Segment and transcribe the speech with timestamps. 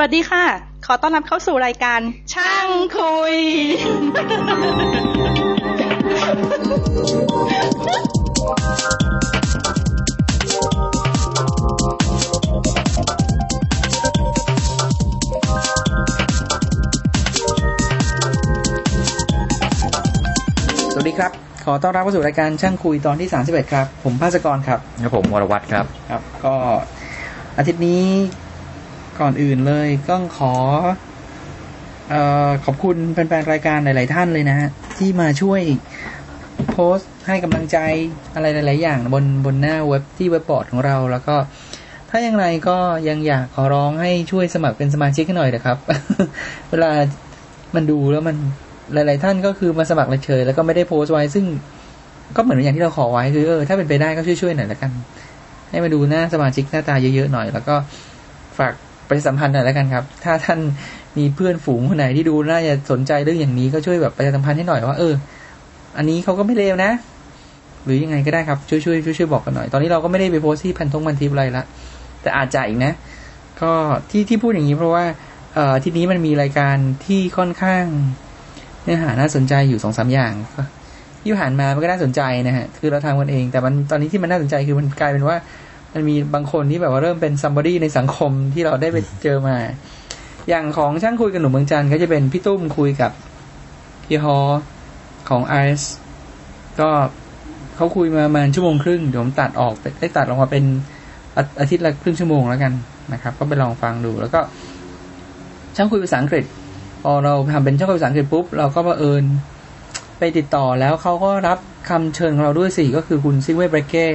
[0.00, 0.44] วัสดีค่ะ
[0.86, 2.00] ขอต้อนรับเข้าสู่รายการ
[2.34, 3.36] ช่างคุย
[20.92, 21.32] สวัสดีครับ
[21.64, 26.54] ขอต้อนรับเข้าสู่รายการช่างคุยตอนที่ 31 ครับ ผมภาสกรครับ ครับผมวรวัตรครับ ครับ ก็
[27.58, 28.04] อาทิตย์นี้
[29.20, 30.54] ก่อนอื่นเลยก็ขอ
[32.10, 32.14] เอ
[32.48, 35.60] อขอบคุณแฟนๆรายการหลาย ๆ ท่านเลยนะฮะที่มาช่วย
[36.72, 37.78] โพสต์ให้กำลังใจ
[38.34, 41.36] อะไรหลาย ๆ อย่างบนบนหน้าเว็บที่เว็บบอร์ดของเรา แล้วก็
[42.10, 42.76] ถ้าอย่างไรก็
[43.08, 45.78] ยังอยากขอร้องให้ช่วยสมัครเป็นสมาชิกหน่อยนะครับ
[46.70, 46.90] เวลา
[47.74, 48.36] มันดูแล้วมัน
[48.92, 51.44] หลาย ๆ ท่านก็คือมาสมัครเฉยแล้วก็ไม่ได้โพสต์ไว้ ซึ่ง
[52.36, 54.90] ก็เหมือนอย่างที่เราขอไว้คือเออถ้าเป็นไปได้ก็ช่วยๆหน่อยละกัน
[55.70, 57.74] ให้มาดูหน้าสมาชิกหน้าตาเยอะ ๆ หน่อย แล้วก็
[58.58, 58.72] ฝาก
[59.08, 60.58] ประชาสัมพันธ์หน่อยแล้วกันครับ ถ้าท่าน
[61.18, 65.14] มีเพื่อนฝูงคนไหนที่ดูน่าจะสนใจเรื่องอย่างนี้ก็ช่วยแบบประชาสัมพันธ์ให้หน่อยว่าเออ
[65.96, 66.90] อันนี้เขาก็ไม่เลวนะ
[67.84, 71.64] หรือยังไงก็ได้ครับช่วยช่วยช่วยช่วยบอกกันหน่อย ตอนนี้เราก็ไม่ได้ไปโพสที่พันทงพันทิปอะไรละ
[72.22, 72.92] แต่อาจจะอีกนะ
[73.60, 73.72] ก็
[74.10, 75.04] ที่ที่พูดอย่างนี้เพราะว่า
[75.54, 77.84] เอ่อทีนี้มันมีรายการที่ค่อนข้าง
[78.84, 80.62] เนื้อหาน่าสนใจอยู่สองสามอย่างก็
[81.22, 85.36] ที่ผ่านมามันก็น่าสนใจนะฮะคือเราทำกันเอง แต่มันตอนนี้ที่มันน่าสนใจคือมันกลายเป็นว่า
[85.94, 89.56] มันมีบางคนที่แบบว่าเริ่มเป็น somebody ในสังคมที่เราได้ไปเจอมา
[90.48, 93.12] อย่างของช่างคุยกับหนุ่มเมืองจันทร์ก็จะเป็นพี่ตุ้มคุยกับ
[94.04, 94.38] พี่ฮอ
[95.28, 95.94] ของไอซ์
[96.80, 96.88] ก็
[97.76, 100.64] เขาคุยมาประมาณชั่วโมงครึ่งเดี๋ยวผมตัดออกได้ตัดออกมาเป็น
[101.36, 102.72] อาอาทิตย์ละครึ่งชั่วโมงแล้วกัน
[103.12, 104.40] นะครับ ก็ไปลองฟังดูแล้วก็
[105.76, 106.44] ช่างคุยภาษาอังกฤษ
[107.02, 109.24] พอเราทำเป็นช่างคุยภาษาอังกฤษปุ๊บเราก็บังเอิญ
[110.18, 114.06] ไปติดต่อแล้วเขาก็รับคำเชิญของเราด้วยสิก็คือคุณซิกเว่เบรเก้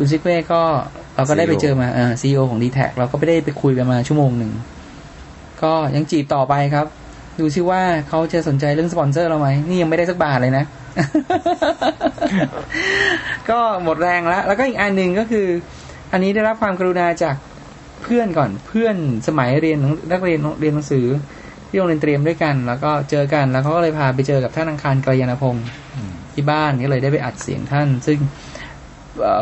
[0.00, 0.60] คุณซิกเว่ก็
[1.14, 4.52] เราก็ได้ไปเจอมาเออ CEO ของดีแทคเราก็ไม่ได้ไปคุยกันมาชั่วโมงหนึ่ง
[5.62, 6.86] ก็ยังจีบต่อไปครับ
[7.40, 10.64] ดูซิว่าเขาจะสนใจเรื่องสปอนเซอร์เราไหม นี่ยังไม่ได้สักบาทเลยนะ
[13.50, 15.46] ก็หมดแรงแล้ว แล้วก็อีกอันหนึ่งก็คือ
[16.12, 17.36] อันนี้ได้รับความกรุณาจาก
[18.02, 18.96] เพื่อนก่อนเพื่อน
[19.28, 19.78] สมัยเรียน
[20.12, 21.06] นักเรียนเรียนหนังสือ
[21.68, 25.66] ที่โรงเรียนเตรียมด้วยกัน แล้วก็เจอกันแล้วเขาก็เลยพาไปเจอกับท่านอังคารกัลยาณพงศ์
[26.34, 28.18] ที่บ้านก็เลยได้ไปอัดเสียงท่าน ซึ่ง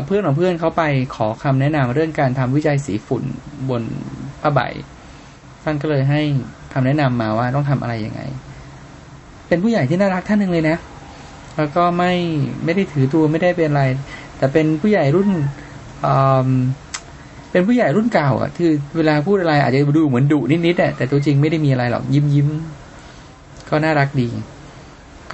[0.07, 0.83] เพื่อนของเพื่อนเขาไป
[1.17, 3.23] ขอคำแนะนำเรื่องการทำวิจัยสีฝุ่น
[3.71, 3.83] บน
[4.43, 4.61] ผ้าใบ
[5.63, 6.21] ท่านก็เลยให้
[6.73, 8.21] คำแนะนำมาว่าต้องทำอะไรยังไง
[9.49, 10.77] เป็นผู้ใหญ่ที่น่ารักท่านหนึ่งเลยนะ
[11.57, 12.13] แล้วก็ไม่
[12.65, 13.85] ไม่ได้ถือตัวไม่ได้เป็นอะไร
[14.39, 15.29] แต่เป็นผู้ใหญ่รุ่น
[17.51, 22.49] เป็นผู้ใหญ่รุ่นเก่าอะคือเวลาพูดอะไรอาจจะดูเหมือนดุนิดๆแต่ตัวจริงไม่ได้มีอะไรหรอกยิ้มยิ้ม
[23.69, 24.29] ก็น่ารักดี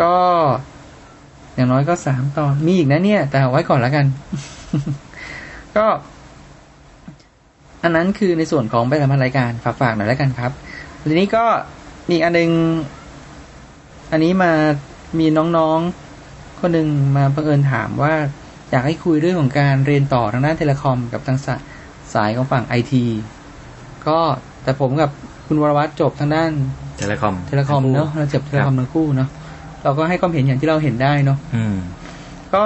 [0.01, 0.15] ก็
[1.55, 4.07] อย่างน้อยก็สามตอน มีอีกนะเนี่ย แต่เอาไว้ก่อนแล้วกัน
[5.77, 5.87] ก็
[7.83, 10.53] อันนั้นคือในส่วนของไปทำรายการฝากฝากๆหน่อยแล้วกันครับ
[11.11, 11.45] ทีนี้ก็
[12.09, 12.51] มีอีกอันหนึง
[14.12, 14.53] อันนี้มา
[15.19, 15.27] มี
[15.57, 18.15] น้องๆคนหนึ่งมาบังเอิญถามว่า
[18.71, 21.55] อยากให้คุยเรื่องของการเรียนต่อทางด้าน telecom กับทางสา
[22.15, 23.05] สายของฝั่งไอที
[24.07, 24.19] ก็
[24.62, 25.11] แต่ผมกับ
[25.47, 26.51] คุณวรวัตรจบทางด้าน
[26.99, 29.29] telecom tele com เนาะเราจบ telecom ทั้งคู่เนาะ
[29.84, 31.76] เราก็ให้ความเห็นอย่างที่เราเห็นได้เนาะอืม
[32.54, 32.65] ก็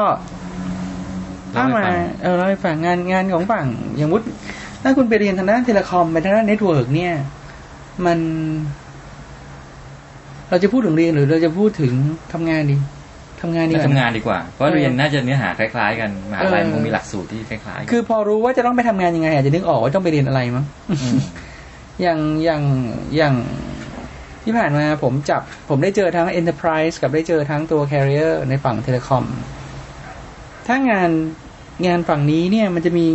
[1.55, 3.67] ถ้าเล่าให้มาฟังเออเราไปฝั่งงานงานของฝั่ง
[3.97, 4.27] อย่างวุฒิ
[4.83, 7.15] ถ้าคุณไปเรียนทางด้าน telecom ไปทางด้าน network เนี่ย
[8.07, 8.19] มัน
[10.51, 11.93] เราจะพูดถึงเรียนหรือเราจะพูดถึง
[12.33, 12.77] ทำงานดี
[13.43, 20.65] ทำงานดีกน่าว่าทำนะงานดีกว่า เพราะเออเรียนน่าจะเนื้อหาคล้ายๆกันมหาลัยเออมันคงมีหลักสูตรที่คล้ายๆกันคือพอรู้ว่าจะต้องไปทำงานยังไงอาจจะนึกออกว่าต้องไปเรียนอะไรมั้ง
[21.15, 21.19] ม
[22.03, 22.63] อย่างอย่าง
[23.17, 23.35] อย่าง
[24.47, 29.25] ที่ผ่านมาผมจับผมได้เจอทั้ง Enterprise กับได้เจอทั้งตัว Carrier ในฝั่งเทเลคอม
[30.67, 31.11] ถ้างาน
[31.87, 33.07] งานฝั่งนี้เนี่ยมันจะมี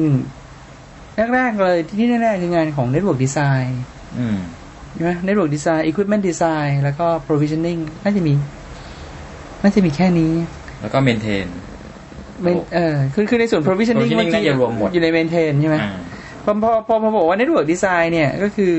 [1.34, 3.70] แรกๆเลยที่แน่ๆคืองานของ Network Design
[4.20, 4.38] อืม
[4.94, 8.34] ใช่ไหม Network Design Equipment Design แล้วก็ Provisioning น่าจะมี
[9.64, 10.34] น่าจะมีแค่นี้
[10.82, 11.48] แล้วก็เมนเทน
[12.42, 15.92] ไม่เออคือคือในส่วน provisioning provisioning น่าจะรวมหมดอยู่ใน maintain ใช่ไหมอ่า
[16.46, 18.72] พอพอพอพอบอกว่า network design เนี่ยก็คือ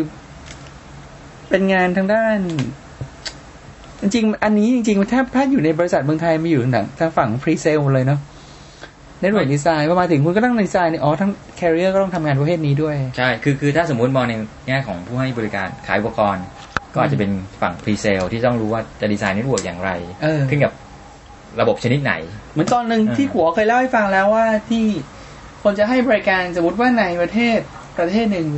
[1.50, 2.38] เป็นงานทางด้าน
[4.00, 8.20] จริงๆอันนี้จริงๆถ้าถ้าอยู่ในบริษัทเมืองไทยมีอยู่ทางทางฝั่ง pre sale หมดเลยเนาะ
[9.22, 11.30] network design พอมาถึงคุณก็ต้องดีไซน์อ๋อทั้ง
[11.60, 14.34] carrier ก็ต้องทำงานประเภทนี้ด้วย ใช่ คือคือถ้าสมมุติมองใน
[14.68, 16.44] แง่ของผู้ให้บริการขายอุปกรณ์
[16.94, 17.30] ก็อาจจะเป็น
[17.60, 19.90] ฝั่ง presale ที่ต้องรู้ว่าจะ design network อย่างไร
[20.22, 20.72] เออขึ้นกับ
[21.60, 22.12] ระบบชนิดไหน
[22.52, 24.84] เหมือนตอนหนึ่งอ่าที่หัวเคยเล่าให้ฟังแล้วว่าที่
[25.62, 27.58] คนจะให้บริการสมมติว่าในประเทศ
[27.98, 28.48] ประเทศหนึ่ง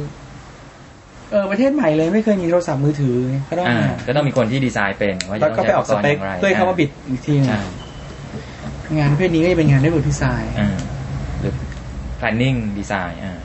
[1.34, 3.16] เออประเทศใหม่เลยไม่เคยมีโทรศัพท์มือถือ
[3.50, 7.60] ก็ต้องอ่ามาก็ต้องมีคนที่ดีไซน์เป็นว่าแล้วจะก็ต้องไปใช้ออุปกรณ์ออกสเปกอย่างไรเพื่อให้เขามา bid อีกทีหนึ่งใช่
[8.98, 10.76] งานประเภทนี้ก็จะเป็นงานได้บทดีไซน์อ่า
[11.40, 11.54] หรือ
[12.20, 13.36] planning design อ่า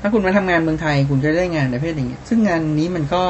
[0.00, 3.22] ถ้าคุณมาทำงานเมืองไทยคุณจะได้งานประเภทอย่างเงี้ยซึ่งงานนี้มันก็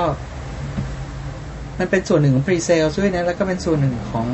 [1.79, 4.27] มันเป็นส่วนหนึ่งของ pre sales ด้วยนะ แล้วก็เป็นส่วนหนึ่งของ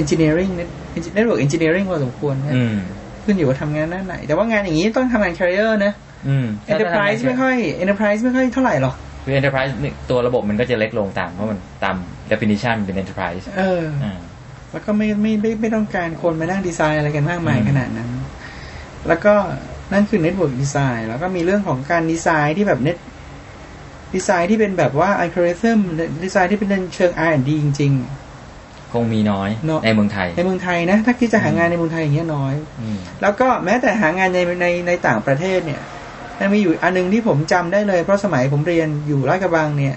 [0.00, 2.76] engineering net- network engineering พอสมควรนะอืม
[3.24, 5.92] ขึ้นอยู่ว่าทำงานด้านไหน แต่ว่างานอย่างนี้ต้องทำงาน career นะ
[6.28, 8.96] อืม enterprise ไม่ค่อย enterprise ไม่ค่อยเท่าไหร่หรอก
[9.30, 11.96] คือ enterprise นี่ตัวระบบมันก็จะเล็กลงตาม เพราะมันตาม
[12.30, 14.18] definition เป็น enterprise เอออ่า
[14.72, 18.10] แล้วก็ไม่ไม่ไม่ไม่ต้องการคนมานั่งดีไซน์อะไรกันมากมายอืมขนาดนั้น
[19.08, 19.34] แล้วก็
[19.92, 22.96] นั่นคือ network design แล้วก็มีเรื่องของการดีไซน์ที่แบบเน็ต
[24.14, 25.78] ดีไซน์ที่เป็นแบบว่า algorithm
[26.24, 27.94] ดีไซน์ที่เป็นเชิง R&D จริง
[28.92, 35.82] คงมีน้อยเนอะในเมืองไทยๆในเมืองไทยนะ ถ้าคิดจะหางานในเมืองไทยอย่างเงี้ยน้อยอืมแล้วก็แม้แต่หางานในในในต่างประเทศเนี่ย
[36.40, 39.96] มันมีอยู่อันหนึงที่ผมจำได้เลย เพราะสมัยผมเรียนอยู่ราชกระบังเนี่ย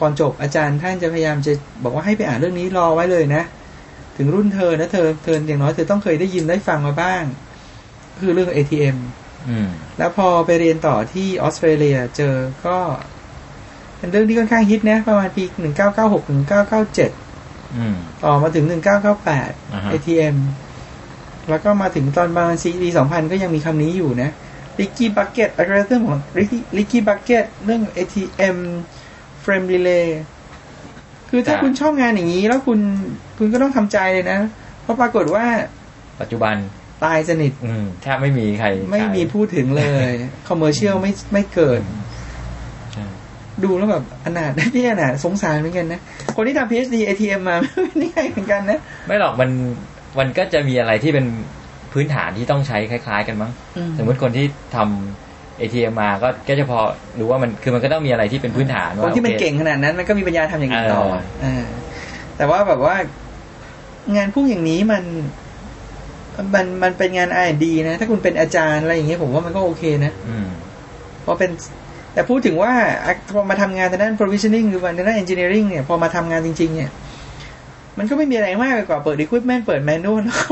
[0.00, 1.52] ก่อนจบอาจารย์ท่านจะพยายามจะ
[1.82, 3.42] บอกว่าให้ไปอ่านเรื่องนี้รอไว้เลยนะ
[4.16, 7.22] ถึงรุ่นเธอนะเธอเธออย่างน้อยเธอต้องเคยได้ยินได้ฟังมาบ้าง
[8.20, 8.96] คือเรื่อง ATM
[9.48, 9.68] อืม
[9.98, 12.34] แล้วพอไปเรียนต่อที่ออสเตรเลียเจอ
[12.66, 12.78] ก็
[13.98, 15.44] เป็นเรื่องที่ค่อนข้างฮิตนะ ประมาณปี
[15.94, 16.28] 1996
[16.90, 18.80] 1997อืมต่อมาถึงอ่า
[19.84, 20.36] ฮะ1998 ATM
[21.50, 24.30] แล้วก็มาถึงตอนประมาณปี2000ก็ยังมีคำนี้อยู่นะ
[24.78, 28.56] Leaky Bucket อะไรเรื่องของ Leaky Leaky Bucket เรื่อง ATM
[29.44, 30.06] Frame Relay
[31.30, 32.80] คือถ้าครับคุณชอบงานอย่างนี้ แล้วคุณ
[33.38, 34.38] คุณก็ต้องทำใจเลยนะ
[34.82, 35.44] เพราะปรากฏว่า
[36.20, 36.54] ปัจจุบัน
[37.04, 40.10] ตายสนิท อืมแทบไม่มีใคร ไม่มีใช้พูดถึงเลย
[40.48, 41.80] คอมเมอร์เชียลไม่ไม่เกิด
[42.92, 43.04] ใช่
[43.64, 46.00] ดูแล้วแบบอนาถพี่อนาถสงสารเหมือนกันนะ
[46.36, 47.56] คนที่ทำ PhD ATM มา
[47.98, 49.50] ไม่ง่ายเหมือนกันนะ ไม่หรอกมัน
[50.18, 51.26] มันก็จะมีอะไรที่เป็น
[51.96, 54.46] พื้นฐานที่ต้องใช้คล้าย ๆ กันมั้งอืมสมมติคนที่
[54.76, 56.78] ทำ ATM มาก็ก็จะพอ
[57.18, 61.64] รู้ว่ามันคือมันก็ต้องมีอะไรที่เป็นพื้นฐานคนว่าที่มันโอคเก่งขนาดนั้นมันก็มีปัญญาทำอย่างอื่นต่อเออเออ
[62.36, 62.96] แต่ว่าแบบว่า
[64.16, 65.04] งานพวกอย่างนี้มัน
[66.54, 70.46] มันมันเป็นงาน R&D นะ ถ้าคุณเป็นอาจารย์อะไรอย่างเงี้ยผมว่ามันก็โอเคนะอืม
[71.22, 71.50] เพราะเป็น
[72.12, 72.72] แต่พูดถึงว่า
[73.04, 76.90] อะพอมาทำงานทางด้าน provisioning หรือว่าทางด้าน engineering เนี่ยพอมาทำงานจริง ๆ เนี่ย
[77.98, 80.44] มันก็ไม่มีอะไรมากไปกว่าเปิด equipment เปิด manual แล้วก็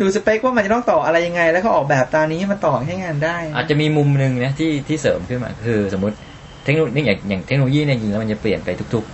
[0.00, 6.16] ดูสเปคว่ามันจะต้องต่ออะไรยังไง แล้วก็ออกแบบตามนี้ให้มันต่อให้งานได้ อาจจะมีมุมหนึ่งนะที่ที่เสริมขึ้นมาคือสมมติ
[6.64, 9.04] เทคโนโลยีอย่างอย่างเทคโนโลยีเนี่ยจริงๆแล้วมันจะเปลี่ยนไปทุก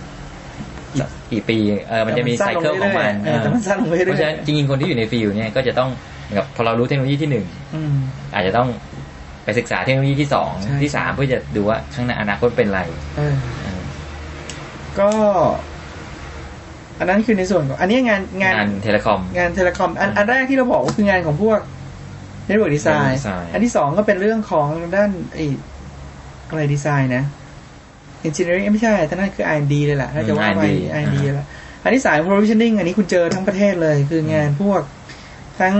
[0.61, 1.57] ๆกี่ปี
[1.89, 5.89] เออมันจะมีไซเคิลของมันเออแต่มันสั้นลงไปเรื่อยๆเพราะฉะนั้นจริงๆคนที่อยู่ในฟิลเนี่ยก็จะต้อง
[6.23, 7.45] เหมือนกับพอเรารู้เทคโนโลยีที่หนึ่ง
[7.75, 7.93] อืม
[8.35, 8.67] อาจจะต้อง
[9.43, 12.81] ไปศึกษาเทคโนโลยีที่สองใช่ที่สามเพื่อจะดูว่าข้างหน้าอนาคตเป็นไร
[13.17, 13.81] เออเออ
[14.99, 15.09] ก็
[16.99, 21.59] อันนั้นคือในส่วนของ อันนี้งานงานงาน telecom งาน telecom อันอันแรกที่เราบอกก็คืองานของพวก
[22.49, 25.45] Network Design Network Design อันที่สองก็เป็นเรื่องของด้านไอ้
[26.49, 27.23] อะไรดีไซน์นะ
[28.27, 31.47] Engineering ไม่ใช่แต่นั่นคือ R&D เลยแหละถ้าจะว่าไป R&D R&D แล้ว
[31.83, 34.81] อันที่สาม provisioning อันนี้คุณเจอทั้งประเทศเลย คืองานพวก
[35.61, 35.75] ทั้ง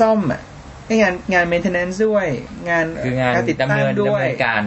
[0.00, 0.40] ซ่อมอะ
[0.86, 2.26] ไอ้งานงาน maintenance ด้วย
[2.70, 4.62] งานคืองานการติดตั้งด้วยดำเนินดำเนินการ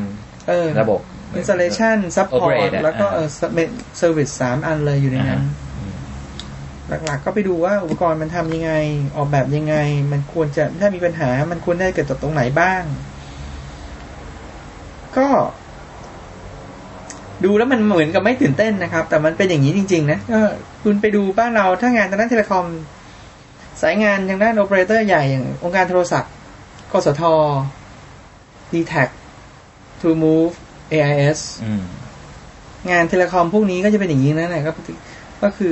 [0.49, 0.99] เออระบบ
[1.39, 3.27] installation support Operate อะแล้วก็อ่าเออ
[4.01, 5.41] service สามอันเลยอยู่ในนั้น
[5.79, 5.95] อืม
[7.05, 8.71] หลักๆก็ไปดูว่าอุปกรณ์มันทำยังไง
[9.15, 9.75] ออกแบบยังไง
[10.11, 12.83] มันควรจะถ้ามีปัญหา มันควรได้เกิดจากตรงไหนบ้าง
[15.17, 15.27] ก็
[17.43, 20.39] ดูแล้วมันเหมือนกับไม่ตื่นเต้นนะครับ แต่มันเป็นอย่างนี้จริง ๆ นะก็
[20.83, 22.65] คุณไปดูบ้านเราถ้างานทางด้านเทเลคอม
[23.81, 26.31] สายงานทางด้านโอเปอเรเตอร์ใหญ่อย่างองค์การโทรศัพท์
[26.91, 27.23] กสท
[28.73, 29.09] d t a c
[29.99, 30.62] True Move AIS อื
[31.79, 31.81] ม
[32.91, 34.71] งานเทเลคอมพวกนี้ก็จะเป็นอย่างนี้นั่นแหละก็
[35.43, 35.71] ก็คือ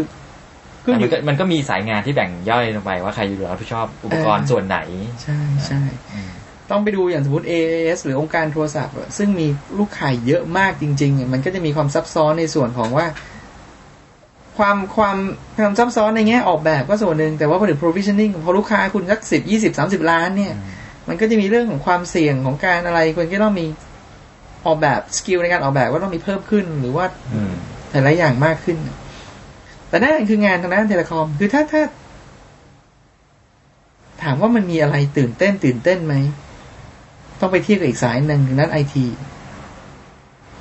[0.83, 4.77] ขึ้นอมันยู่ก็มันก็มีสายงานที่แบ่งย่อยลงไปว่าใครอยู่รับผิดชอบอุปกรณ์เออส่วนไหน
[5.23, 5.81] ใช่ใช่
[6.13, 6.29] อืม
[6.71, 9.47] ต้องไปดูอย่างสมมติ AAS หรือองค์การโทรศัพท์อะซึ่งมี
[9.79, 13.07] ลูกค้าเยอะมากจริงๆอะมันก็จะมีความซับซ้อนในส่วนของว่า
[14.57, 15.17] ความความ
[15.57, 20.53] ความซับซ้อนในแง่ออกแบบก็ส่วนหนึ่งแต่ว่าพอถึง provisioning พอลูกค้าคุณสักสิบยี่สิบสามสิบล้านเนี่ย
[21.07, 23.65] มันก็จะมีเรื่องของความเสี่ยงของการอะไรคนก็ต้องมี
[24.65, 27.53] ออกแบบ skill ในการออกแบบว่าต้องมีเพิ่มขึ้นหรือว่าอืม
[27.91, 28.77] หลายๆอย่างมากขึ้น
[29.89, 31.81] แต่นั่นคืองานทางด้าน telecom คือถ้าถ้า
[34.23, 36.15] ถามว่ามันมีอะไรตื่นเต้น ตื่นเต้นไหม
[37.39, 39.05] ต้องไปเทียบกับอีกสายหนึ่งทางด้านไอที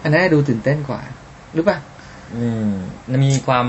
[0.03, 1.01] อันนั้นดูตื่นเต้นกว่า
[1.55, 1.79] หรือเปล่า
[2.37, 2.71] อืม
[3.11, 3.67] มันมีความ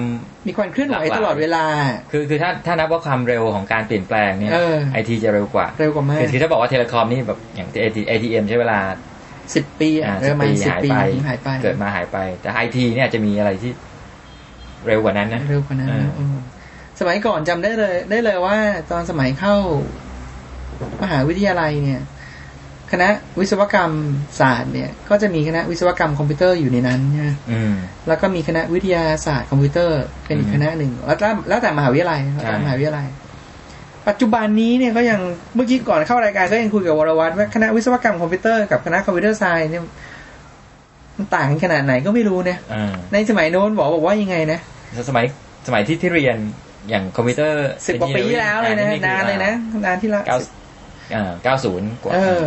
[0.48, 1.66] มีความเคลื่อนไหวหลากหลายตลอดเวลา
[2.12, 8.80] คือคือถ้าถ้านับว่าความเร็วของการเปลี่ยนแปลงเนี่ยเออไอทีจะเร็วกว่า เร็วกว่ามากคือคือถ้าบอกว่า telecom นี่แบบอย่างเอทีเอ็มใช้เวลา
[9.55, 13.72] สิบปีอ่าอะเร็วมาปีสิบหายปีไปหายไป เกิดมาหายไป แต่ไอทีเนี่ยจะมีอะไรที่
[14.88, 16.38] เร็วกว่านั้นนะเร็วกว่านั้นเอออืม
[17.00, 18.58] สมัยก่อนจำได้เลย ได้เลยว่า
[18.91, 19.55] ตอนสมัยเข้า
[21.03, 22.01] มหาวิทยาลัยเนี่ย
[22.91, 23.93] คณะวิศวกรรม
[24.39, 27.74] ศาสตร์เนี่ย ก็จะมีคณะวิศวกรรมคอมพิวเตอร์อยู่ในนั้นใช่ไหมอืม
[28.08, 33.08] แล้วก็มีคณะวิทยาศาสตร์คอมพิวเตอร์เป็นอีกอืมคณะหนึ่งแล้วแต่แล้วแต่มหาวิทยาลัยแล้วแต่ใช่มหาวิทยาลัย
[34.08, 35.20] ปัจจุบันนี้เนี่ยก็ยัง
[35.55, 39.84] เมื่อกี้ก่อนเข้ารายการก็ยังคุยกับวรวัตรว่าคณะวิศวกรรมคอมพิวเตอร์กับคณะ computer science เนี่ย
[41.17, 44.60] มันต่างกันขนาดไหนก็ไม่รู้เนี่ยอ่าในสมัยโน้นบอกบอกว่ายังไงนะ
[45.10, 45.25] สมัย
[45.67, 46.38] สมัยที่ที่เรียน
[46.89, 49.53] อย่างคอมพิวเตอร์สิบกว่าปีที่แล้วเลยนะนานเลยนะ
[49.86, 50.38] นานที่ละเก้า
[51.15, 52.43] อ่าเก้าศูนย์กว่าเออ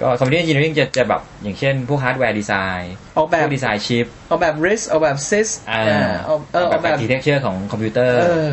[0.00, 7.12] ก็ computer engineering จะจะแบบอย่างเช่นพวก hardware design ออกแบบพวก design chip ออกแบบ RISC ออกแบบ CISC อ่าอ่าออกเออออกแบแบบ archi
[7.12, 8.48] tecture ของคอมพิวเตอร์เออม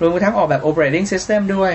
[0.00, 1.72] รวมทั้งออกแบบ operating system ด้วย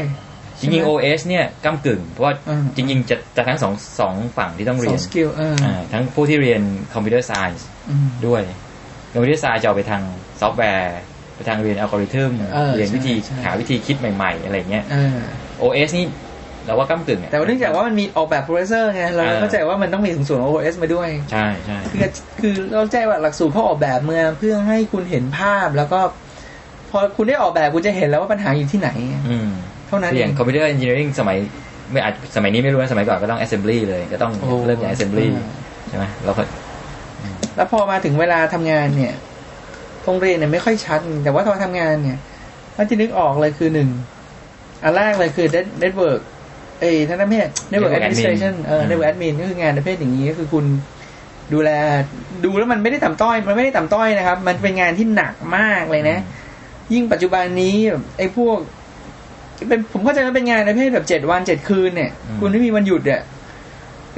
[0.60, 6.62] จริงๆ OS เนี่ยก้ากึ่ง เพราะว่าอืมจริงๆ จะจะทั้งสองสองฝั่งที่ต้องสเรีอยงนสกิลเอออ่าทั้งผู้ที่เรียน
[6.94, 8.42] computer science อืมด้วย
[9.12, 10.02] computer science จะเอาไปทาง
[10.42, 11.00] ซอฟต์แวร์
[11.36, 15.18] ไปทางเรียนอัลกอริทึมเออเรียนวิธีใช่ใช่หาวิธีคิดใหม่ ๆ อะไรเงี้ยเออ
[15.62, 16.06] OS นี่
[16.66, 22.10] เราว่าก้ากึ่งอะแต่ว่าเนื่องจากว่ามันมีออกแบบ processor ไงเราเออเข้าใจว่ามันต้องมีส่วนของ OS มาด้วย ใช่ใช่คือ
[22.42, 26.00] คือเราเข้าใจว่าหลักสูตรเขาออกแบบเมืองเพื่อให้คุณเห็นภาพแล้วก็
[26.92, 28.90] พอคุณได้ออกแบบคุณจะเห็นแล้วว่าปัญหาอยู่ที่ไหน
[29.30, 29.50] อืม
[29.88, 31.38] เท่านั้นคือเออย่างงคอมพิวเตอร์เอนจิเนียริงสมัย
[31.92, 35.46] ไม่อาจสมัยนี้ไม่รู้นะสมัยก่อนก็ต้อง assembly เลย ก็ต้องโอ้เริ่มจาก assembly อ่า
[35.90, 36.44] ใช่ไหมแล้วก็
[37.56, 39.14] แล้วพอมาถึงเวลาทำงานเนี่ย
[40.04, 42.18] โรงเรียนเนี่ยไม่ค่อยชัด แต่ว่าตอนทำงานเนี่ย
[42.76, 43.90] ถ้าจะนึกออกเลยคือหนึ่ง
[44.84, 45.48] อันแรกเลยคือ
[45.84, 46.22] network
[46.80, 50.66] เอ้ยท่านนั้นไม่ใช่ network Network administration admin เอออืม network admin ก็คืองานประเภทอย่างนี้ก็คือคุณ
[51.54, 51.70] ดูแล
[52.44, 56.20] ดูแล้วมันไม่ได้ต่ำต้อย มันไม่ได้ต่ำต้อยนะครับ มันเป็นงานที่หนักมากเลยนะ
[56.94, 58.58] ยิ่งปัจจุบันนี้แบบไอ้พวก
[59.70, 63.22] เป็นผมเข้าใจว่าเป็นงานประเภทแบบเจ็ดวันเจ็ดคืนเนี่ยอืมคุณไม่มีวันหยุดอะ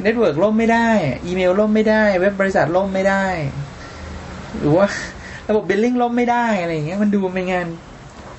[0.04, 0.88] network ล่มไม่ได้
[1.26, 3.26] อีเมลล่มไม่ได้ เว็บบริษัทล่มไม่ได้
[4.60, 4.88] หรือว่า
[5.50, 7.66] ระบบ billing ล่มไม่ได้อะไรอย่างเงี้ยมันดูเป็นงาน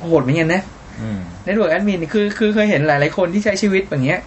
[0.06, 0.62] โหดเหมือนกันนะ
[1.02, 4.20] อืม network admin คือคือเคยเห็นหลายๆคนที่ใช้ชีวิตแบบเนี้ย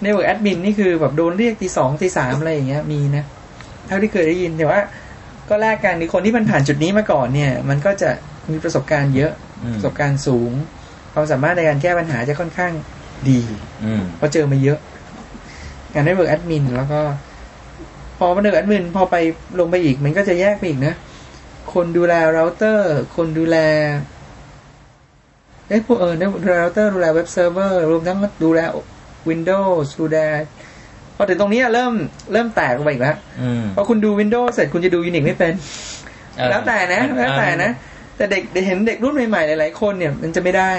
[0.00, 3.24] network admin นี่คือแบบโดนเรียกตีสองตีสามอะไรอย่างเงี้ยมีนะ
[3.86, 4.80] เท่าที่เคยได้ยินแต่ว่า
[5.48, 8.10] ก็แลกกันในคนที่มันผ่านจุดนี้มาก่อนเนี่ย มันก็จะ
[8.52, 9.32] มีประสบการณ์เยอะ
[9.64, 10.52] อืมประสบการณ์สูง
[11.12, 12.72] ความสามารถในการแก้ปัญหาจะค่อนข้าง
[13.28, 13.40] ดี
[13.84, 14.78] อืมเพราะเจอมาเยอะ
[15.92, 17.00] งาน network admin แล้วก็
[18.18, 19.16] พอมา network admin พอไป
[19.60, 20.94] ลงไปอีก มันก็จะแยกไปอีกนะ
[21.74, 23.56] คนดูแลเราเตอร์ คนดูแล
[25.68, 28.60] เอ้ยพวกเออดูแลเราเตอร์ดูแล web server รวมทั้งดูแล
[29.28, 30.18] Windows ดูแล
[31.16, 31.92] พอถึงตรงนี้เริ่ม
[32.32, 35.52] เริ่มแตกลงไปอีกแล้วอืมพอคุณดู Windows เสร็จคุณจะดู Unix ไม่เป็น
[36.36, 37.70] เออแล้วแต่นะ แล้วแต่นะ
[38.16, 40.72] แต่เด็กเห็นเด็กรุ่นใหม่ๆหลายๆคนเนี่ย มันจะไม่ได้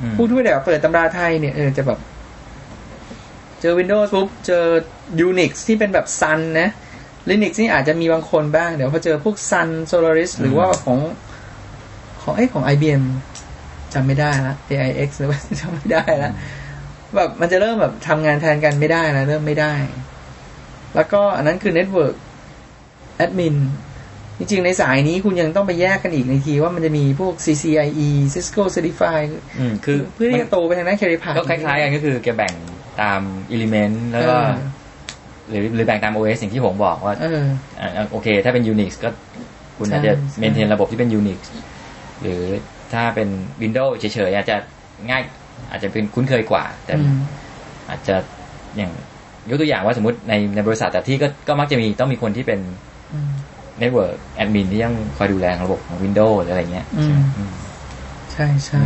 [0.00, 1.98] อืมผู้ที่ไม่ได้เปิดตำราไทยเนี่ยเออจะแบบ
[3.60, 4.64] เจอ Windows ปุ๊บเจอ
[5.28, 6.68] Unix ที่เป็นแบบ Sun นะ
[7.30, 10.98] Linux นี่อาจจะมีบางคนบ้าง เดี๋ยวพอเจอพวก Sun Solaris หรือว่าของ
[12.22, 13.04] ของเอ้ของ IBM
[13.94, 16.30] จำไม่ได้ละ AIX หรือว่าจำไม่ได้ละ
[17.16, 19.74] แบบมันจะเริ่มแบบทำงานแทนกันไม่ได้แล้วเริ่มไม่ได้
[20.94, 22.14] แล้วก็อันนั้นคือ Network
[23.24, 23.56] Admin
[24.38, 32.54] จริงๆ ในสายนี้คุณยังต้องไปแยกกันอีกในทีว่ามันจะมีพวก CCIE Cisco Certified อืมคือเพื่อที่จะโตไปทางด้าน Career ก็คล้ายๆกันก็คือแกแบ่ง
[33.00, 33.20] ตาม
[33.54, 34.56] element แล้วก็เออ
[35.48, 37.42] หรือหรือแบ่งตาม OS สิ่างที่ผมบอกว่าเออ
[37.80, 39.08] อ่าโอเค ถ้าเป็น Unix ก็
[39.78, 41.38] คุณอาจจะใช่เมนเทนระบบที่เป็น Unix
[42.20, 42.40] หรือ
[42.92, 43.28] ถ้าเป็น
[43.62, 44.56] Windows เฉยๆอาจจะ
[45.10, 45.22] ง่าย
[45.70, 47.18] อาจจะเป็นคุ้นเคยกว่า แต่อืม
[47.90, 48.16] อาจจะ
[48.76, 48.92] อย่าง
[49.50, 52.60] ยกตัวอย่างว่าสมมติในในบริษัทแต่ที่ก็ก็มักจะมีต้องมีคนที่เป็น
[53.76, 57.52] อืม Network Admin ที่ต้องคอยดูแลระบบของ Windows หรืออะไรเงี้ยอืมอืม
[58.32, 58.82] ใช่ใช่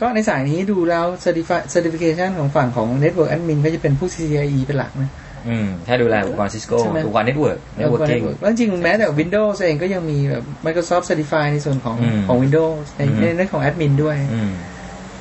[0.00, 5.10] ก็ในสายนี้ดูแล้ว Certifi- Certification ของฝั่งของ Network Admin ก็จะเป็นผู้ CCIE เป็นหลักนะ
[5.48, 13.62] อืม ถ้าดูแลอุปกรณ์ Cisco ใช่ไหมอุปกรณ์ Network แล้วก็ Networking Network แล้วจริงๆแม้แต่ Windows เองก็ยังมีแบบ Microsoft Certify ในส่วนของอืมของ Windows ในอืมในเรื่องของ
[13.68, 14.52] Admin ด้วยอืม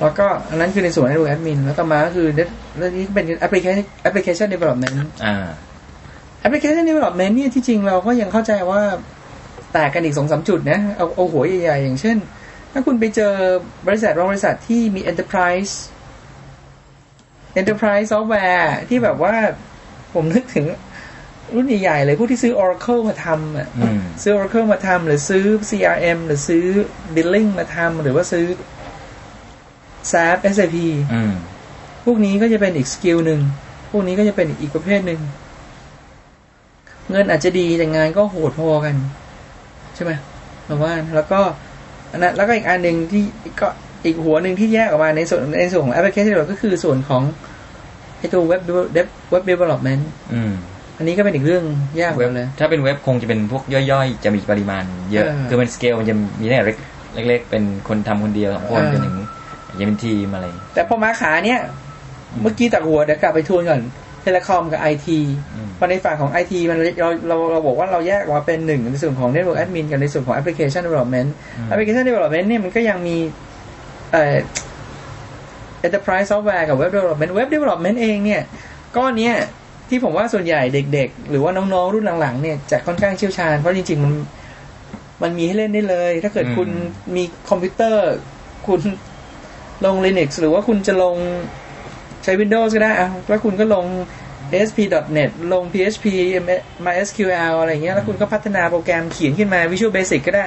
[0.02, 5.46] แล้วก็อันนั้นคือในส่วน Network Admin แล้วต่อมาก็คือเรื่องนี้เป็น Application Application Development อ่า
[6.46, 8.82] Application Development เนี่ยที่จริงเราก็ยังเข้าใจว่า
[9.74, 12.18] แตกกันอีกสองสามจุดนะ เอาเอาหัวใหญ่ๆ อย่างเช่น
[12.72, 13.34] ถ้าคุณไปเจอ
[13.88, 15.74] บริษัทบางบริษัทที่มี Enterprise
[17.62, 19.36] Enterprise Software ที่แบบว่า
[20.14, 20.66] ผมนึกถึง
[21.56, 26.66] รุ่นใหญ่ๆเลย ผู้ที่ซื้อ Oracle มาทำอะอืมซื้อ Oracle มาทำหรือซื้อ CRM หรือซื้อ
[27.16, 28.46] Billing มาทำหรือว่าซื้อ
[30.12, 30.78] SAP SAP
[31.14, 31.34] อืม
[32.06, 33.42] พวกนี้ก็จะเป็นอีกสกิลหนึ่ง
[33.92, 35.22] พวกนี้ก็จะเป็นอีกประเภทหนึ่ง
[37.12, 38.96] เงินอาจจะดีแต่งานก็โหดพอกัน
[39.96, 40.12] ใช่ไหม
[40.68, 41.40] ผมว่าแล้วก็
[42.12, 43.24] อันนั้นแล้วก็อีกอันหนึ่งที่
[43.60, 43.68] ก็
[44.06, 47.24] อีกหัวหนึ่งที่แยกออกมาในส่วนในส่วนของแอปพลิเคชันก็คือส่วนของ
[48.20, 48.62] ไอตัว web
[48.94, 50.52] web web development อืม
[50.98, 51.64] อันนี้ก็เป็นอีกเรื่อง
[52.02, 56.78] ยากเหมืเว็อบนกันเลยถ้าเป็นเว็บคงจะเป็นพวกย่อยๆ จะมีปริมาณเยอะเออคือมันสเกลมันจะมีตั้งแต่เล็ก
[57.30, 59.16] เล็กๆเป็นคนทำคนเดียวสองคนเออจนถึง
[59.68, 61.60] อาจจะเป็นทีมอะไรแต่พอมาขาเนี้ย
[62.42, 63.82] เมื่อกี้ตักหัวเดี๋ยวกลับไปทวนก่อน
[64.26, 65.20] เทเลคอมกับไอที
[65.56, 73.18] อืมพอในฝั่งของไอทีมันเราเราเราบอกว่าเราแยกออกมาเป็นหนึ่งในส่วนของ Network Admin กับในส่วนของ Application Development อืม Application Development เนี่ยมันก็ยังมี
[74.12, 74.36] เอ่อ
[75.86, 78.42] enterprise software กับ web development web development เองเนี่ย
[78.96, 79.36] ก้อนเนี้ย
[79.90, 80.62] ที่ผมว่าส่วนใหญ่
[80.94, 84.14] เด็ก ๆ หรือว่าน้องๆรุ่นหลังๆเนี่ยจะค่อนข้างเชี่ยวชาญเพราะจริง ๆ มัน
[85.24, 86.70] มันมีให้เล่นได้เลย ถ้าเกิดอืมคุณ
[87.16, 88.12] มีคอมพิวเตอร์
[88.68, 88.82] คุณ
[89.86, 91.16] ลง Linux หรือว่าคุณจะลง
[92.26, 93.86] ใช้ Windows ก็ได้อะแล้วคุณก็ลง
[94.52, 96.06] ASP.NET ลง PHP
[96.86, 100.46] MySQL อะไรเงี้ย แล้วคุณก็พัฒนาโปรแกรมเขียนขึ้นมา Visual Basic ก็ได้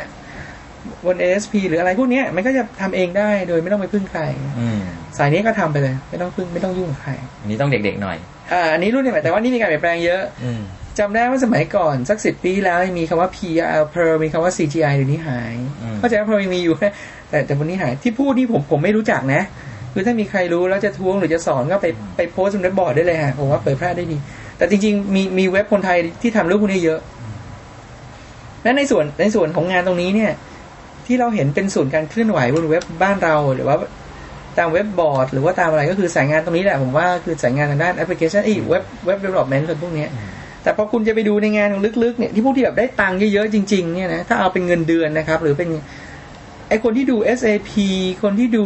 [1.06, 4.22] บน ASP หรืออะไรพวกเนี้ยมันก็จะทำเองได้โดยไม่ต้องไปพึ่งใคร
[4.58, 4.80] อืม
[5.18, 8.16] สายนี้ก็ทำไปเลย ไม่ต้องพึ่งไม่ต้องยุ่งกับใคร อันนี้ต้องเด็กๆหน่อย
[8.52, 10.60] อ่าอันนี้รุ่นใหม่แต่ว่านี่มีการเปลี่ยนแปลงเยอะอืม
[10.98, 16.74] จำได้ว่าสมัยก่อนสักสิบปีแล้วมีคำว่า PL Perl มีคำว่า CGI เดี๋ยวนี้หายอืมเข้าใจว่า Perl ยังมีอยู่
[17.30, 19.42] แต่แต่วันนี้หายที่พูดนี่ผมผมไม่รู้จักนะ
[19.92, 24.16] คือถ้ามีใครรู้แล้วจะท้วงหรือจะสอนก็ไปไปโพสต์บนเว็บบอร์ดได้เลยฮะผมว่าเผยแพร่ได้ดี
[24.58, 27.00] แต่จริงๆ มีมีเว็บคนไทยที่ทำเรื่องพวกนี้เยอะ
[28.62, 30.32] และในส่วนในส่วนของงานตรงนี้เนี่ย
[31.06, 33.76] ที่เราเห็นเป็นส่วนการเคลื่อนไหวบนเว็บบ้านเราหรือว่า
[34.58, 40.06] ตามเว็บบอร์ด หรือว่าตามอะไรก็คือสายงานตรงนี้แหละผมว่าคือสายงานทางด้านแอปพลิเคชันอี web web development พวกนี้
[40.62, 41.68] แต่พอคุณจะไปดูในงาน
[42.02, 45.68] ลึกๆเนี่ยที่พวกที่แบบได้ตังค์เยอะๆจริงๆเนี่ยนะถ้าเอาเป็นเงินเดือนนะครับ หรือเป็น
[46.68, 47.72] ไอคนที่ดู SAP
[48.22, 48.64] คนที่ดู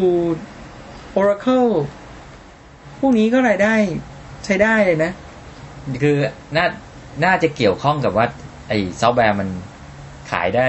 [1.18, 1.70] Oracle
[3.00, 3.74] พวกนี้ก็รายได้
[4.44, 5.12] ใช้ได้เลยนะ
[6.02, 6.16] คือ
[6.56, 6.66] น่า
[7.24, 8.26] น่าจะเกี่ยวข้องกับว่า
[8.68, 9.48] ไอ้ซอฟต์แวร์มัน
[10.30, 10.66] ขายได้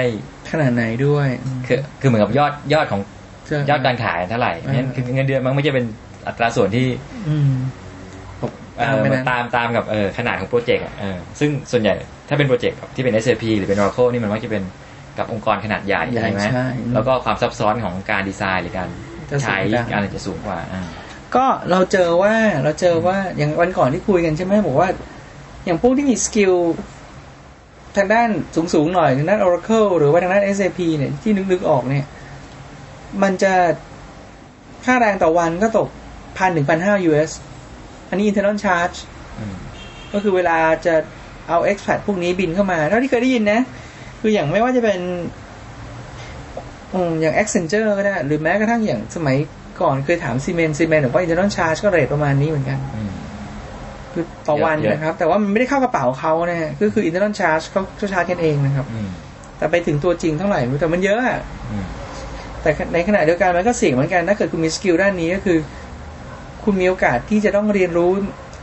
[0.51, 1.27] ขนาดไหนด้วย
[1.67, 3.01] คือคือเหมือนกับยอดยอดของ
[3.47, 5.85] ใช่ยอดการขายเท่าไหร่อ่างั้นคือเงินเดือนมันไม่ใช่เป็น
[6.27, 6.87] อัตราส่วนที่
[7.29, 7.51] อืม
[8.77, 11.93] เอ่อตามไปมันนั้นตามตามกับเออขนาดของ project อะเออซึ่งส่วนใหญ่
[12.29, 14.63] ถ้าเป็น project ที่เป็น SAP หรือเป็น Oracle นี่มันมักจะเป็น
[15.17, 18.89] กับองค์กรขนาดใหญ่ใหญ่ใช่ไหมใช่แล้วก็ความซับซ้อนของการดีไซน์หรือการ
[19.33, 20.83] จะสูงใช้กว่าการอะไรจะสูงกว่าอ่า
[21.35, 24.89] ก็เราเจอว่าเราเจอว่าอย่างวันก่อนที่คุยกันใช่ไหมบอกว่า
[25.65, 26.53] อย่างพวกที่มี skill
[27.97, 28.29] ทางด้าน
[28.73, 32.05] สูงๆหน่อยทางด้าน Oracle หรือว่าทางด้าน SAP เนี่ยที่นึกๆออกเนี่ย
[33.23, 33.53] มันจะ
[34.85, 35.87] ค่าแรงต่อวันก็ตก
[36.37, 37.31] พันถึงพันห้า US
[38.09, 38.97] อันนี้ internal charge
[39.39, 39.55] อืม
[40.13, 40.95] ก็คือเวลาจะ
[41.47, 43.61] เอา expat พวกนี้บินเข้ามา เท่าที่เคยได้ยินนะ
[44.21, 44.99] คืออย่างไม่ว่าจะเป็น
[46.93, 49.37] อืมอย่าง Accenture ก็ได้ หรือแม้กระทั่งอย่างสมัย
[49.81, 53.11] ก่อนเคยถามซีเมนซีเมนบอกว่า internal charge ก็เรทประมาณนี้เหมือนกันอืม
[54.13, 59.09] คือต่อวันเยอะๆนะครับ แต่ว่ามันไม่ได้เข้ากระเป๋าเขานะฮะก็คือ internal charge เขาเขาชาร์จกันเองนะครับอืม
[59.57, 61.39] แต่ไปถึงตัวจริงเท่าไหร่ไม่รู้แต่มันเยอะอะ
[61.71, 61.85] อืม
[62.61, 65.57] แต่ในขณะเดียวกันมันก็เสี่ยงเหมือนกันถ้าเกิดคุณมี skill ด้านนี้ก็คือ
[66.63, 68.09] คุณมีโอกาสที่จะต้องเรียนรู้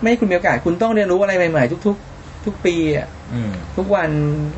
[0.01, 4.11] ไม่ให้คุณมีโอกาสคุณต้องเรียนรู้อะไรใหม่ ๆ ทุก ๆ ทุกปีอะอืมทุกวัน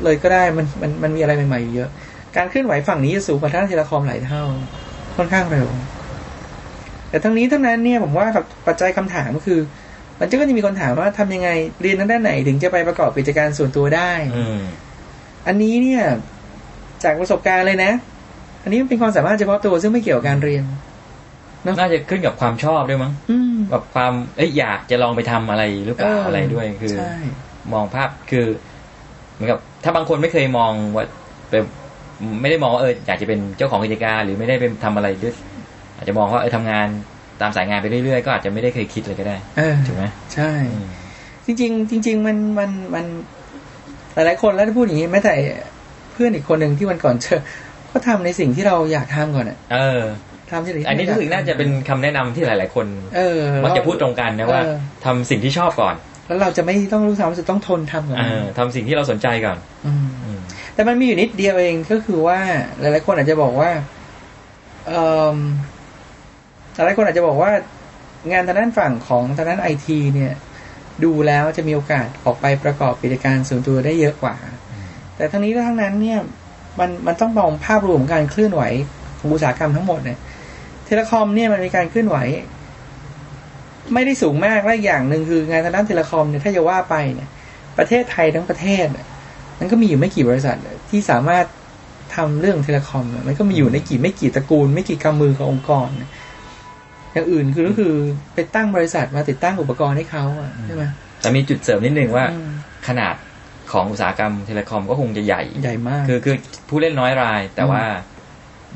[0.03, 1.89] เลยก็ได้มันมันมันมีอะไรใหม่ๆอยู่เยอะ
[2.37, 4.43] การเคลื่อนไหวฝั่งนี้จะสูงกว่าทางด้าน telecom หลายเท่า
[5.17, 5.67] ค่อนข้างเร็ว
[7.09, 8.27] แต่ทั้งนี้ทั้งนั้นเนี่ยผมว่า
[8.67, 9.59] ปัจจัยคำถามก็คือ
[10.19, 11.49] มันก็จะมีคนถามว่าทำยังไง
[11.81, 14.59] เรียนทางด้านไหนถึงจะไปประกอบกิจการส่วนตัวได้อืม
[15.47, 16.03] อันนี้เนี่ย
[17.03, 17.91] จากประสบการณ์เลยนะ
[18.63, 20.63] อันนี้มันเป็นความสามารถเฉพาะตัวซึ่งไม่เกี่ยวกับการเรียน
[21.63, 27.15] เนอะน่าจะขึ้นกับความชอบด้วยมั้งอืมแบบความเอ้ยอยากจะลองไปทำอะไรหรือเปล่าอะไรด้วยคือใช่
[27.73, 28.45] มองภาพคือ
[29.33, 31.05] เหมือนกับ ถ้าบางคนไม่เคยมองว่า
[31.49, 31.63] เป็น
[32.41, 35.35] ไม่ได้มองว่าเอออยากจะเป็นเจ้าของกิจการ หรือไม่ได้เป็นทำอะไรด้วย
[35.95, 36.87] อาจจะมองว่าเออทำงาน
[37.41, 40.89] ตามสายงานไปเรื่อยๆ ก็อาจจะไม่ได้เคยคิดเลยก็ได้เออถูกไหมใช่อืม
[41.45, 43.05] จริง ๆ จริง ๆ มันมันมัน
[44.13, 45.33] หลายๆคนแล้วถ้าพูดอย่างนี้แม้แต่
[46.13, 47.39] เพื่อนอีกคนหนึ่งที่วันก่อนเจอ
[47.91, 50.01] ก็ทำในสิ่งที่เราอยากทำก่อนอะเออ
[50.51, 55.95] ทำสิ่งที่อันนี้รู้สึกน่าจะเป็นคำแนะนำที่หลาย ๆ คนเออมักจะพูดตรงกันนะว่าเออทำสิ่งที่ชอบก่อน
[56.27, 60.12] แล้วเราจะไม่ต้องรู้สึกว่าจะต้องทนทำกับเอมันอทำสิ่งที่เราสนใจก่อน อืมอืม
[60.73, 62.39] แต่มันมีอยู่นิดเดียวเองก็คือว่า
[62.79, 63.71] หลายๆคนอาจจะบอกว่า
[64.87, 64.93] เอ
[65.35, 65.37] อ
[66.75, 67.51] หลายๆคนอาจจะบอกว่า
[68.31, 70.33] งานทางด้านฝั่งของทางด้านไอทีเนี่ย
[71.03, 74.35] ดูแล้วจะมีโอกาสออกไปประกอบกิจการส่วนตัวได้เยอะกว่า
[75.15, 76.19] แต่ทั้งนี้และทั้งนั้นเนี่ย
[76.79, 78.63] มันมันต้องมองภาพรวมของการเคลื่อนไหว
[79.19, 80.19] ของอุตสาหกรรมทั้งหมดเนี่ย
[80.85, 82.17] telecom เนี่ยมันมีการเคลื่อนไหว
[83.93, 87.29] ไม่ได้สูงมากและอีกอย่างหนึ่งคืองานทางด้าน telecom เนี่ยถ้าจะว่าไปเนี่ย
[87.77, 89.05] ประเทศไทยทั้งประเทศเนี่ย
[89.63, 90.57] มันก็มีอยู่ไม่กี่บริษัท
[90.89, 91.45] ที่สามารถ
[92.15, 96.11] ทำเรื่อง telecom เนี่ยมันก็มีอยู่ในกี่ไม่กี่ตระกูล ไม่กี่กำมือขององค์กรเนี่ย
[97.13, 97.93] อย่างอื่นคือก็คือ
[98.35, 100.83] ไปตั้งบริษัทมาติดตั้งอุปกรณ์ให้เขาอะใช่ไหม
[101.21, 102.49] แต่มีจุดเสริมนิดนึงว่าอืม
[102.87, 103.15] ขนาด
[103.71, 106.35] ของอุตสาหกรรม telecom ก็คงจะใหญ่ใหญ่มาก คือคือ
[106.69, 107.81] ผู้เล่นน้อยราย แต่ว่า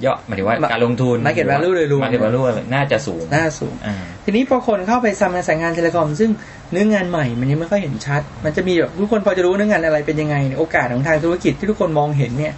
[0.06, 6.30] ยอดหมายถึงว่ามาการลงทุน Market value โดยรวมมาเก็ต value น่าจะสูงน่าสูงอ่าทีนี้พอคนเข้าไปทำงานสายงาน telecom ซึ่ง
[6.72, 12.54] เนื้องานใหม่มันยังไม่ค่อยเห็นชัด มันจะมีแบบทุกคนพอจะรู้เนื้องานอะไรเป็นยังไงเนี่ยโอกาสของทางธุรกิจที่ทุกคนมองเห็นเนี่ย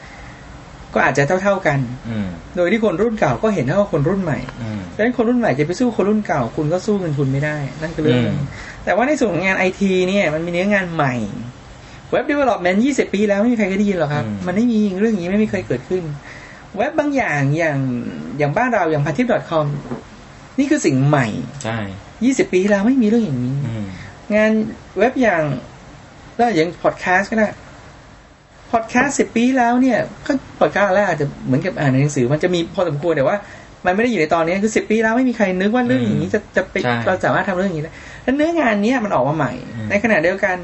[0.93, 8.47] ก็อาจจะเท่า ๆกันอืมโดยที่คนรุ่นเก่าก็เห็นเท่ากับคนรุ่นใหม่อืมดังนั้นคนรุ่นใหม่จะไปสู้คนรุ่นเก่า คุณก็สู้เงินทุนไม่ได้ นั่นคือเรื่องหนึงอืม
[8.85, 11.13] แต่ว่าในส่วนของงานไอทีเนี่ยมันมีเนื้องานใหม่
[12.11, 16.03] เว็บ development 20ปีแล้วไม่มีใครเคยได้ยินหรอกครับ มันไม่มีเรื่องอย่างนี้ไม่มีเคยเกิดขึ้น
[16.77, 17.79] เว็บบางอย่างอย่าง
[18.37, 19.65] อย่างบ้านเราอย่างพันทิป .com
[20.59, 21.27] นี่คือสิ่งใหม่
[21.63, 21.79] ใช่
[22.23, 23.85] ยี่สิบปีที่แล้วไม่มีเรื่องอย่างนี้อืม
[24.35, 24.51] งาน
[24.97, 25.43] เว็บอย่าง
[26.37, 27.47] แล้วอย่างพอดแคสต์ก็ได้
[28.71, 33.37] พอดแคสต์สิบปีที่แล้วเนี่ยก็พอดแคสต์แรกอาจจะเหมือนกับอ่านในหนังสือ มันจะมีพอสมควรแต่ว่า
[33.85, 40.55] มันไม่ได้อยู่ในตอนนี้คือสิบปีแล้วไม่มีใครนึกว่าเรื่องอย่างนี้จะจะไปใช่เราสามารถทำเรื่องอย่างนี้ได้แล้วเนื้องานเนี้ยมันออกมาใหม่อืมในขณะเดียวกัน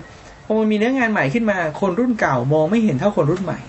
[0.46, 3.60] พอมันมีเนื้องานใหม่ขึ้นมา คนรุ่นเก่ามองไม่เห็นเท่าคนรุ่นใหม่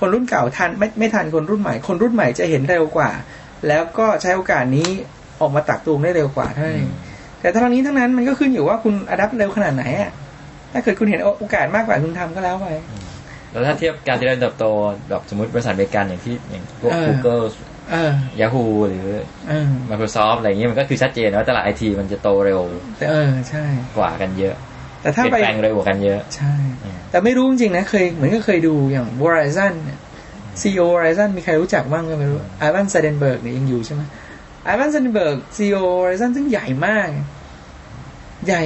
[0.00, 3.10] คนรุ่นเก่าทันไม่ไม่ทันคนรุ่นใหม่ คนรุ่นใหม่จะเห็นเร็วกว่า
[3.68, 4.88] แล้วก็ใช้โอกาสนี้
[5.40, 6.90] ออกมาตักตูมได้เร็วกว่าเท่านั้นเอง
[7.40, 10.10] แต่ทั้งนี้ทั้งนั้นมันก็ขึ้นอยู่ว่าคุณ adapt เร็วขนาดไหนอะ
[10.72, 12.66] ถ้าเกิดคุณเห็นโอกาสมากกว่าคุณทำก็แล้วไป
[13.50, 14.64] แล้วถ้าเทียบการเจริญเติบโต
[15.08, 17.44] แบบสมมติบริษัทอเมริกันอย่างที่อย่างพวกเออ Google
[17.90, 19.06] เออ Yahoo หรือ
[19.48, 22.60] เออ Microsoft อะไรเงี้ยมันก็คือชัดเจนว่าตลาดไอทีมันจะโตเร็ว
[22.96, 23.64] แต่เออใช่
[23.96, 24.54] กว่ากันเยอะ
[25.02, 26.52] แต่ถ้าเปลี่ยนไปแปลงไปเร็วกว่ากันเยอะ ใช่
[26.84, 29.98] อืมแต่ไม่รู้จริงๆนะเคยเหมือนก็เคยดูอย่าง Verizon เนี่ย
[30.60, 34.02] CEO Verizon มีใครรู้จักบ้างก็ไม่รู้ Ivan Seidenberg เนี่ยยังอยู่ใช่ไหม
[34.64, 37.06] Ivan Seidenberg CEO Verizon ซึ่งใหญ่มาก
[38.46, 38.62] ใหญ่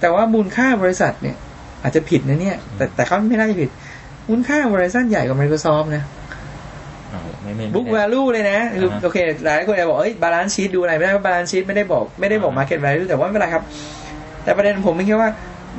[0.00, 1.36] แต่ว่ามูลค่าบริษัทเนี่ย
[1.82, 3.70] อาจจะผิดนะเนี่ย แต่แต่เขาไม่น่าจะผิด
[4.28, 6.04] มูลค่า Verizon ใหญ่กว่า Microsoft นะ
[7.12, 13.64] อ๋อไม่ไม่ book value เลยนะคืออ่าฮะโอเค หลายคนจะบอกเอ้ย balance sheet ดูอะไรไม่ได้ balance sheet ไม่ได้บอกไม่ได้บอก market value แต่ว่าไม่เป็นไรครับ
[14.44, 15.30] แต่ประเด็นผมไม่คิดว่า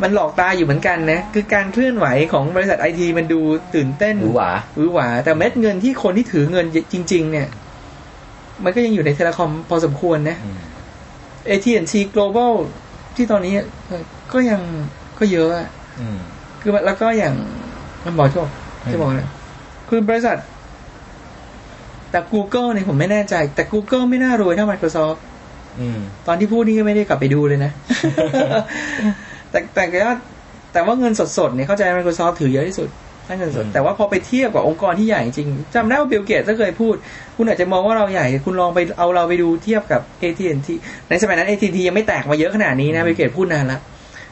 [0.02, 3.40] มันหลอกตาอยู่เหมือนกันนะ คือการเคลื่อนไหวของบริษัทไอทีมันดู
[3.76, 7.48] ตื่นเต้นหรือหวือหวาหรือหวา แต่เม็ดเงินที่คนที่ถือเงินจริง ๆ เนี่ย
[8.64, 10.60] มันก็ยังอยู่ในเทเลคอมพอสมควรนะอืม
[11.50, 12.54] AT&T Global
[13.16, 13.54] ที่ตอนนี้
[13.88, 14.62] เออก็ยัง
[15.20, 16.18] ก็เยอะอะอืม
[16.62, 17.36] คือแล้วก็อย่าง
[18.06, 18.52] มันบอกจะบอก
[18.92, 19.30] จะบอกเลย
[19.90, 20.38] คือบริษัท
[22.12, 25.20] แต่ Google เนี่ยผมไม่แน่ใจ แต่ Google ไม่น่ารวยเท่า Microsoft
[25.80, 27.72] อืมตอนที่พูดนี่ก็ไม่ได้กลับไปดูเลยนะ
[29.52, 30.18] แต่แต่ก็ว่า
[30.74, 32.90] แต่ว่าเงินสดๆเนี่ยเข้าใจ Microsoft ถือเยอะที่สุด
[33.28, 36.96] ถ้าเงินสดอืมแต่ว่าพอไปเทียบกับองค์กรที่ใหญ่จริงจำได้ว่า Bill Gates ก็เคยพูด
[37.38, 40.68] คุณอาจจะมองว่าเราใหญ่ คุณลองไปเอาเราไปดูเทียบกับ AT&T
[41.10, 43.80] ในสมัยนั้น AT&T ยังไม่แตกมาเยอะขนาดนี้นะ Bill Gates พูดนานละ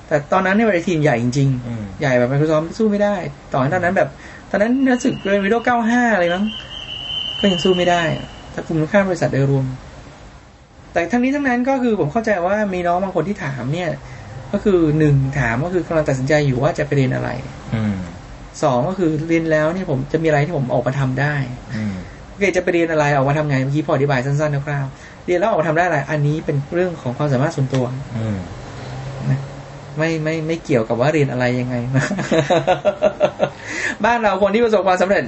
[0.08, 3.16] แต่ตอนนั้นเนี่ย AT&T ใหญ่จริงๆอืมใหญ่แบบ Microsoft สู้ไม่ได้
[3.54, 4.10] ต่อให้ตอนนั้นแบบ
[4.52, 6.44] ตอนนั้นรู้สึกเป็น Windows 95อะไรมั้ง
[7.40, 8.02] ก็ยังสู้ไม่ได้
[8.54, 9.66] ถ้าคุณค่าบริษัทโดยรวม
[10.94, 13.90] แต่ทั้งนี้ทั้งนั้นก็คือผมเข้าใจว่ามีน้องบางคนที่ถามเนี่ย
[14.54, 17.30] ก็คือหนึ่งถามก็คือกำลังตัดสินใจอยู่ว่าจะไปเรียนอะไร
[17.76, 17.96] อืม
[18.64, 21.36] สองก็คือเรียนแล้วเนี่ยผมจะมีอะไรที่ผมออกมาทำได้
[21.76, 21.96] อืม
[22.30, 27.86] โอเคจะไปเรียนอะไรออกมาทำไงเมื่อกี้พออธิบายสั้นๆคร่าวๆเรียนแล้วออกมาทำได้อะไร อันนี้เป็นเรื่องของความสามารถส่วนตัว
[28.18, 28.38] อืม
[29.98, 31.76] ไม่ไม่ไม่เกี่ยวกับว่าเรียนอะไรยังไง
[34.06, 35.24] บ้านเราคนที่ประสบความสำเร็จ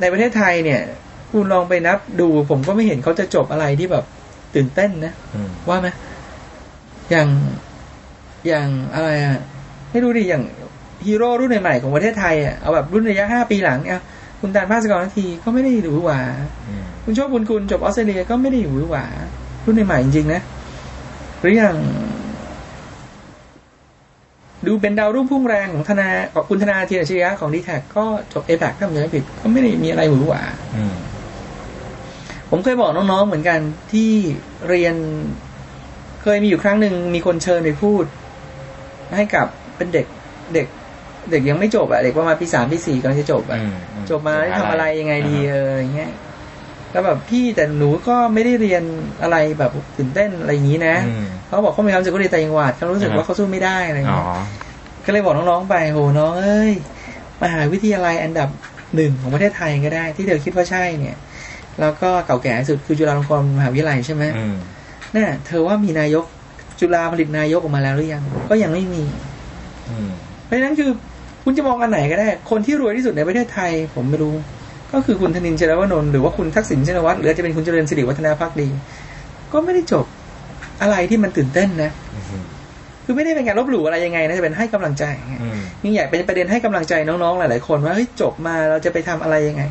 [0.00, 0.80] ในประเทศไทยเนี่ย
[1.32, 4.04] คุณลองไปนับดู ผมก็ไม่เห็นเขาจะจบอะไรที่แบบ
[4.54, 5.88] ตื่นเต้นนะอืมว่าไหม
[7.10, 7.28] อย่าง
[8.48, 9.38] อย่างอะไรอะ
[9.90, 10.44] ไม่รู้ดิอย่าง
[11.06, 14.02] ฮีโร่รุ่นใหม่ๆของประเทศไทยอะเอาแบบรุ่นระยะห้าปีหลังเนี่ย
[14.40, 16.20] คุณตาลภาสกรนาทีก็ไม่ได้หรูหวา
[16.68, 19.06] อืมคุณโชคบุญคุณจบออสเตรเลียก็ไม่ได้หวือหวา
[19.64, 20.42] รุ่นใหม่ๆจริงๆนะ
[21.40, 21.76] หรืออย่าง
[24.66, 30.42] ดูเป็นดาวรุ่งพุ่งแรงของธนาของคุณธนาทีนอัจฉริยะของดีแท็ก็จบเอแพคถ้าผมจำไม่ผิด ก็ไม่ได้มีอะไรหวือหวา
[30.76, 30.94] อืม
[32.50, 33.58] ผมเคยบอกน้องๆเหมือนกัน
[33.92, 34.10] ที่
[34.68, 34.94] เรียน
[36.22, 38.04] เคยมีอยู่ครั้งหนึ่งมีคนเชิญไปพูด
[39.16, 40.06] ให้กับเป็นเด็ก
[40.54, 40.66] เด็ก
[41.30, 46.12] เด็กยังไม่จบอะเด็กประมาณปีสามปีสี่กำลังจะจบอะอืมอืมจบมาได้ทำอะไรยังไงดีอ่าเอออย่างเงี้ย
[46.92, 48.82] แล้วแบบพี่แต่หนูก็ไม่ได้เรียน
[49.22, 54.46] อะไรแบบตื่นเต้นอะไรอย่างนี้นะอืมเขาบอกเขามีความรู้สึกว่าเรียนแต่จังหวัดเขารู้สึกอ่าว่าเขาสู้ไม่ได้อะไรอย่างอ๋อเงี้ย
[55.04, 56.72] ก็เลยบอกน้องๆไปโหน้องเอ้ย
[57.42, 58.48] มหาวิทยาลัยอันดับ
[58.94, 61.16] หนึ่งของประเทศไทยก็ได้ ที่เธอคิดว่าใช่เนี่ย
[61.80, 64.56] แล้วก็เก่าแก่ที่สุดคือจุฬาลงกรณ์มหาวิทยาลัยใช่ไหมอืม
[65.14, 66.24] น่ะเธอว่ามีนายก
[66.80, 69.02] จุฬาผลิตนายกออกมาแล้วหรือยัง ก็ยังไม่มี
[69.90, 70.10] อืม
[70.44, 70.90] เพราะฉะนั้นคือ
[71.44, 74.34] คุณจะมองอันไหนก็ได้ คนที่รวยที่สุดในประเทศไทย ผมไม่รู้
[74.92, 78.68] ก็คือคุณธนินทร์เจรวนนท์หรือว่าคุณทักษิณชินวัตรหรืออาจจะเป็นคุณเจริญสิริวัฒนาพักดี
[79.52, 80.04] ก็ไม่ได้จบ
[80.82, 82.42] อะไรที่มันตื่นเต้นนะอืม
[83.04, 85.04] คือไม่ได้เป็นการลบหลู่อะไรยังไงนะจะเป็นให้กำลังใจ
[85.42, 89.62] อืมนี่อยากเป็นประเด็นให้กำลังใจน้องๆหลายๆคนว่าเฮ้ยจบมาเราจะไปทำอะไรยังไง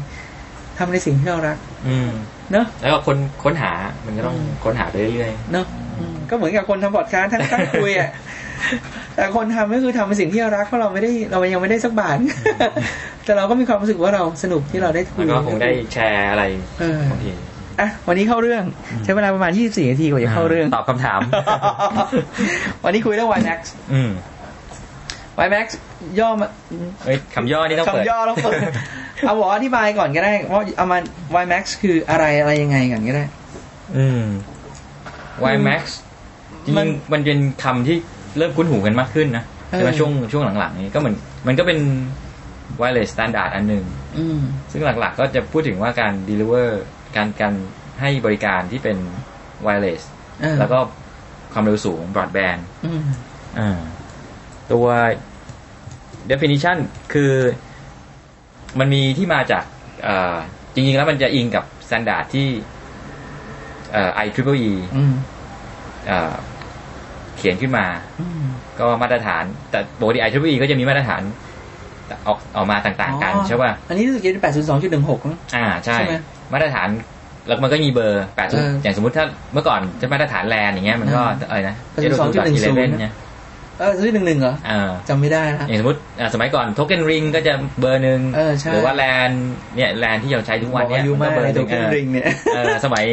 [0.78, 2.12] ทำในสิ่งที่เรารัก อืม
[2.54, 3.72] เนาะแล้วก็ค้นค้นหา
[4.06, 5.66] มันก็ต้องอืมค้นหาไปเรื่อยเนาะ
[6.00, 8.10] อืมก็เหมือนกับคนทำพอดคาสต์ทั้งทั้งคุยอะ
[9.16, 12.18] แต่คนทำก็คือทำเป็นสิ่งที่เรารักเพราะเราไม่ได้เรายังไม่ได้สักบาท
[13.26, 16.44] แต่เราก็มีความรู้สึกว่าเราสนุกที่เราได้ๆคุแล้ยวก็คงได้แชร์อะไร
[16.80, 17.32] เออบางที
[17.80, 18.64] อะวันนี้เข้าเรื่อง
[19.04, 21.20] ใช้เวลาประมาณ 24 นาทีกว่าจะเข้าเรื่อง ตอบคำถาม
[22.84, 23.60] วันนี้คุยเรื่อง YMAX
[23.94, 24.10] อืม
[25.46, 25.68] YMAX
[26.20, 26.48] ย่อมา
[27.06, 28.60] เอ้ยคำย่อนี่ต้องเปิดคำย่อต้องเปิด
[29.22, 30.98] เอาบอกอธิบายก่อนก็ได้ว่าเอามา
[31.42, 33.24] YMAX คืออะไรอะไรยังไงก่อนก็ได้
[33.98, 34.24] อืม
[35.54, 35.84] YMAX
[36.66, 37.98] จริมันงๆมันเป็นคำที่
[38.38, 41.16] เริ่มคุ้นหูกันมากขึ้นนะเออใช่ไหมช่วงช่วงหลังๆนี้ก็เหมือน
[41.48, 41.80] มันก็เป็น
[42.82, 43.86] wireless standard อันหนึ่ง
[44.18, 44.40] อืม
[44.72, 46.70] ซึ่งหลักๆก็จะพูดถึงว่าการ deliver
[47.16, 47.54] การการ
[48.02, 48.98] ให้บริการที่เป็น
[49.66, 50.02] wireless
[50.42, 50.80] เออแล้วก็
[51.54, 53.02] ความเร็วสูง broadband อืม
[53.60, 53.80] อ่า
[54.72, 54.88] ตัว
[56.32, 56.78] definition
[57.14, 57.32] คือ
[58.80, 59.64] มันมีที่มาจาก
[60.04, 60.36] เอ่อ
[60.74, 62.48] จริง ๆ แล้วมันจะอิงกับ standard ที่
[63.94, 65.14] เอ่อ IEEE อืม
[66.08, 66.34] เอ่อ
[67.38, 67.86] เขียนขึ้นมา
[68.20, 68.44] อืม
[68.80, 71.22] ก็มาตรฐาน แต่ปกติ IEEE ก็จะมีมาตรฐาน
[72.28, 75.20] ออกออกมาต่างๆ กันอ๋อใช่ป่ะ อันนี้รู้สึกจะเป็นแปดศูนย์สองจุดหนึ่งหก
[75.56, 76.16] อ่าใช่ใช่ไหม
[76.54, 76.88] มาตรฐาน
[77.48, 83.14] แล้วมันก็มีเบอร์แปดเอออย่างสมมติถ้าเมื่อก่อนจะมาตรฐานแลนอย่างเงี้ยมันก็อ่าอะไรนะ82.10เนี่ย
[83.80, 89.30] เออซื้อหนึ่งหนึ่งเหรออ่าจำไม่ได้ละอย่างสมมติอ่าสมัยก่อนโทเก้นริงก็จะเบอร์หนึ่งเออใช่หรือว่าแลน
[89.76, 93.06] เนี่ยแลนที่เราใช้ทุกวันเนี่ยบอกอายุมันมากก็เบอในร์หตันึ่วงเครื่องริงเนี่ยเออสมัย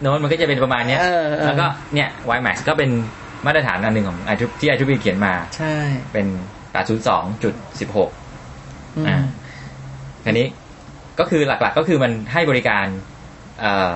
[0.00, 2.90] โน้นมันก็จะเป็นประมาณเนี้ยเออเออแล้วก็เนี่ย YMAX ก็เป็น
[3.46, 5.74] มาตรฐานอันหนึ่งของ i ที่ i 2 b เขียนมา ใช่
[6.12, 6.26] เป็น
[6.74, 9.18] 802.16อืมอ่า
[10.24, 10.46] ทีนี้
[11.18, 12.86] ก็คือหลัก ๆ ก็คือมันให้บริการ
[13.60, 13.92] เอ่อ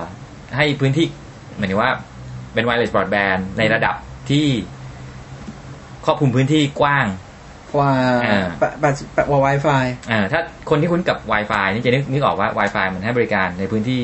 [0.57, 1.05] ให้พื้นที่
[1.57, 1.89] หมายถึงว่า
[2.53, 3.95] เป็น wireless broadband ในระดับ
[4.29, 4.45] ที่
[6.05, 7.05] ครอบคลุมพื้นที่กว้าง
[7.75, 7.91] กว่า
[8.25, 14.01] อ่าแปะแปะแปะกว่า Wi-Fi อ่าถ้าคนที่คุ้นกับ Wi-Fi นี่จะนึกนึกออกว่า Wi-Fi มันให้บริการในพื้นที่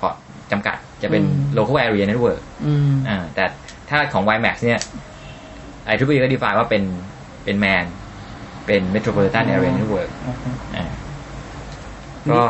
[0.00, 0.10] ขอ
[0.52, 3.44] จำกัดจะเป็นอืม local area network อืมอ่าแต่
[3.90, 4.80] ถ้าของ WiMAX เนี่ย
[5.92, 6.82] i 2 b ก็ define ว่าเป็น
[7.44, 7.84] เป็น MAN
[8.66, 10.10] เป็น metropolitan area network
[10.76, 10.84] อ่า
[12.30, 12.40] ก็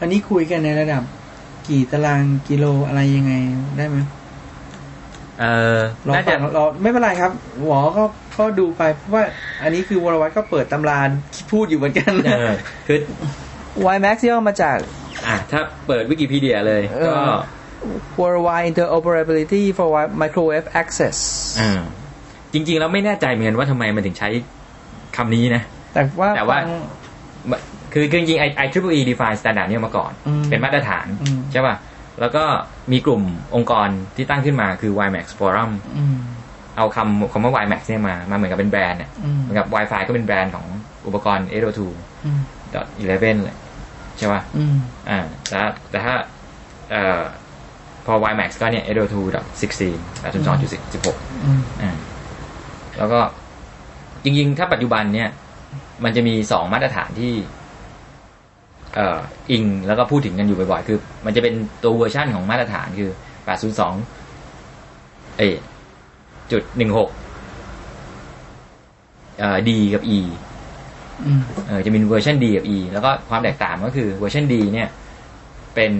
[0.00, 1.02] อันนี้คุยกันในระดับ
[1.68, 3.32] กี่ตารางกิโลอะไรยังไง
[3.76, 3.98] ได้ไหม
[5.40, 5.44] เอ
[5.76, 7.32] อเราน่าจะฟังเราไม่เป็นไรครับ
[7.66, 8.04] หมอก็
[8.38, 9.24] ก็ดูไปเพราะว่า
[9.62, 11.00] อันนี้คือวรวัตก็เปิดตำรา
[11.52, 12.50] พูดอยู่เหมือนกันเออ
[12.86, 12.98] คือ
[13.94, 14.76] YMAX ย่อมาจาก
[15.26, 17.34] อะถ้าเปิดวิกิพีเดียเลยเออก็
[18.20, 19.88] Worldwide Interoperability for
[20.22, 21.16] Microwave Access
[21.60, 21.80] อ่า
[22.52, 24.28] จริง ๆ แล้วไม่แน่ใจเหมือนกันว่าทำไมมันถึงใช้
[25.16, 25.62] คำนี้นะ
[25.94, 26.66] แต่ว่าแต่ว่าฟัง
[27.92, 31.74] คือคือจริงๆ I I triple E define standard เนี่ยมาก่อนอืมเป็นมาตรฐานอืมใช่ป่ะ
[32.20, 32.44] แล้วก็
[32.92, 33.22] มีกลุ่ม
[33.54, 36.16] องค์กรที่ตั้งขึ้นมาคือ WiMAX Forum อืม
[36.76, 40.66] เอาคำคำว่า WiMAX เนี่ยมา มาเหมือนกับเป็นแบรนด์เนี่ยอืมเหมือนกับ Wi-Fi ก็เป็นแบรนด์ของ
[41.06, 42.40] อุปกรณ์802.11อืม
[43.06, 43.56] เลย
[44.18, 44.74] ใช่ป่ะอืม
[45.08, 45.58] อ่าแต่
[45.90, 46.14] แต่ถ้า
[46.90, 47.22] เอ่อ
[48.06, 48.94] พอ WiMAX ก็เนี่ย802.16
[50.24, 51.96] 802.16อืมอ่า
[52.98, 53.20] แล้วก็
[54.24, 55.28] จริงๆ ถ้าปัจจุบันเนี่ย
[56.04, 57.32] มันจะมีสองมาตรฐานที่
[57.63, 59.18] เอ่อ
[59.50, 63.10] อิงแล้วก็พูดถึงกันอยู่บ่อยๆ คือ มันจะเป็นตัวเวอร์ชั่นของมาตรฐานคือ
[64.24, 65.42] 802 เอ
[66.52, 67.08] จุดหนึ่งหก
[69.38, 70.20] เอ่อ D กับ E
[71.26, 74.88] อืมเออจะมี version D กับ E แล้วก็ความแตกต่างก็คือเวอร์ชัน D เนี่ย
[75.74, 75.92] เป็น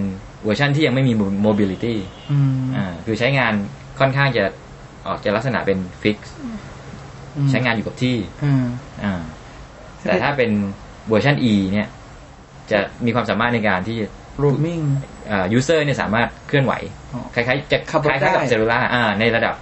[0.43, 1.13] เวอร์ชันที่ยังไม่มี
[1.45, 1.95] mobility
[2.31, 3.53] อืมอ่าคือใช้งาน
[3.99, 4.43] ค่อนข้างจะ
[5.07, 6.19] ออกจะลักษณะเป็น fix
[7.35, 8.63] อืมใช้งานอยู่กับที่อืม
[9.03, 9.21] อ่า
[10.07, 10.51] แต่ถ้าเป็น
[11.09, 11.87] เวอร์ชัน E เนี่ย
[12.71, 13.97] จะมีความสามารถในการที่
[14.43, 14.83] roaming
[15.29, 16.73] อ่า user เนี่ยสามารถเคลื่อนไหว
[17.13, 19.55] อ๋อคล้ายๆจะขับรถคล้ายๆกับได้เซลลูล่าอ่าในระดับ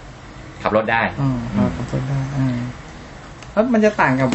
[0.63, 2.57] ขับรถได้อืมเราทำต้นได้อ่า
[3.53, 4.29] แล้วมันจะต่างกับ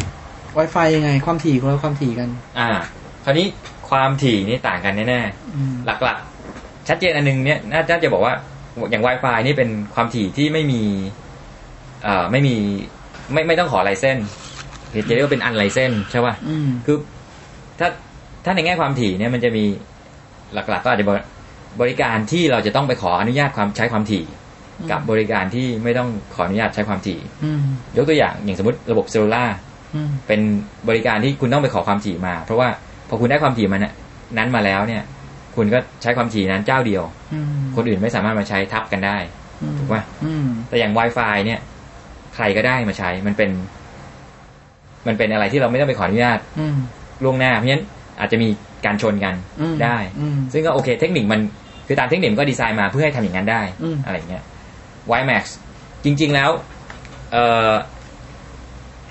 [0.57, 2.29] Wi-Fi ยังไง ความถี่คนละความถี่กัน
[2.59, 2.69] อ่า
[3.23, 3.47] คราวนี้
[3.89, 5.21] ความถี่นี่ต่างกันแน่
[5.55, 8.33] อืมๆหลักๆ ชัดเจนอันนึงเนี่ยน่าน่าจะบอกว่า
[8.91, 10.81] อย่าง Wi-Fi นี่เป็นความถี่ที่ไม่มี
[12.03, 12.55] เอ่อไม่มี
[13.33, 14.17] ไม่ไม่ต้องขอไลเซน
[14.89, 16.97] หรือจะเรียกว่าเป็นอันไลเซนใช่ป่ะอืมคือ
[17.79, 17.87] ถ้า
[18.45, 19.65] ถ้าในแง่ความถี่เนี่ยมันจะมี
[20.53, 21.21] หลัก ๆ ก็อาจจะบริ
[21.81, 24.23] บริการที่เราจะต้องไปขออนุญาตความใช้ความถี่
[24.91, 27.61] กับบริการที่ไม่ต้องขออนุญาตใช้ความถี่อืม
[27.97, 29.45] ยกตัวอย่างอย่างสมมติระบบเซลลูล่า
[29.95, 30.39] อืมเป็น
[30.89, 32.69] บริการที่คุณต้องไปขอความถี่มา เพราะว่า
[33.09, 33.81] พอคุณได้ความถี่มัน
[34.37, 35.03] นั้นมาแล้วเนี่ย
[35.55, 39.17] คุณก็ใช้ความถี่นั้นเจ้าเดียวอืมคนอื่นไม่สามารถมาใช้ทับกันได้
[39.77, 41.59] ถูกปะอืมแต่อย่าง Wi-Fi เนี่ย
[42.35, 43.49] ใครก็ได้มาใช้มันเป็น
[45.07, 46.75] มันเป็นอะไรที่เราไม่ต้องไปขออนุญาตอืม
[47.23, 47.85] ล่วงหน้าเพราะฉะนั้น
[48.19, 48.47] อาจจะมี
[48.85, 51.41] การชนกันอืมได้อืมซึ่งก็โอเค เทคนิคมัน
[51.87, 54.43] คือตามเทคนิคมันก็ดีไซน์มาเพื่อให้ทำอย่างนั้นได้อืมอะไรเงี้ย
[55.11, 55.43] WiMAX
[56.03, 56.49] จริง ๆ แล้ว
[57.31, 57.71] เอ่อ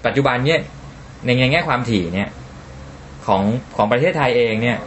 [0.07, 0.61] ปัจจุบันเนี่ย
[1.27, 2.29] ในแง่ความถี่เนี่ย
[3.27, 3.43] ของ
[3.77, 4.79] ของประเทศไทยเองเนี่ย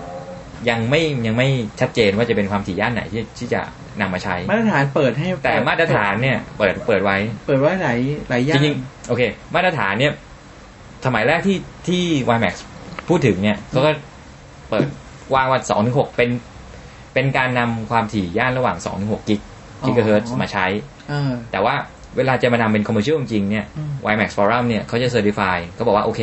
[0.69, 1.47] ยังไม่ยังไม่
[1.79, 3.61] ชัดเจนว่าจะเป็นความถี่ย่านไหนที่ที่จะ
[4.01, 9.21] นำมาใช้ มาตรฐานเปิดให้แต่มาตรฐานเนี่ยเปิดเปิดไว้ เปิดไว้หลายหลายย่านจริงๆโอเค
[9.55, 10.13] มาตรฐานเนี่ย
[11.05, 11.57] สมัยแรกที่
[11.87, 12.03] ที่
[12.35, 12.55] YMAX
[13.09, 13.91] พูดถึงเนี่ยเขาก็
[14.71, 14.87] เปิด
[15.35, 16.29] วางวันสองถึงหกเป็น
[17.13, 19.41] เป็นการนำความถี่ย่านระหว่างสองถึงหกกิก
[19.85, 20.65] กิกะเฮิร์ตมาใช้
[21.09, 21.75] เออแต่ว่า
[22.17, 26.21] เวลาจะมาทำเป็น commercial จริงๆเนี่ยอืม WiMAX Forum เนี่ยเขาจะ certify เขาบอกว่าโอเค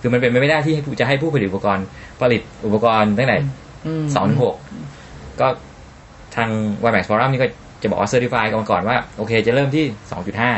[0.00, 1.84] คือมันเป็นไปไม่ได้ที่จะให้ผู้ผลิตอุปกรณ์
[2.20, 4.56] ผลิตอุปกรณ์ตั้งแต่สองถึงหก
[5.40, 5.48] ก็
[6.36, 6.48] ทาง
[6.86, 7.48] WiMAX Forum นี่ก็
[7.82, 10.52] จะบอกว่า certify กันมาก่อนว่าโอเค จะเริ่มที่สองจุดห้า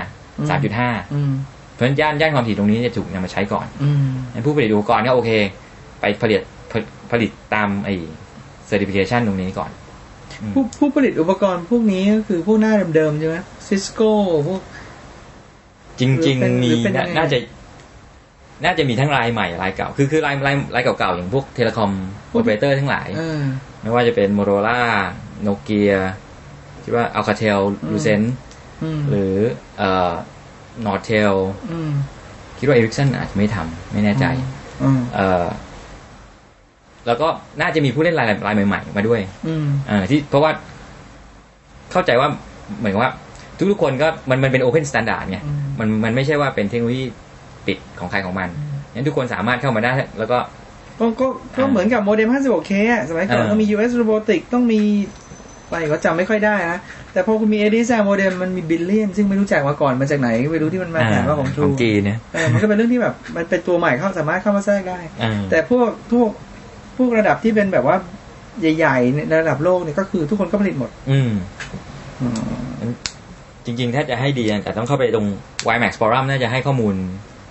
[0.51, 1.33] สามจุดห้าอืม
[1.73, 5.31] เพราะฉะนั้นย่านย่านความถี่ตรงนี้จะถูกนำมาใช้ก่อนอืมงั้นผู้ผลิตอุปกรณ์ก็โอเค
[6.01, 6.41] ไปผลิต
[7.11, 7.95] ผลิตผลิตตามไอ้
[8.71, 9.71] certification ตรงนี้ก่อน
[10.43, 13.37] อืมผู้ผู้ผลิตอุปกรณ์พวกนี้ก็คือพวกหน้าเดิมๆใช่ไหม
[13.67, 14.11] Cisco
[14.49, 14.63] พวก
[15.99, 17.39] จริงหรือเป็นๆมีหรือเป็นยังไงน่าจะ
[18.65, 21.91] น่าจะมีทั้งรายใหม่รายเก่า คือคือรายรายรายเก่าๆ อย่างพวก telecom
[22.31, 23.43] โอเปอเรเตอร์ทั้งหลายเออ
[23.83, 24.81] ไม่ว่าจะเป็น m o t o r o l a
[25.43, 25.93] โนเกีย
[26.83, 28.27] ที่ว่า Alcatel อืม Lucent
[28.83, 29.35] อืมหรือ
[29.79, 30.13] เอ่อ
[30.87, 31.35] Nortel
[31.71, 31.91] อืม
[32.59, 34.27] คิดว่า Ericsson อาจจะไม่ทำไม่แน่ใจ
[34.83, 35.47] อืมเอ่อ
[37.07, 37.29] แล้วก็
[37.61, 40.51] น่าจะมีผู้เล่นรายรายใหม่ ๆ มาด้วย อืมเออที่เพราะว่า
[41.93, 42.29] เข้าใจว่า
[42.79, 43.13] เหมือนกับว่า
[43.71, 47.05] ทุกๆคนก็มันมันเป็น Open Standard ไงอืมมันมันไม่ใช่ว่าเป็นเทคโนโลยี
[47.67, 48.49] ปิดของใครของมัน
[48.95, 50.39] งั้นทุกคนสามารถเข้ามาได้ แล้วก็
[51.01, 54.81] ก็ก็ก็เหมือนกับโมเด็ม 56K อะสมัยก่อนอ่าต้องมี US Robotic ต้องมี
[55.67, 56.79] อะไรก็จำไม่ค่อยได้นะ
[57.13, 66.50] แต่พอคุณมี ADSL โมเด็มมันมีบิลเลียน ซึ่งไม่รู้จักมาก่อนมาจากไหน ไม่รู้ที่มันมาแถมว่าของข True องจีนเนี่ยเออมันก็เป็นเรื่องที่แบบ มันเป็นตัวใหม่เข้าสามารถเข้ามาแทรกได้อ่าแต่พวกพวกพ
[67.03, 67.97] วกระดับที่เป็นแบบว่า
[68.61, 71.31] ใหญ่ๆในระดับโลกเนี่ยก็คือทุกคนก็ผลิตหมด อืม
[72.21, 72.27] อื
[72.91, 72.93] ม
[73.65, 75.27] จริงๆ ถ้าจะให้ดีแต่ต้องเข้าไปตรง
[75.75, 76.95] YMAX Forum น่าจะให้ข้อมูล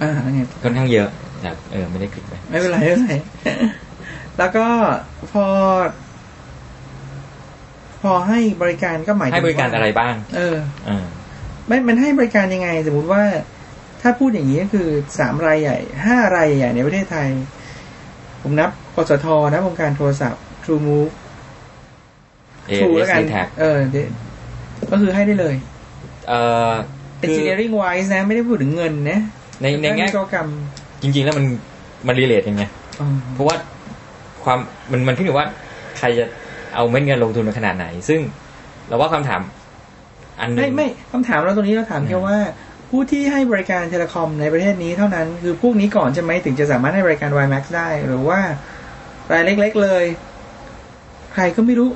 [0.01, 1.09] อ่าเนี่ยค่อนข้างเยอะ
[1.41, 3.13] แต่เออไม่ได้คลิกไปไม่เป็นไรไม่เป็นไร
[4.37, 4.67] แล้วก็
[5.31, 5.45] พอ
[8.01, 10.57] พอให้บริการก็หมายถึงให้บริการว่อะไรบ้าง เออ
[10.87, 11.05] อ่า
[11.67, 13.23] ไม่มันให้บริการยังไง สมมติว่า
[14.01, 14.87] ถ้าพูดอย่างนี้ก็คือ
[15.19, 17.29] สามรายใหญ่ห้ารายใหญ่ในประเทศไทย
[18.41, 21.11] ผมนับป สทนะวงการโทรศัพท์ True Move
[22.67, 24.07] เอ True เอแล้วสกันแท็กเออเดี๋ยว
[24.91, 25.55] ก็คือให้ได้เลย
[26.27, 26.71] เอ่อ
[27.19, 29.19] คือ engineering wise นะ ไม่ได้พูดถึงเงินนะ
[29.61, 30.47] ในในแง่ด้านวิศวกรรม
[31.01, 31.45] จริง ๆ แล้วมัน
[32.07, 32.63] มันรีเลทยังไง
[32.99, 33.55] อ๋อเพราะว่า
[34.43, 34.59] ความ
[34.91, 35.45] มันมันขึ้นอยู่ว่า
[35.97, 36.25] ใครจะ
[36.75, 38.19] เอาเม็ดเงินลงทุนมาขนาดไหน ซึ่ง
[38.87, 39.41] เราว่าคำถาม
[40.39, 42.37] อันหนึไม่งไม่คำถามเราตรงนี้เราถามแค่ว่า
[42.89, 48.39] ผู้ที่ให้บริการเทเลคอมในประเทศนี้เท่านั้น คือพวกนี้ก่อนใช่ไหมถึงจะสามารถให้บริการ WiMAX ได้ หรือว่า
[49.31, 50.05] รายเล็ก ๆ เลย
[51.33, 51.89] ใครก็ไม่รู้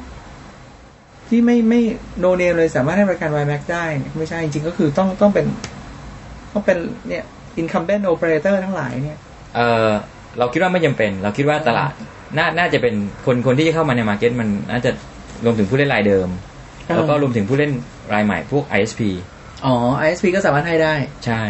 [1.30, 1.82] ที่ไม่ไม่
[2.20, 5.46] โนเนมเลยสามารถให้บริการ WiMAX ได้เนี่ยไม่ใช่จริงๆก็คือต้องต้องเป็น
[6.54, 7.24] ต้องเป็นเนี่ย
[7.62, 9.20] incumbent operator ทั้งหลายเนี่ย
[9.56, 9.90] เออ
[10.38, 11.94] เราคิดว่าไม่จำเป็น เราคิดว่าตลาด
[12.38, 14.92] น่าน่าจะเป็นคนคนที่จะเข้ามาในมาร์เก็ตมันน่าจะ
[15.46, 16.28] รวมถึงผู้เล่นรายเดิม
[16.90, 17.72] อ่าแล้วก็รวมถึงผู้เล่น
[18.14, 19.02] รายใหม่พวก ISP
[19.66, 21.44] อ๋อ ISP ก็สามารถให้ได้ ใช่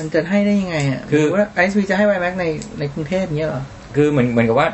[0.00, 2.46] มันจะให้ได้ยังไงอะคือหรือว่า ISP จะให้ WiMAX ใน
[2.78, 3.62] ในกรุงเทพเนี้ยเหรอ
[3.96, 4.68] คือเหมือนเหมือนกับว่า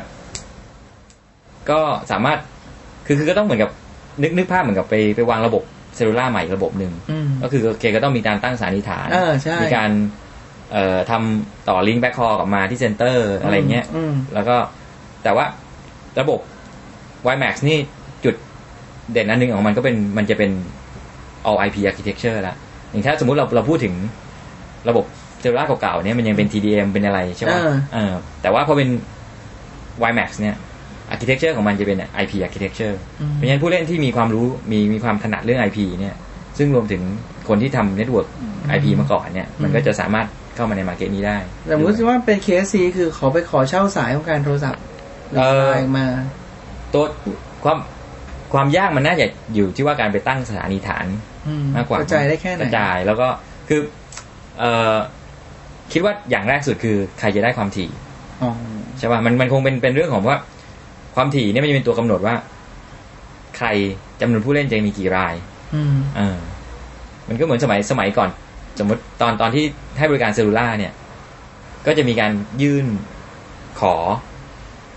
[1.69, 1.79] ก็
[2.11, 2.39] สามารถ
[3.05, 3.71] คือคือก็ต้องเหมือนกับ
[4.23, 5.63] นึกนึกภาพเหมือนกับไปไปวางระบบ
[5.95, 9.91] cellular ใหม่ระบบหนึ่งอืมก็คือโอเคก็ต้องมีการตั้งสถานีฐานเออใช่มีการ
[10.71, 14.55] เอ่อทำต่อ link backhaul กลับมาที่ center อะไรเงี้ยอืมแล้วก็
[15.23, 15.45] แต่ว่า
[16.19, 16.39] ระบบ
[17.27, 17.77] WiMAX นี่
[18.25, 18.35] จุด
[19.11, 20.51] เด่นอันหนึ่งของมันก็เป็นมันจะเป็น
[21.47, 22.55] all IP architecture ละ
[22.89, 23.93] อย่างถ้าสมมุติเราเราพูดถึง
[24.89, 25.05] ระบบ
[25.41, 28.89] cellular เก่าๆเนี่ยมันยังเป็น TDM เป็นอะไรใช่ไหมอ่าเออแต่ว่าพอเป็น
[30.03, 30.55] WiMAX เนี่ย
[31.13, 36.15] architecture ของมันจะเป็น IP architecture อืมเพราะฉะนั้นผู้เล่นที่มีความรู้มีมีความถนัดเรื่อง IP เนี่ย
[36.57, 37.01] ซึ่งรวมถึง
[37.47, 38.27] คนที่ทำเน็ตเวิร์ก
[38.75, 41.37] IP มาก่อนเนี่ย มันก็จะสามารถเข้ามาใน market นี้ได้
[41.71, 44.81] สมมติว่าเป็น KSC คือขอไปขอเช่าสายของการโทรศัพท์
[45.37, 46.05] เออสายมา
[46.93, 47.03] ตัว
[47.63, 47.77] ความ
[48.53, 51.05] ความยากมันน่าจะอยู่ที่ว่าการไปตั้งสถานีฐาน
[51.47, 53.27] อืมากกว่า กระจายได้แค่ไหนกระจายแล้วก็
[53.69, 53.81] คือ
[54.59, 54.95] เอ่อ
[55.91, 57.89] คิดว่าอย่างแรกสุดคือใครจะได้ความถี่
[58.41, 58.51] อ๋อ
[58.97, 60.37] ใช่ป่ะมันมันคงเป็นเป็นเรื่องของว่า
[61.15, 62.35] ความถี่เนี่ยมันจะเป็นตัวกำหนดว่า
[63.57, 63.67] ใคร
[64.21, 65.35] จำนวนผู้เล่นจะมีกี่ราย
[65.75, 66.37] อืมเออ
[67.27, 68.29] มันก็เหมือนสมัยสมัยก่อน
[68.79, 69.63] สมมติตอนตอนที่
[69.97, 70.93] ให้บริการเซลลูล่าเนี่ย
[71.85, 72.85] ก็จะมีการยื่น
[73.79, 73.95] ขอ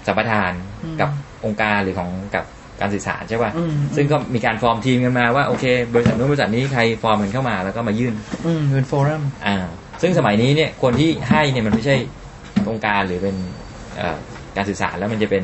[0.07, 0.53] สัมปทาน
[0.85, 1.11] อืมกับ
[1.44, 2.44] องค์การหรือของกับ
[2.81, 5.64] การสื่อสารใช่ป่ะอืมซึ่งก็มีการฟอร์มทีมกันมาว่าโอเค
[5.95, 8.14] บริษัทนู้นบริษัทนี้ใครฟอร์มกันเข้ามาแล้วก็มายื่น
[8.47, 9.57] อืมเป็นโฟรัมอ่า
[10.03, 11.97] ซึ่งสมัยนี้เนี่ยคนที่ให้เนี่ยมันไม่ใช่
[12.69, 13.37] องค์การหรือเป็น
[13.97, 14.19] เอ่อ
[14.57, 15.43] การสื่อสารแล้วมันจะเป็น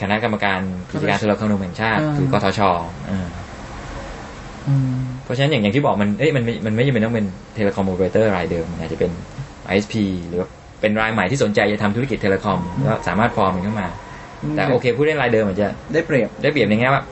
[0.00, 2.60] คณะกรรมการกิจการโทรคมนาคมแห่งชาติอ่าคือกทช
[3.10, 3.26] อ่า
[4.68, 4.90] อืม
[5.24, 9.10] เพราะฉะนั้นอย่างอย่างที่บอกมันเอ้ยมันไม่มันไม่จำเป็นต้องเป็นtelecom operator รายเดิมมันอาจจะเป็น
[9.72, 9.94] ISP
[10.28, 10.48] หรือว่า
[10.80, 13.88] เป็นรายใหม่ที่สนใจจะทำธุรกิจ telecom ก็สามารถฟอร์มมันเข้ามา
[14.52, 17.04] แต่โอเคผู้เล่นรายเดิมอาจจะได้เปรียบได้เปรียบในแง่ว่า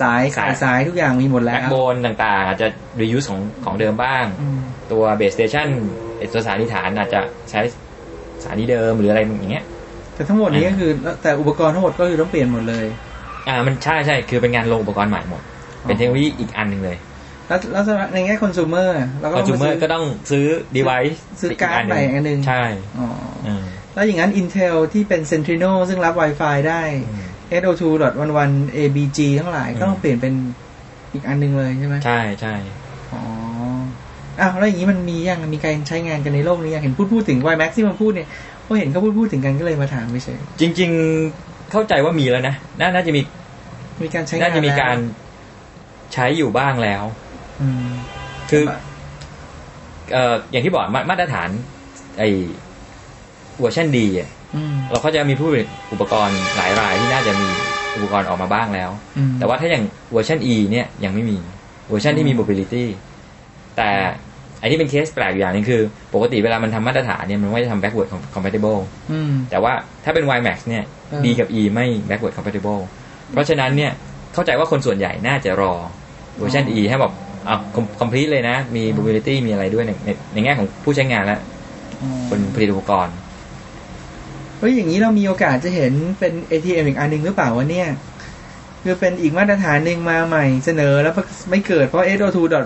[0.00, 2.68] สายสายสายทุกอย่างมีหมดแล้ว backbone ต่างๆ อาจจะ
[3.00, 4.58] reuse ของของเดิมบ้างอืม
[4.92, 5.68] ตัว base station
[6.32, 7.20] ตัวสถานีฐานอาจจะ
[7.50, 7.60] ใช้
[8.42, 9.64] สถานีเดิมหรืออะไรอย่างเงี้ย
[10.14, 10.90] แต่ทั้งหมดนี้ก็คือ
[11.22, 12.86] แต่อุปกรณ์ทั้งหมดก็คือต้องเปลี่ยนหมดเลย
[13.48, 15.42] อ่ามันใช่ใช่คือเป็นงานลงอุปกรณ์ใหม่หมด
[15.82, 16.96] เป็นเทคโนโลยีอีกอันหนึ่งเลย
[17.50, 17.84] แล้วแล้ว
[18.14, 18.88] ในแง่คอน sumer
[19.20, 20.46] เราก็คอนต้องซูเมอซื้ร์ก็ต้องซื้อ
[20.76, 22.64] device ซื้อการ์ดใหม่อันหนึ่งใช่
[22.98, 23.08] อ๋อ
[23.46, 23.62] อืม
[23.94, 27.26] แล้วอย่างนั้น Intel ที่เป็น Centrino ซึ่งรับ Wi-Fi ได้อืม
[27.60, 30.34] SO2.11 ABG ทั้งหลายอืมก็ต้องเปลี่ยนเป็น
[31.12, 32.54] อีกอันหนึงเลยใช่ไหมใช่ใช่
[33.12, 33.22] อ๋อ
[34.40, 38.28] อ้าวแล้วอย่างนี้มันมียังมีการใช้งานกันในโลกนี้ยังเห็นพูดพูดถึง WiMAX ที่มันพูดเนี่ย
[38.66, 40.92] พอเห็นเขาพูดพูดถึงกันก็เลยมาถามไม่ใช่จริง
[41.72, 43.20] เข้าใจว่ามีแล้วนะน่าน่าจะมี
[44.02, 45.18] มีการใช้งานน่าจะมีการแล้ว
[46.12, 47.39] ใช้อยู่บ้างแล้วอืม
[48.50, 48.64] คือ
[50.12, 51.48] เอ่ออย่างที่บอกมามาตรฐาน
[52.18, 52.22] ไอ
[53.60, 57.48] เวอร์ชัน D อะอืมเราก็จะมีผู้ผลิตอุปกรณ์หลายรายที่น่าจะมี
[57.94, 61.36] อุปกรณ์ออกมาบ้างแล้วอืมแต่ว่าถ้าอย่างเวอร์ชัน E เนี่ยยังไม่มี
[61.88, 62.84] เวอร์ชันที่มี mobility
[63.76, 63.90] แต่
[64.60, 65.80] อันนี้เป็นเคสแปลกอยู่อย่างหนึ่งคือ
[66.14, 68.78] ปกติเวลามันทำมาตรฐานเนี่ยมันไม่ได้ทำ backward compatible
[69.12, 69.72] อืมแต่ว่า
[70.04, 72.80] ถ้าเป็น YMAX เนี่ยเออ D กับ E ไม่ backward compatible
[73.32, 73.92] เพราะฉะนั้นเนี่ย
[74.34, 75.72] เข้าใจว่าคนส่วนใหญ่น่าจะรอ
[76.38, 77.12] เวอร์ชัน E ให้แบบ
[77.48, 81.38] อะ com- complete เลยนะ มี mobility มีอะไรด้วยในในในแง่ของผู้ใช้งานและ
[82.28, 83.16] คนผลิตอุปกรณ์
[84.58, 87.88] เฮ้ยอย่างนี้เรามีโอกาสจะเห็นเป็น ATM อีกอันหนึ่งหรือเปล่าวะเนี่ย
[88.82, 91.14] คือเป็นอีกมาตรฐานหนึ่งมาใหม่เสนอแล้ว
[91.50, 92.06] ไม่เกิดเพราะ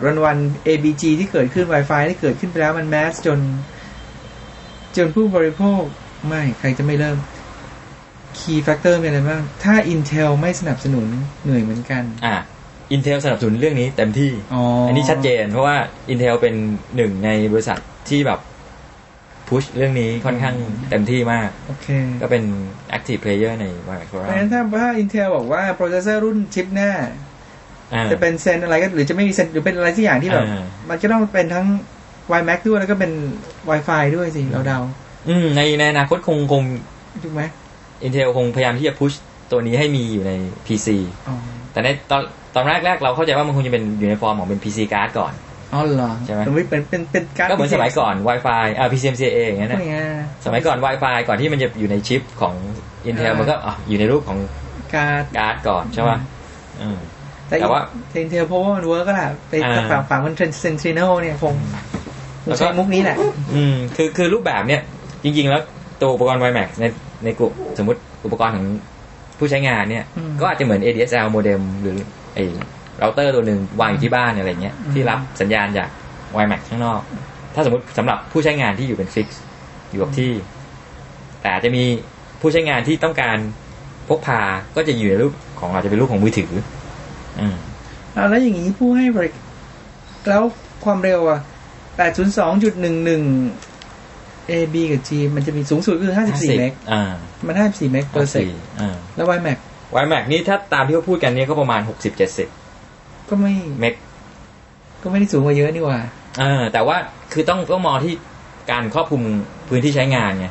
[0.04, 3.38] 802.11 ABG ที่เกิดขึ้น Wi-Fi ที่เกิดขึ้นไปแล้วมันแมสจน
[4.96, 5.82] จนผู้บริโภค
[6.28, 7.18] ไม่ ใครจะไม่เริ่ม
[8.38, 11.06] Key Factor มีอะไรบ้าง ถ้า Intel ไม่สนับสนุน
[11.42, 15.76] เหนื่อยเหมือนกัน อ่ะ Intel สนับสนุนเรื่องนี้เต็มที่อ๋ออัอันนี้ชัดเจน เพราะว่า
[16.12, 16.54] Intel เป็น
[16.96, 17.78] หนึ่งในบริษัท
[18.08, 18.40] ที่แบบ
[19.48, 20.54] push เรื่องนี้ค่อนข้าง
[20.90, 21.88] เต็มที่มาก โอเค
[22.20, 22.42] ก็เป็น
[22.96, 26.90] active player ใน WiMAX เพราะฉะนั้นถ้าถ้า Intel บอกว่า processor รุ่นชิปหน้า
[27.94, 31.66] อ่าจะเป็นเซนอะไรก็หรือจะไม่มีเซนหรือเป็นอะไรสักอย่างที่แบบอ่ามันก็ต้องเป็นทั้ง
[32.32, 33.12] WiMAX ด้วยแล้วก็เป็น
[33.70, 34.78] Wi-Fi ด้วยสิ เราเดา
[35.28, 36.62] อืม ในในอนาคตคงคง
[37.22, 37.42] ถูกไหม
[38.06, 39.12] Intel คงพยายามที่จะพุช
[39.50, 40.32] ตัวนี้ให้มีอยู่ใน
[40.66, 40.88] PC
[41.28, 41.36] อ๋อ
[41.72, 42.22] แต่ในตอน
[42.54, 45.32] ตอนแรกแรกๆเราเข้าใจว่ามันคงจะเป็นอยู่ในฟอร์มของเป็น PC card ก่อน
[45.74, 50.04] อ๋อเหรอใช่ไหมนเป็นเป็นเป็นการก็เหมือนสมัยก่อน Wi-Fi อ่า PCMCA อย่างนั้นพวนะกเนี้ย
[50.44, 52.54] สมัยก่อน Wi-Fi ก่อนที่มันจะอยู่ในชิปของ
[53.08, 54.38] Intel อ่ามัมันก็อะอยู่ในรูปของ
[54.94, 56.18] การดการ์ดก่อนใช่ป่ะ
[56.80, 56.98] อืม
[57.48, 61.54] แต่ว่าแต่ Intel เพราะว่ามัน work ก็แหละไปอ่าฝั่งฝั่งมัน Centrino เนี่ยคง
[62.46, 63.16] แล้วก็ใช้มุกนี้แหละ
[63.54, 64.82] อืมคือคือรูปแบบเนี่ย
[65.24, 65.62] จริง ๆ แล้ว
[66.00, 66.84] ตัวอุปกรณ์ WiMAX ใน
[67.24, 68.64] ในกลุ่มสมมติอุปกรณ์ของ
[69.38, 71.98] ผู้ใช้งานเนี่ยอืมก็อาจจะเหมือน ADSL โมเด็มหรือ
[72.34, 72.38] ไอ
[72.98, 75.88] เราเตอร์ตัวหนึ่งวางอยู่ที่บ้านอะไรเงี้ยอืมที่รับสัญญาณจาก
[76.36, 77.00] WiMAX ข้างนอก
[77.54, 79.42] ถ้าสมมติสำหรับผู้ใช้งานที่อยู่เป็น fix
[79.90, 80.32] อยู่กับที่
[81.40, 81.84] แต่อาจจะมี
[82.40, 83.36] ผู้ใช้งานที่ต้องการ
[84.08, 84.40] พกพา
[84.76, 86.50] ก็จะอยู่ในรูปของอาจจะเป็นรูปของมือถือ
[87.40, 87.54] อืม
[88.12, 89.30] เอาแล้วอย่างนี้ผู้ให้บริ
[90.28, 90.42] แล้ว
[90.84, 91.40] ความเร็วอะ
[91.94, 97.02] 802.11 AB กับ G มันจะมีสูงสุดคือ54เมกอ่า
[97.46, 98.46] มัน54เมก per sec
[98.80, 99.26] อ่าแล้ว
[99.96, 102.48] WiMAX WiMAX นี่ถ้าตามที่เขาพูดกันเนี่ยก็ประมาณหกสิบเจ็ดสิบ
[103.28, 103.94] ก็ไม่เมก
[105.02, 105.98] ก็ไม่ได้สูงกว่าเยอะนี่หว่า
[106.40, 106.96] เออแต่ว่า
[107.32, 108.14] คือต้องต้องมองที่
[108.70, 109.22] การครอบคลุม
[109.68, 110.46] พื้นที่ใช้งานไง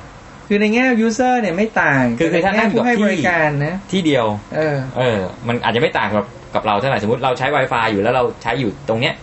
[0.48, 4.26] คือในแง่ user เนี่ยไม่ต่าง คือคือแต่ถ้าในแง่นั่งอยู่ผู้ให้กับที่บริการนะที่เดียว
[4.56, 6.26] เออ เออ มันอาจจะไม่ต่างกับ
[6.56, 9.14] กับเราเท่าไหร่สมมติเราใช้ Wi-Fi อยู่แล้วเราใช้อยู่ตรงเนี้ย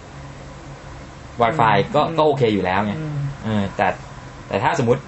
[1.43, 3.89] Wi-Fi ก็อืมก็โอเคอยู่แล้วไงอืมเออ แต่
[4.49, 5.01] แต่ถ้าสมมติ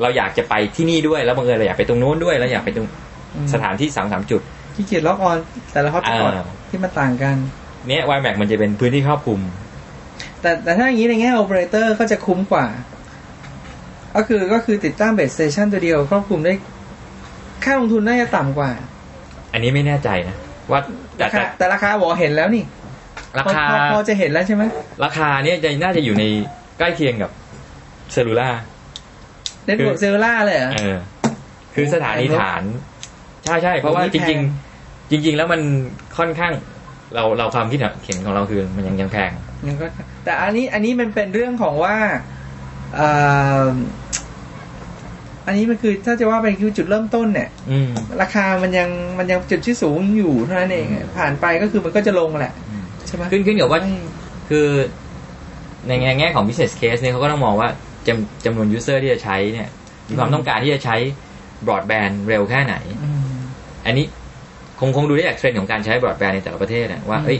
[0.00, 3.03] เราอยากจะไปที่นี่ด้วยแล้วบังเอิญเราอยากไปตรงโน้นด้วยแล้วอยากไปตรงอืม
[3.52, 4.40] สถานที่สามสามจุด
[4.74, 5.38] ขี้เกียจล็อกออน
[5.72, 7.36] แต่ละฮอตสปอตอ่าที่มันต่างกัน
[7.88, 9.40] เนี้ย WiMAX มันจะเป็นพื้นที่ครอบคลุม
[10.40, 12.66] แต่แต่ถ้าอย่างนี้ในแง่โอเปอเรเตอร์ก็จะคุ้มกว่า
[14.16, 16.52] ก็คือก็คือติดตั้ง base station ตัวเดียวครอบคลุมได้
[17.64, 18.70] ค่าลงทุนน่าจะต่ำกว่า
[19.52, 20.36] อันนี้ไม่แน่ใจนะ
[20.70, 20.80] ว่า
[21.16, 22.64] แต่ราคาแต่แต่ราคาบอกเห็นแล้วนี่
[23.38, 24.62] ราคาพอพอพอจะเห็นแล้วใช่ไหม
[25.04, 26.24] ราคาเนี่ยจะน่าจะอยู่ใน
[26.78, 27.30] ใกล้เคียงกับ
[28.12, 30.96] cellular network cellular เลยเหรอเออ
[31.74, 32.62] คือสถานีฐาน
[33.44, 35.60] ใช่ใช่เพราะว่าโอ้จนี่แพงจริงๆ จริง ๆ แล้วมัน
[36.18, 36.52] ค่อนข้าง
[37.14, 39.30] เราเราความคิดเห็นของเราคือมันยังยังแพง
[39.66, 39.86] งั้นก็
[40.24, 41.96] แต่อันนี้อันนี้มันเป็นเรื่องของว่า
[42.94, 43.08] เอ่
[43.62, 43.64] อ
[45.46, 47.90] อันนี้มันคือถ้าจะว่าไปคือจุดเริ่มต้นเนี่ยอืม
[48.22, 48.88] ราคามันยัง
[49.18, 50.86] มันยังจุดที่สูงอยู่เท่านั้นเอง
[51.16, 52.52] ผ่านไปก็คือมันก็จะลงแหละ
[53.06, 53.94] ใช่ไหมขึ้นขึ้นกับว่าไม่
[54.48, 54.66] คือ
[55.88, 57.68] ในแง่แง่ของ business case เนี่ยเขาก็ต้องมองว่า
[58.06, 59.68] จำจำนวน user ที่จะใช้เนี่ย
[60.08, 60.96] มีความต้องการที่จะใช้
[61.66, 62.74] broadband เร็วแค่ไหน
[63.84, 64.06] อืมอันนี้
[64.80, 67.38] คงคงดูได้จากเทรนด์ของการใช้ broadband ในแต่ละประเทศนะว่าอืมเอ้ย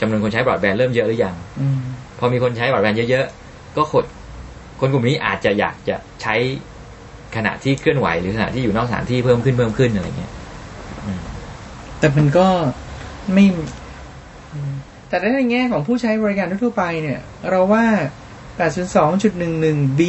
[0.00, 1.78] จำนวนคนใช้ broadband เริ่มเยอะหรือยังอืม
[2.18, 4.04] พอมีคนใช้ broadband เยอะๆก็คน
[4.80, 6.34] คนกลุ่มนี้อาจจะอยากจะใช้
[7.36, 10.32] ขณะที่เคลื่อนไหวหรือขณะที่อยู่นอกสถานที่เพิ่มขึ้นเพิ่มขึ้นอะไรเงี้ย
[11.98, 12.46] แต่มันก็
[13.32, 13.44] ไม่
[14.52, 14.72] อืม
[15.08, 17.20] แต่ในแง่ของผู้ใช้บริการทั่วๆไปเนี่ย
[17.50, 17.84] เราว่า
[18.58, 20.00] 802.11b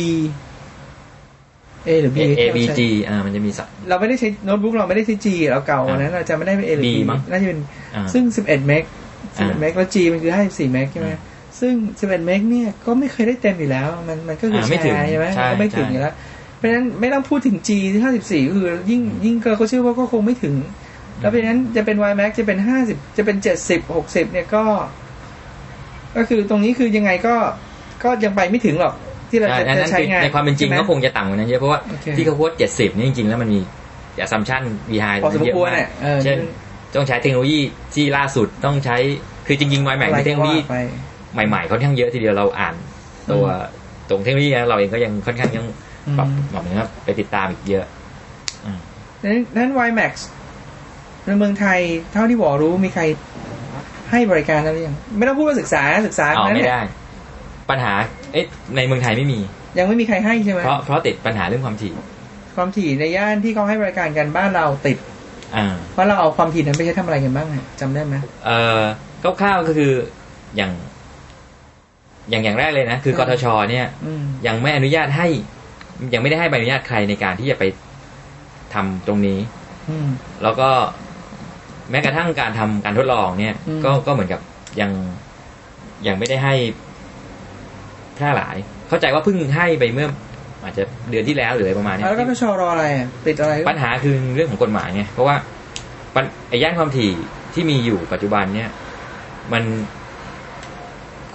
[1.87, 7.59] A หรือ B A B G อ่ามันจะมีสักเราไม่ได้ใช้โน้ตบุ๊กเราไม่ได้ใช้ G เราเก่าอ่านั้นเราจะไม่ได้เป็น A หรือ B B มั้งน่าจะเป็น
[7.95, 8.83] อ่าซึ่ง 11 meg
[9.37, 11.19] อ่า11 meg แล้ว G มันคือ 54 meg ใช่ไหมอ่า
[11.59, 16.13] ซึ่ง 11 meg เนี่ยก็ไม่เคยได้เต็มอยู่แล้ว มันมันก็คืออ่าแชไม่ถึงใช่ไหมใช่มันก็ไม่ถึงใช่อยู่แล้ว
[16.57, 20.55] เพราะฉะนั้นไม่ต้องพูดถึง G ที่54ก็คือยิ่งยิ่งเราก็เชื่อว่าก็คงไม่ถึง
[21.19, 24.63] แล้วเพราะฉะนั้นจะเป็น WiMAX จะเป็น 50 จะเป็น 70 60 เนี่ยก็
[26.15, 27.35] ก็คือตรงนี้คือยังไงก็
[28.03, 28.93] ก็ยังไปไม่ถึงหรอก
[29.31, 33.59] ที่เราใช่จะอันจะนั้นใช้คืองานในความเป็นจริงใช่ไหก็คงจะต่ำกว่านั้นเยอะเพราะว่าโอเคที่เขาโพสเจ็ดสิบนี่จริงๆแล้วมันมี
[34.23, 34.61] assumption
[34.91, 36.37] behind พอสมเยอะควรมาเนี่ยกเออเช่น
[36.95, 37.59] ต้องใช้เทคโนโลยี
[37.95, 38.97] ที่ล่าสุดต้องใช้
[39.47, 42.75] คือจริงๆ y m a x มีเทคโนโลยีไปใหม่ๆค่อนข้างเยอะทีเดียวเราอ่าน
[43.31, 43.45] ตัว
[44.09, 45.65] ตรงเทคโนโลยีนะเราเองก็ยังค่อนข้างยัง
[46.17, 47.85] ปรับอืมแบบนี้ครับไปติดตามอีกเยอะ
[49.23, 50.13] นั้นนั้น YMAX
[51.25, 51.79] ในเมืองไทย
[52.11, 53.03] เท่าที่บอกรู้มีใคร
[54.11, 56.81] ให้บริการแล้วหรือยังไม่ต้องพูดว่าศึกษานะศึกษาเอานั้นไม่เนี่ยได้
[57.69, 57.93] ปัญหา
[58.33, 58.45] เอ๊ะ
[58.75, 59.39] ในเมืองไทยไม่มี
[59.77, 61.93] ยังไม่มีใครให้ใช่ไหมเพราะเพราะติดปัญหาเรื่องความถี่
[62.55, 64.97] ความถี่ในย่านที่เขาให้บริการกันบ้านเราติด
[65.55, 68.81] อ่าเพราะเราเอาความถี่นั้นไปใช้ทำอะไรกันบ้างอะจำได้ไหมเอ่อ
[69.41, 69.91] คร่าวๆก็คือ
[70.55, 70.71] อย่าง
[72.29, 75.27] อย่างอย่างแรกเลยนะ คือมกทชเนี่ยอืมยังไม่อนุญาตให้
[76.13, 77.63] ยังไม่ได้ให้ใบอนุญาตใครในการที่จะไป
[78.73, 79.39] ทำตรงนี้
[79.89, 80.07] อืม
[80.43, 80.69] แล้วก็
[81.91, 84.41] แม้กระทั่งการทำการทดลองเนี่ยอืมก็ก็เหมือนกับ
[84.81, 84.91] ยัง
[86.07, 86.55] ยังไม่ได้ให้
[88.15, 88.55] แพร่หลาย
[88.87, 90.07] เข้าใจว่าเพิ่งให้ไปเมื่อ
[90.63, 95.35] อาจจะเดือนที่แล้วหรืออะไรประมาณเนี้ยแล้วก็ทชรออะไรอะติดอะไรปัญหาคือเรื่องของกฎหมายไงเพราะว่า
[96.15, 97.11] ปัญไอ้ย่านความถี่
[97.53, 98.69] ที่มีอยู่ปัจจุบันเนี่ย
[99.53, 99.63] มัน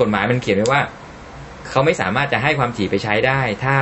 [0.00, 0.80] กฎหมายมันเขียนไว้ว่า
[1.70, 3.76] เขาไม่สามารถจะให้ความถี่ไปใช้ได้ ถ้า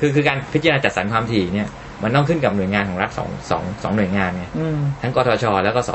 [0.00, 1.68] คือคือการพิจารณาจัดสรรความถี่เนี่ย
[2.02, 5.90] มันต้องขึ้นกับหน่วยงานของรัฐสองสองสองหน่วยงานไงอืมทั้งกทช แล้วก็ส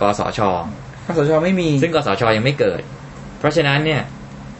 [0.00, 0.40] กสช
[1.08, 2.82] กสชไม่มี ซึ่งกสชยังไม่เกิด
[3.38, 4.00] เพราะฉะนั้นเนี่ย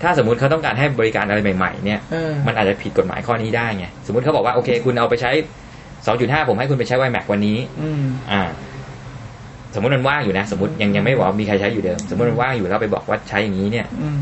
[0.03, 5.31] ถ้าสมมติเขาต้องการให้บริการอะไรใหม่ๆเนี่ยเออมันอาจจะผิดกฎหมายข้อนี้ได้ไงสมมติเขาบอกว่าโอเค คุณเอาไปใช้
[5.89, 8.43] 2.5ผมให้คุณไปใช้ YMAX วันนี้อืมอ่า
[9.75, 14.21] สมมติมันว่างอยู่นะ สมมติยังยังไม่บอกว่ามีใครใช้อยู่เดิม สมมติมันว่างอยู่แล้วไปบอกว่าใช้อย่างนี้เนี่ยอืม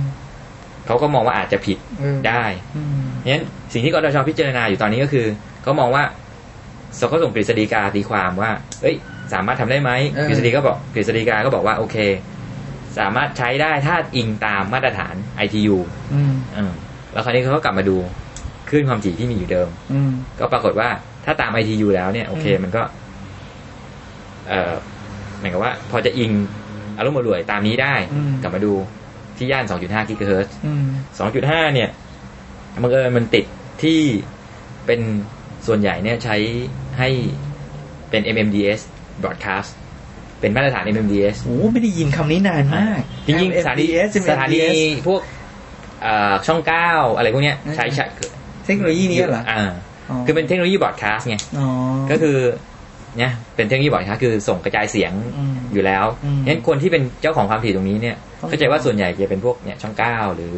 [0.87, 2.45] เขาก็มองว่าอาจจะผิดเออได้
[2.77, 5.27] อืมงั้นสิ่งที่กตชพิจารณาอยู่ตอนนี้ก็คือ
[5.62, 6.03] เขามองว่า
[6.99, 8.51] สเขาส่งกฤษฎีกาตีความว่า
[8.83, 8.97] เอ้ย
[9.33, 11.97] สามารถทำได้ไหมเออกฤษฎีก็บอกกฤษฎีกาก็บอกว่าโอเค
[12.99, 15.76] สามารถใช้ได้ถ้าอิงตามมาตรฐาน ITU
[16.14, 16.72] อืมอืม
[17.12, 17.97] แล้วคราวนี้เขาก็กลับมาดู
[18.68, 20.88] คลื่นความถี่ที่มีอยู่เดิม อืมก็ปรากฏว่า
[21.24, 22.82] ถ้าตาม ITU แล้วเนี่ยโอเคอืมมันก็
[24.49, 24.74] เอ่อ
[25.40, 26.30] หมายความว่า พอจะอิง
[26.97, 28.72] อารมณ์รวยตามนี้ได้อืมกลับมาดู
[29.36, 30.84] ที่ย่าน 2.5 กิกะเฮิรตซ์อืม
[31.30, 31.90] 2.5 เนี่ย
[32.82, 33.44] บังเอิญมันติด
[33.82, 34.01] ที่
[34.86, 35.01] เป็น
[35.66, 36.36] ส่วนใหญ่เนี่ยใช้
[36.99, 37.09] ให้
[38.11, 38.80] เป็น MMDS
[39.22, 39.70] broadcast
[40.41, 44.61] เป็นมาตรฐาน MMDS โอ้ไม่ได้ยินคำนี้นานมาก จริงๆสถานี MMDS สถานี
[45.07, 45.20] พวก
[46.03, 48.05] เอ่อช่องเก้าอะไรพวกเนี้ยอืมใช้ใช้
[48.64, 49.61] เทคโนโลยีนี้เหรออ่า
[50.26, 51.66] คือเป็นเทคโนโลยีบอร์ดคาสต์ไงอ๋อ
[52.11, 52.39] ก็คือ
[53.18, 60.57] เนี่ยเป็นเทคโนโลยีบอร์ดคาสต์คือส่งกระจายเสียงอืมอยู่แล้วอืมงั้นคนที่เป็นเจ้าของความถี่ตรงนี้เนี่ยต้องเข้าใจว่าส่วนใหญ่จะเป็นพวกเนี่ยช่องเก้าหรือ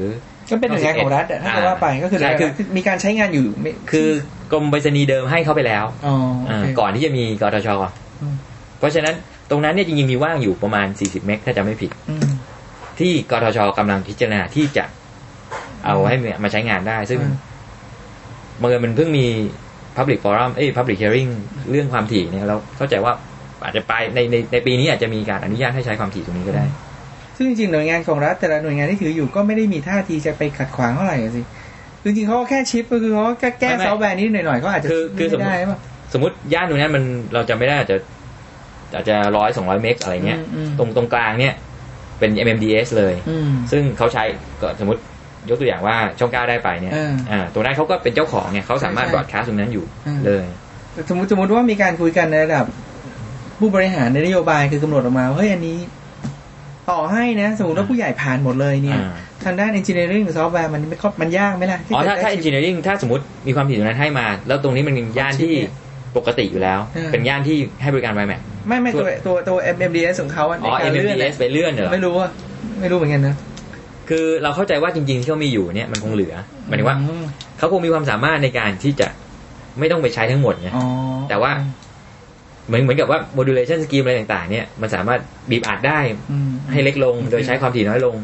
[0.50, 4.08] ก็เป็นหน่วยงานของรัฐอะถ้าจะว่าไปก็คือใช่คือมีการใช้งานอยู่ไม่คือ
[4.52, 6.14] กรมไปรษณีย์เดิมให้เข้าไปแล้วอ๋อ
[6.44, 7.68] โอเคาก่อนที่จะมีกทช
[8.22, 8.34] อืม
[8.78, 9.14] เพราะฉะนั้น
[9.50, 12.28] ตรงนั้นเนี่ยจริงๆมีว่างอยู่ประมาณ 40 เมกถ้าจะไม่ผิดอืม
[12.98, 14.84] ที่กทชกำลังพิจารณาที่จะ
[15.84, 17.34] เอาให้มาใช้งานได้ ซึ่งอืม
[18.58, 19.26] เมื่อญมันเพิ่งมี
[19.96, 21.30] Public Forum เอ้ย Public Hearing
[21.70, 23.12] เรื่องความถี่เนี่ยเราเข้าใจว่า
[23.64, 26.64] อาจจะไปในในในปีนี้อาจจะมีการอนุญาตให้ใช้ความถี่ตรงนี้ก็ได้
[27.36, 31.42] ซึ่งจริงๆหน่วยงานของรัฐแต่ละหน่วยงานที่ถืออยู่ก็ไม่ได้มีท่าทีจะไปขัดขวางเท่าไหร่อะสิ
[32.02, 35.78] คือจริงๆเขาก็แค่ชิปก็คือเขาก็แค่แก้ไม่ไม่ซอฟต์แวร์นิดหน่อยๆก็อาจจะคือคือสมมุติไม่ได้ป่ะ
[36.12, 37.96] สมมติย่านตรงนั้นมันเราจะไม่ได้อาจจะ
[38.94, 41.54] อาจจะร้อยสองร้อยเมกอะไรเงี้ยอืมอืมตรงตรงกลางเนี่ย
[42.18, 44.24] เป็น MMDS เลยอืมซึ่งเขาใช้
[44.62, 45.00] ก็สมมติ
[45.48, 50.44] ยกตัวอย่างว่าช่องเก้าได้ไปเนี่ยเอออ่อ่าตรงนั้นเขาก็เป็นเจ้าของเนี่ยเขาสามารถใช่บรอดคาสต์ตรงนั้นอยู่อืมเลย
[51.08, 52.64] สมมติสมมติว่ามีการคุยกันในระดับ
[53.58, 55.78] ผู้บริหารในนโยบายคือกำหนดออกมาว่าเฮ้ยอันนี้
[56.90, 59.12] ต่อให้นะ สมมติว่าผู้ใหญ่ผ่านหมดเลยเนี่ยอ่า
[59.44, 65.60] ทางด้าน engineering หรือ software มันไม่ค่อยมันยากไหมล่ะที่อ๋อจะถ้าถ้าได้ engineering ถ้าสมมติมีความผิดตรงนั้นให้มา แล้วตรงนี้มันเป็นย่านที่ชิ
[66.14, 72.28] ปเนี่ยปกติอยู่แล้วเออเป็นย่านที่ให้บริการ WiMAX ไม่ไม่ตัวตัวตัว MMDS ของเขาะอ๋อในการเลื่อน MMDS ไปเลื่อนเหรอไม่รู้ว่า
[72.80, 73.36] ไม่รู้เหมือนกันนะ
[74.08, 76.34] คือเราเข้าใจว่าจริงๆที่เขามีอยู่เนี่ยมันคงเหลือ
[76.66, 77.22] หมายถึงว่าอืม
[77.58, 79.08] เขาคงมีความสามารถในการที่จะ
[79.78, 80.84] ไม่ต้องไปใช้ทั้งหมดไงอ๋อ
[81.28, 81.52] แต่ว่า
[82.66, 85.98] เหมือนเหมือนกับว่า modulation scheme อะไรต่างๆ เนี่ยมันสามารถบีบอัดได้
[86.32, 88.16] อืมให้เล็กลง โดยใช้ความถี่น้อยลง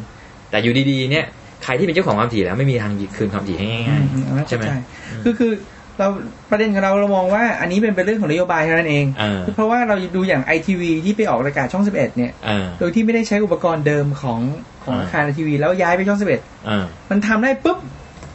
[0.50, 1.24] แต่อยู่ดีๆ เนี่ย
[1.64, 4.78] ใครที่เป็นเจ้าของความถี่แล้วไม่มีทางคืนความถี่ให้ง่ายอืมอืมๆใช่ไหมเข้า
[5.24, 5.52] คือคือ
[5.98, 6.08] เรา
[6.50, 14.40] ประเด็นของเราเรามองว่าอันนี้เป็นเป็นเรื่องของนโยบายเท่านั้นเองอ่าเพราะว่าเราดูอย่างไอทีวีที่ไปออกรายการช่อง11เนี่ยอ่าโดยที่ไม่ได้ใช้อุปกรณ์เดิมของ
[14.84, 17.78] ของอ่าอาคารทีวีแล้วย้ายไปช่องอ่า11มันทำได้ปุ๊บ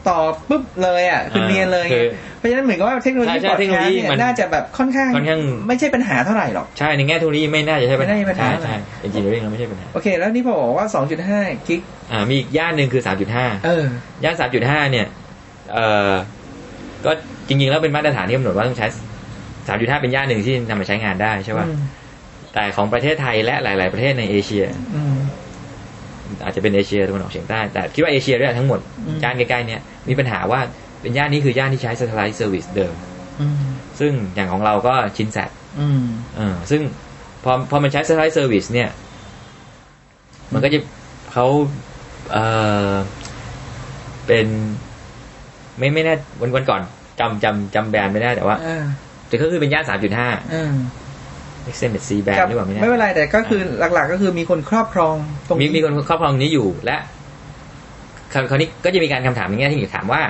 [0.08, 2.06] ต่อปุ๊บเลยอะคือเนียนเลยคือ
[2.38, 10.86] เพราะฉะนั้นเหมือนกับว่าเทคโนโลยีใช่ใช่บอร์ดเทคโนโลแคสยีต์เนี่มันยน่าจะแบบค่อนข้างค่อนข้างไม่ใช่ปัญหาเท่าไหร่หรอก ใช่ ในแง่ทุนนี้ไม่น่าจะใช่ปัญไม่หาได้มีปัญหาใช่อะไรใช่ engineering แล้วไม่ใช่ปัญหา โอเค แล้วนี่พอบอกว่า
[11.26, 11.80] 2.5 กิก
[12.12, 13.02] อ่า มีอีกย่านหนึ่งคือ
[13.34, 13.84] 3.5 เออ
[14.24, 14.34] ย่าน
[14.64, 15.06] 3.5 เนี่ย
[15.72, 16.12] เอ่อ
[17.04, 17.12] ก็
[17.50, 18.86] จริงๆแล้วเป็นมาตรฐานที่กำหนดว่าต้องใช้
[19.66, 21.78] 3.5เป็นย่านหนึ่งที่นำมาใช้งานได้ใช่ป่ะอืม
[22.54, 25.16] แต่ของประเทศไทยและหลาย ๆ ประเทศในเอเชียอืม
[26.44, 30.60] อาจจะเป็นเอเชียตะวันออกเฉียงใต้แต่คิดว่าเอเชียด้วยทั้งหมดอืมย่านใกล้ๆเนี่ยมีปัญหาว่า
[31.00, 32.94] เป็นย่านนี้คือย่านที่ใช้ satellite service เดิม
[33.40, 33.54] อืม
[34.00, 36.02] ซึ่งอย่างของเราก็ชินแซดอืม
[36.36, 36.82] เออซึ่ง
[37.44, 38.88] พอพอมันใช้ satellite service เนี่ย
[40.52, 40.78] มันก็จะ
[41.32, 41.46] เขา
[42.32, 42.38] เอ
[42.90, 42.92] อ
[44.26, 44.46] เป็น
[45.78, 46.82] ไม่ไม่แน่วันวันก่อน
[47.20, 48.84] จำจำจำแบรนด์ไม่ได้แต่ว่าอ่า
[49.28, 50.72] แต่ก็คือเป็นย่านสามจุดห้าอ่า
[51.68, 53.60] extended C band ครับหรือเปล่าไม่แน่ไม่เป็นไรแต่ก็คือ
[53.94, 55.14] หลักๆ ก็คือมีคนครอบครอง
[55.48, 56.96] ตรงมีนี้มีคนครอบครองนี้อยู่และ
[58.32, 60.22] คราวคราวนี้ก็จะมีการคำถามในแง่ที่ถามว่า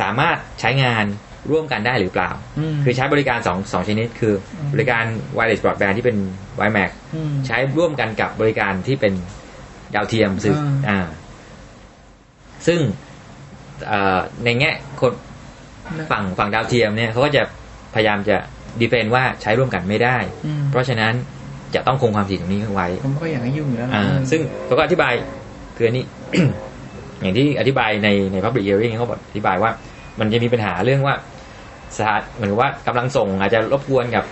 [0.00, 1.04] สามารถใช้งาน
[1.50, 2.30] ร่วมกันได้หรือเปล่า
[2.74, 5.04] มคือใช้บริการสองสองชนิด คืออมบริการ
[5.36, 6.16] wireless broadband ที่เป็น
[6.60, 6.90] WiMAX
[7.32, 9.12] มใช้ร่วมกันกับบริการที่เป็น
[9.94, 11.08] ดาวเทียมสื่ออ่าอ่า
[12.66, 12.80] ซึ่ง
[13.86, 15.25] เอ่อในแง่คนนะ
[16.10, 17.42] ฝั่งฝั่งดาวเทียมเนี่ยเขาก็จะ
[17.94, 18.36] พยายามจะ
[18.80, 20.16] ดีเฟนว่าใช้ร่วมกันไม่ได้
[20.46, 21.12] อืมเพราะฉะนั้น
[21.74, 25.12] จะต้องคงความถี่ตรงนี้ไว้ผมก็อยากให้ยุ่งอยู่แล้วนะอ่าซึ่งเขาก็อธิบาย
[25.76, 26.04] คืออันนี้
[27.20, 29.70] อย่างที่อธิบายในใน public hearing เขาบอกอธิบายว่า
[30.20, 31.14] มันจะมีปัญหาเรื่องว่า
[31.96, 34.24] สถานเหมือนกับว่ากำลังส่งอาจจะรบกวนกับ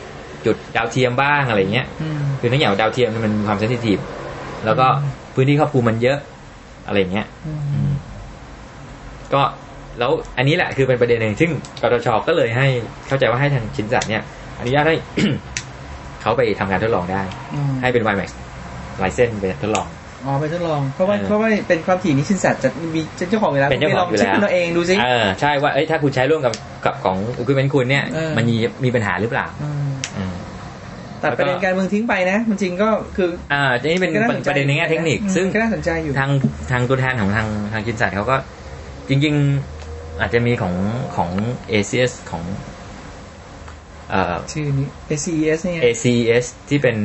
[0.47, 3.99] จุดดาวเทียมบ้างอะไรเงี้ยอืมคือเนื่องจากดาวเทียมมันมีความเซนซิทีฟ
[4.65, 4.87] แล้วก็
[5.35, 6.19] พื้นที่ครอบคลุมมันเยอะ
[6.87, 7.93] อะไรเงี้ยอือืมม
[9.35, 9.43] ก็
[9.99, 11.51] แล้วอันนี้แหละคือเป็นประเด็นหนึ่งซึ่ง
[11.83, 12.67] กตชก็เลยให้
[13.09, 14.23] เข้าใจว่าให้ทางชินสัตเนี่ย
[14.59, 14.97] อนุญาตให้
[16.23, 17.23] เขาไปทำการทดลองได้
[17.55, 18.31] อืมให้เป็น WiMAX
[18.99, 19.87] ไลเซนไปทดลอง
[20.25, 26.53] อ๋อไปทดลองเพราะว่าเออเพราะว่าเป็นความถี่นี้ชินสัตว์จะมีเจ้าของอยู่แล้วเป็นเจ้าของอยู่ไปลองเช็คแล้วกันเอาเองดูสิเออใช่ว่าเอ้ยถ้าคุณใช้ร่วมกับ
[26.85, 30.35] กับของอุปกรณ์คุณเนี่ยเออมันมีมีปัญหาหรือเปล่าอืมอืม
[31.23, 36.31] ตัดประเด็นการเมืองทิ้งไปนะมันจริงก็คือ อ่าทีนี้เป็นก็าสใจประเด็นในแง่เทคนิคอืมซึ่งก็น่าสนใจอยู่ทาง
[36.73, 38.37] ทางตัวแทนของทางทางจินสัตเขาก็
[39.09, 39.74] จริง ๆ
[40.21, 40.75] อาจจะมีของ
[41.17, 41.31] ของ
[41.73, 42.45] ACS ของ
[44.11, 46.97] เอ่อชื่อนี้ ACES เนี่ย ACS ที่เป็น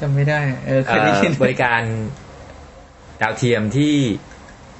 [0.00, 1.82] จำไม่ได้ เออเคเอ่ยได้ยินอบริการ
[3.20, 3.94] ดาวเทียมที่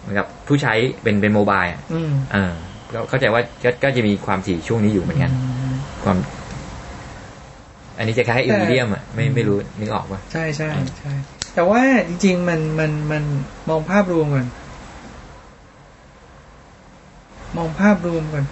[0.01, 2.53] เหมือนกับผู้ใช้เป็นเป็นโมบายอะอืมเออ
[2.93, 5.33] ก็เข้าใจว่าก็ก็จะมีความถี่ช่วงนี้อยู่เหมือนกัน
[6.05, 6.17] ความ
[7.97, 11.13] อันนี้จะคล้ายๆอิริเดียมอะไม่ไม่รู้นึกออกป่ะใช่ใช่ใช่
[11.55, 13.23] แต่ว่าจริง ๆ มันมันมัน
[13.69, 14.47] มองภาพรวมก่อน
[17.57, 18.45] มองภาพรวมก่อน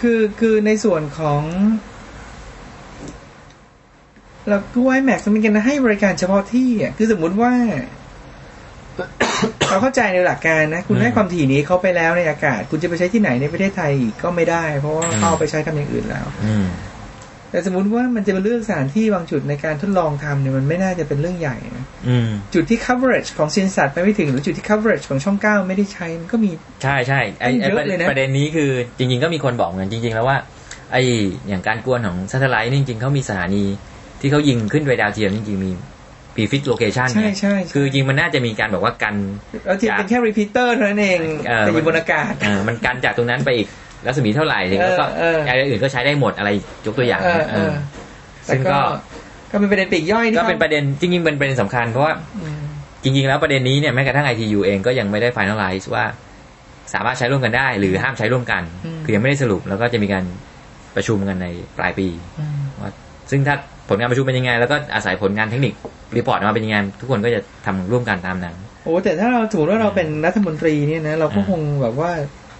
[0.00, 1.42] คือคือในส่วนของ
[4.48, 7.52] เราก็ไว้แม็กซ์มันกันให้บริการเฉพาะที่อะคือสมมุติว่า
[9.68, 16.66] เราเข้าใจในหลักการนะ คุณอืมให้ความถี่นี้เขาไปแล้วในอากาศ คุณจะไปใช้ที่ไหนในประเทศไทยอีกก็ไม่ได้ เพราะว่าอืมเขาเอาไปใช้ทำอย่างอื่นแล้วอืม
[17.54, 26.50] แต่สมมติว่ามันจะมาเลือกสถานที่บางจุดในการทดลองทำเนี่ยมันไม่น่าจะเป็นเรื่องใหญ่นะอืมจุดที่ coverage ของชินแซทไปไม่ถึง หรือจุดที่ coverage ของช่องเก้าไม่ได้ใช้มันก็มี
[26.82, 30.38] ใช่ใช่ไอไอเยอะประเลยนะประเด็นนี้คือจริง ๆ ก็มีคนบอกเหมือนกันจริง ๆ แล้วว่า
[30.92, 30.96] ไอ
[31.48, 33.64] อย่างการกวนของ satellite นี่จริงๆเขามีสถานี
[34.20, 35.70] ที่เขายิงขึ้นไปดาวเทียมจริงๆมี
[36.34, 39.14] ปี fix location ใช่ใช่ใช่คือจริงมันน่าจะมีการแบบว่ากัน
[39.64, 43.68] แล้วที่เป็นแค่ repeater เท่านั้นเองเออแต่อยู่บนอากาศเออมันกันจากตรงนั้นไปอีก
[44.06, 46.50] รัศมีเท่าไหร่ถึงแล้วก็เออเอออะไรอื่นก็ใช้ได้หมดอะไร
[46.86, 47.74] ยกตัวอย่างเออนะเอเอออ
[48.44, 48.80] แต่ซึ่งก็ก็
[49.50, 52.62] ก็เป็นประเด็นปลีกย่อยที่ก็เป็นประเด็นจริงๆเป็นประเด็นสำคัญเพราะว่าอืม
[53.02, 56.04] จริง ๆ แล้วประเด็นนี้เนี่ยแม้กระทั่ง ITU เองก็ยังไม่ได้ finalize ว่า
[56.94, 58.62] สามารถใช้ร่วมกันได้ หรือห้ามใช้ร่วมกัน
[59.04, 60.24] คือยังไม่ได้สรุปแล้วก็จะมีการ
[60.96, 61.46] ประชุมกันใน
[61.78, 62.90] ปลายปีอืมว่า
[63.30, 63.56] ซึ่งถ้า
[63.88, 65.74] ผลงานประชุมเป็นยังไง แล้วก็อาศัยผลงาน technical
[66.16, 72.10] report ออกมาเป็นยังไงทุกคนก็จะทำร่วมกันตามนั้นโอ้แต่ถ้าเราถือว่าเราเป็นรัฐมนตรีเนี่ยนะเราก็อ่าคงแบบว่า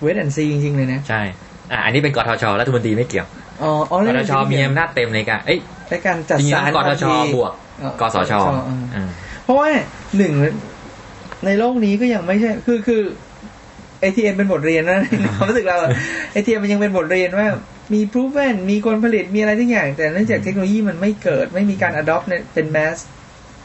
[0.00, 1.20] wait and see จริงๆเลยนะ ใช่
[1.70, 3.26] อะอันนี้เป็นกทชรัฐมนตรีไม่เกี่ยว
[3.62, 5.58] อ๋ออ๋อกทชมีอำนาจเต็มในการเอ้ย
[5.90, 8.64] ในการจัดจริงสรรๆกทชความถี่บวกอ๋อกสชอ่า
[8.94, 9.08] อ่า
[9.44, 9.68] เพราะว่า
[10.16, 10.32] หนึ่ง
[11.46, 13.02] ในโลกนี้ก็ยังไม่ใช่ คือคือ
[14.02, 15.90] ATM เป็นบทเรียนนะในความรู้สึกเราอะ
[16.34, 17.48] ATM มันยังเป็นบทเรียนว่า
[17.94, 22.96] มี proven มีคนผลิตมีอะไรทุกอย่าง แต่เนื่องจากเทคโนโลยีมันไม่เกิด ไม่มีการ adopt เนี่ยเป็น mass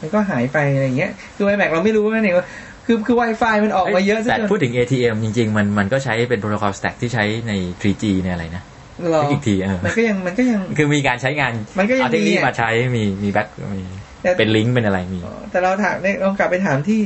[0.00, 2.46] มันก็หายไปอะไรอย่างเงี้ยคือ iMac เราไม่รู้ว่าเนี่ยว่า
[2.90, 8.62] คือคือ Wi-Fi มันออกมาเยอะซะแต่จนพูดถึง ATM จริง ๆ มันมันก็ใช้เป็นโปรโตคอลสแต็กที่ใช้ใน 3G ในอะไรนะ
[9.10, 13.82] หรออีกทีเออมันก็ยังมันก็ยังคือมีการใช้งานมันก็ยังเอาเทคโนโลยีมีอะมาใช้มีมีแบ็คมี
[14.22, 15.20] แต่เป็นลิงก์เป็นอะไรมี
[15.50, 17.00] แต่เราถามเนี่ยลองกลับไปถามที่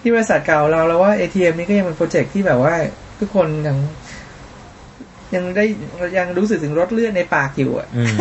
[0.00, 2.74] ที่บริษัทเก่าเราแล้วว่า ATM นี่ก็ยังเป็นโปรเจกต์ที่แบบว่า
[3.20, 3.76] ทุกคนยัง
[5.34, 5.64] ยังได้
[6.18, 8.16] ยังรู้สึกถึงรสเลือดในปากอยู่อะอืม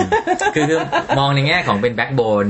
[0.56, 0.80] คือคือ
[1.20, 2.48] มองในแง่ของเป็น backbone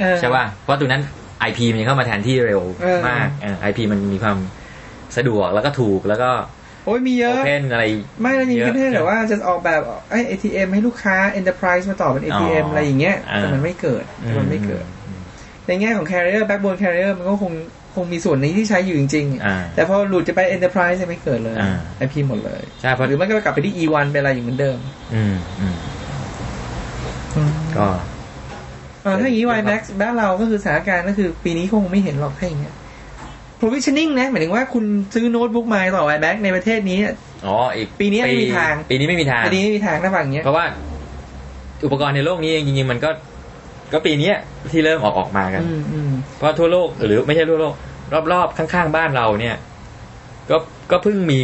[0.00, 1.02] เออใช่ป่ะเพราะตรงนั้น
[1.48, 4.38] IP มันเข้ามาแทนที่เร็วเออมากเออ IP มันมีความ
[5.16, 6.30] สะดวกแล้วก็ถูกแล้วก็
[6.84, 7.84] โอ้ยมีเยโออะเพนอะไร
[8.20, 15.20] ไม่แล้วยังเยอะคิดให้แต่ว่าจะออกแบบไอ้ ATM ให้ลูกค้า Enterprise มาต่อเป็น ATM อ๋อออะไรอย่างเงี้ยอ่าแต่มันไม่เกิดอืมันไม่เกิดอืม
[15.66, 17.52] ในแง่ของ Carrier Backbone Carrier มันก็คง
[17.94, 24.78] คงมีส่วนนี้ที่ใช้อยู่จริงอ่าๆแต่พอหลุดจะไป Enterprise จะไม่เกิดเลยอ่า IP หมดเลยใช่เพราะหรือไม่ก็กลับไปที่ E1 เป็นอะไรอยู่เหมือนเดิม
[25.14, 25.74] อืมอืม
[27.76, 27.98] ก็เออ
[29.20, 32.74] ถ้าอย่างนี้ YMAX บ้านเราก็คือสถานการณ์ก็คือปีนี้คงไม่เห็นหรอกถ้าอย่างเงี้ย
[33.60, 34.84] provisioning นะหมายถึงว่าคุณ
[35.14, 36.98] ซื้อโน้ตบุ๊กมาต่อ YMAX ในประเทศนี้
[37.46, 40.64] อ๋ออีกปีนี้ไม่มีทาง ปีนี้ไม่มีทางอันนี้ไม่มีทางถ้าฝั่งเนี้ยเพราะว่า
[41.84, 43.10] อุปกรณ์ในโลกนี้จริงๆมันก็
[43.92, 44.36] ก็ปีเนี้ย
[44.70, 47.74] ที่เริ่มออกออกมากันอืมอืมเพราะทั่วโลกหรือไม่ใช่ทั่วโลก
[48.32, 49.56] รอบๆข้างๆบ้านเราเนี่ย
[50.50, 50.56] ก็
[50.90, 51.38] ก็เพิ่งมี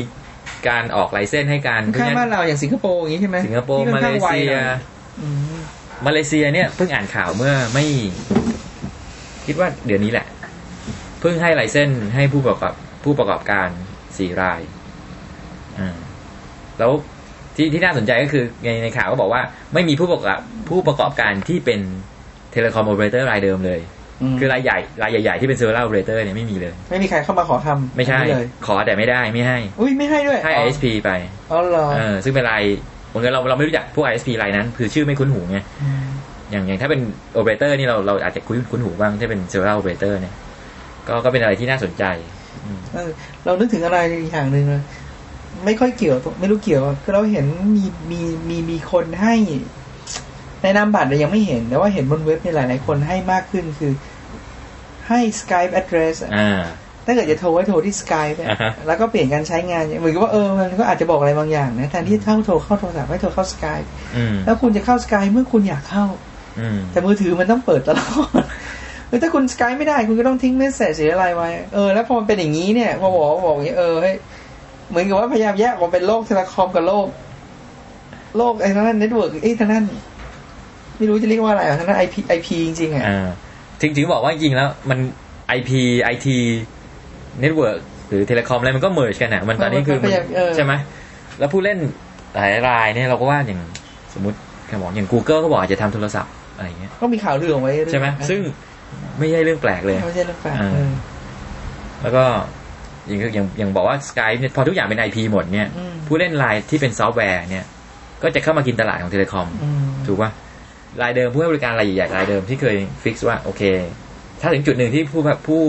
[0.68, 4.80] การออกไลเซนส์ให้การข้างบ้านเราอย่างสิงคโปร์อย่างนี้ใช่ไหมสิงคโปร์ที่ค่มาอนเลข้างไวเซีหยน่อย
[5.22, 5.60] อืม
[6.06, 7.84] มาเลเซียเนี่ยเพิ่งอ่านข่าวเมื่อไม่
[9.46, 10.26] คิดว่าเดือนนี้แหละ
[11.20, 12.74] เพิ่งให้ไลเซนส์ให้ผู้ประกอบ
[13.04, 13.68] ผู้ประกอบการ
[14.18, 14.60] สี่ราย
[15.78, 15.96] อ่า
[16.78, 16.92] แล้ว
[17.56, 19.42] ที่ที่น่าสนใจก็คือในในข่าวก็บอกว่า
[19.74, 20.38] ไม่มีผู้ประกอบ
[20.68, 21.80] ผู้ประกอบการที่เป็น
[22.52, 23.80] telecom operator รายเดิมเลย
[24.34, 31.10] มคือรายใหญ่รายใหญ่ๆที่เป็นเซอร์เ l อร์โอเปอเรเตอร์เนี่ยไม่มีเลย ไม่มีใครเข้ามาขอทำไม่ใช่อันนี้เลยขอแต่ไม่ได้ไม่ให้ อุ้ยไม่ให้ด้วยให้ ISP ไป
[31.50, 32.62] อ๋อเหรอเออซึ่งเป็นราย
[33.12, 35.58] บางทีเราเราไม่รู้จักพวก ISP รายนั้น คือชื่อไม่คุ้นหูไง
[36.06, 36.10] ม
[36.50, 37.00] อย่างอย่างถ้าเป็น
[37.32, 40.34] โอเปอเรเตอร์นี่เราเราอาจจะคุ้นคุ้นหูบ้างถ้าเป็นเซอร์เ l อร์โอเปอเรเตอร์เนี่ย
[41.08, 42.04] ก็ก็เป็นอะไรที่น่าสนใจ
[42.64, 43.10] อืมเออ
[43.44, 44.82] เรานึกถึงอะไรอีกอย่างหนึ่งเลย
[45.64, 47.46] ไม่ค่อยเกี่ยวไม่รู้เกี่ยวคือเราเห็น
[47.76, 49.34] มีมีมีมีคนให้
[50.62, 53.92] ในนามบัตรเรายังไม่เห็น แต่ว่าเห็นบนเว็บเนี่ยหลาย ๆ คนให้มากขึ้นคือ
[55.08, 56.62] ให้ Skype address อะอ่า
[57.06, 63.86] ถ้าเกิดจะโทรให้โทรที่ Skype อะอ่าฮะแล้วก็เปลี่ยนการใช้งานเหมือนกับว่าเออมันก็อาจจะบอกอะไรบางอย่างนะแทนที่เข้าโทรเข้าโทรศัพท์ให้โทรเข้า Skype
[64.16, 66.06] อืมแล้วคุณจะเข้า Skype เมื่อคุณอยากเข้า
[66.60, 68.28] อืมแต่มือถือมันต้องเปิดตลอด
[69.08, 74.16] เออถ้าคุณ Skype ไม่ได้คุณก็ต้องทิ้ง message หรืออะไรไว้เออแล้วพอมันเป็นอย่างนี้เนี่ยพอบอกบอกอย่างนี้เออเฮ้ย
[74.88, 77.06] เหมือนกับว่าพยายามแยกออกเป็นโลก telecom กับโลก
[78.36, 79.84] โลกไอ้ทางนั้น network ไอ้ทางนั้น
[80.96, 83.28] ไม่รู้จะเรียกว่าอะไรอะทางนั้น IP IP จริงๆอะอ่า
[83.80, 84.98] ถึงถึงบอกว่าจริงๆแล้ว มัน
[87.36, 87.78] IP IT Network
[88.08, 90.10] หรือ telecom อะไรมันก็ merge กันอะมันตอนนี้คือมัน
[90.56, 90.72] ใช่ไหม
[91.38, 91.78] แล้วผู้เล่น
[92.34, 93.60] หลายรายเนี่ยเราก็ว่าอย่าง
[94.14, 98.40] สมมติแค่บอกอย่าง Google ก็บอกอาจจะทำโทรศัพท์อะไรอย่างเงี้ยก็มีข่าวลือออกไว้เรื่อยๆใช่ไหมซึ่ง
[99.18, 100.92] ไม่ใช่เรื่องแปลกเลยไม่ใช่เรื่องแปลกอ่าเออ
[102.02, 102.24] แล้วก็
[103.08, 107.64] อย่างอย่างอย่างบอกว่า Skype เนี่ยพอทุกอย่างเป็น IP หมดเนี่ยอืมผู้เล่นรายที่เป็นซอฟต์แวร์เนี่ย
[108.22, 110.30] ก็จะเข้ามากินตลาดของ telecom อืมถูกป่ะ
[111.02, 113.62] รายเดิมผู้ให้บริการรายใหญ่ๆรายเดิมที่เคย fix ว่าโอเค
[114.40, 115.62] ถ้าถึงจุดหนึ่งที่ผู้ผู้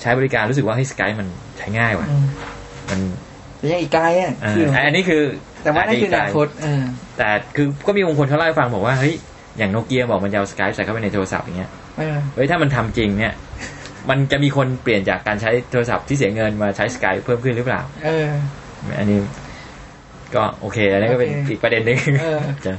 [0.00, 1.28] ใช้บริการรู้สึกว่าให้ Skype มัน
[1.58, 2.24] ใช้ง่ายว่ะอืม
[2.90, 3.00] มัน
[3.58, 5.22] แต่ยังอีกไกลอะเอ่คือออันนี้คือ
[5.62, 6.82] แต่ว่านั่นคืออนาคตเออ
[7.18, 9.14] แต่คือก็มีบางคนเขาเล่าให้ฟังบอกว่าเฮ้ย
[9.58, 13.32] อย่างโนเกียบอกมันจะเอาสกายใส่เข้าไปในโทรศัพท์อย่างเงี้ยเออเฮ้ยถ้ามันทำจริงเนี่ย
[14.10, 18.28] มันจะมีคนเปลี่ยนจากการใช้โทรศัพท์ที่เสียเงินมาใช้สกายเพิ่มขึ้นหรือเปล่า เออ
[18.98, 19.18] อันนี้
[20.34, 22.72] ก็โอเค อันนี้ก็เป็นโอเคอีกประเด็นหนึ่งเออจะ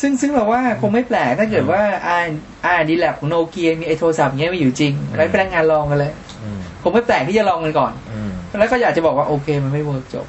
[0.00, 2.18] ซึ่งซึ่งเราว่าคงไม่แปลกถ้าเกิดว่าอ่า
[2.64, 10.26] อ่าดีแลบของโนเกียมีไอโทรศัพท์เงี้ยมาอยู่จริง แล้วพนักงานลองกันเลยอืมคงไม่แปลกที่จะลองกันก่อนอืมแล้วก็อยากจะบอกว่าโอเคมันไม่ work จบ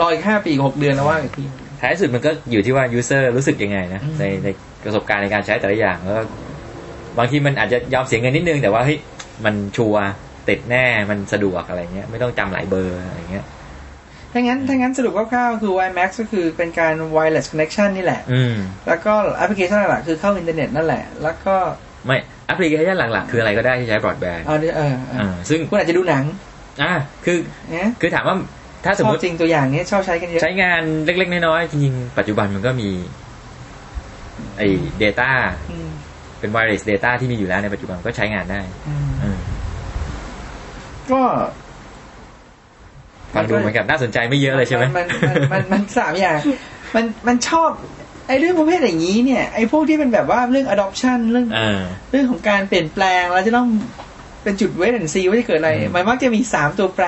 [0.00, 1.44] รออีกห้าปีกับหกเดือนแล้วว่าอีกที
[1.80, 4.48] ท้ายสุดมันก็อยู่ที่ว่า user รู้สึกยังไงนะอืมในใน
[4.84, 6.22] ประสบการณ์ในการใช้แต่ละอย่างแล้วก็
[7.18, 8.98] บางทีมันอาจจะยอมเสียเงินนิดนึงแต่ว่าเฮ้ย
[9.44, 10.04] มันชัวร์
[10.48, 13.44] ติดแน่มันสะดวกอะไรเงี้ย ไม่ต้องจำหลายเบอร์อะไรเงี้ย
[14.32, 18.54] ถ้างั้นถ้างั้นสรุปคร่าวๆคือ WiMAX ก็คือเป็นการ wireless connection นี่แหละ อืม
[18.86, 21.56] แล้วก็แอปพลิเคชันหลักๆคือเข้าอินเทอร์เน็ตนั่นแหละ แล้วก็
[22.06, 22.16] ไม่
[22.46, 26.24] แอปพลิเคชันหลักๆ คืออะไรก็ได้ที่ใช้บรอดแบนด์เอาดิเออเอออ่าซึ่งคุณอาจจะดูหนัง
[26.82, 26.92] อ่า
[27.24, 27.38] คือ
[27.70, 28.36] เนี่ยคือถามว่า
[28.84, 32.88] ถ้าสมชมอบติจริงตัวอย่างนี้ชอบใช้กันเยอะ ใช้งานเล็กๆ น้อยๆ จริงๆ ปัจจุบันมันก็มี
[34.56, 34.66] ไอ้
[35.02, 35.30] Data
[35.70, 35.88] อืม
[36.40, 39.38] เป็น wireless data ที่มีอยู่แล้วในปัจจุบันก็ใช้งานได้อืม อืม
[41.10, 41.22] ก็
[43.34, 46.38] ฟังดูเหมือนกับน่าสนใจไม่เยอะเลยใช่ไหมมันมันมันมันมันสามอย่าง
[46.94, 47.70] มันมันชอบ
[48.28, 53.68] ไอ้เรื่องประเภทอย่างนี้เนี่ยไอ้พวกที่เป็นแบบว่าเรื่อง adoption เรื่องอ่าเรื่องของการเปลี่ยนแปลงแล้วจะต้อง
[54.42, 57.06] เป็นจุดเวทแอนซีว่าจะเกิดอะไรอืมมันมักจะมีสามตัวแปร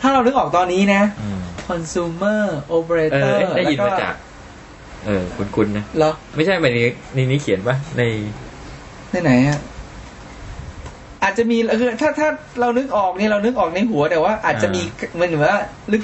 [0.00, 4.14] ถ้าเรานึกออกตอนนี้นะอืม consumer เอ operator อได้ยินแล้วมาก็จาก
[5.06, 5.22] เออ
[5.54, 8.02] คุณๆนะ เหรอ ไม่ใช่ในนี้ในนี้เขียนปะใน
[9.10, 9.58] ในไหนอะ
[11.22, 12.28] อาจจะมีคือถ้าถ้า
[12.60, 14.82] เรานึกออกเนี่ยเรานึกออกในหัวแต่ว่าอาจจะมี
[15.20, 15.60] มันเหมือนว่า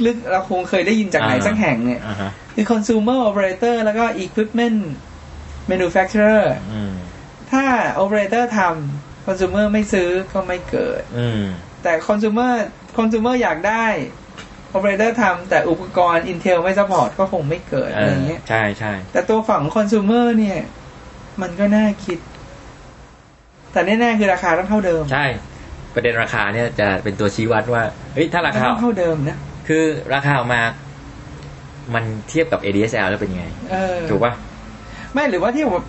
[0.07, 4.79] ลึกๆ เราคงเคยได้ยินจากไหนอ่าสักแห่งเนี่ยอ่าฮะคือ consumer operator แล้วก็ equipment
[5.71, 6.93] manufacturer อืม
[7.53, 7.65] ถ้า
[8.03, 11.43] operator ทำ consumer ไม่ซื้อก็ไม่เกิดอืม
[11.83, 12.53] แต่ consumer
[12.99, 13.87] consumer อยากได้
[14.77, 20.59] operator ทำแต่อุปกรณ์ Intel ไม่ support ก็คงไม่เกิดเออะไรอเงี้ยใช่ใช่แต่ตัวฝั่ง consumer เนี่ย
[21.43, 22.19] มันก็น่าคิด
[23.75, 25.25] แต่แน่ๆคือราคาต้องเท่าเดิม ใช่
[25.95, 27.83] ประเด็นราคาเนี่ยจะเป็นตัวชี้วัดว่า
[28.15, 30.61] เฮ้ยถ้าราคาต้องเท่าเดิมนะคือราคาออกมา
[31.95, 34.33] มันเทียบกับ ADSL แล้วเป็นยังไงเออถูกปะ
[35.13, 35.83] ไม่หรือว่าที่ผม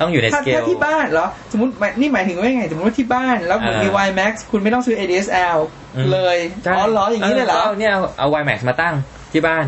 [0.00, 5.58] ต้องอยู่ในถ้าสเกลถ้าที่บ้านเหรอ สมมติหมายนี่หมายถึงว่าไง สมมติว่าที่บ้านแล้วคุณเออมี YMAX คุณไม่ต้องซื้อ ADSL
[5.96, 8.94] อืมเลยใช่อ๋อเหรออย่างนี้เลยเหรอเนี่ยเอาเอา YMAX มาตั้ง
[9.32, 9.64] ที่บ้าน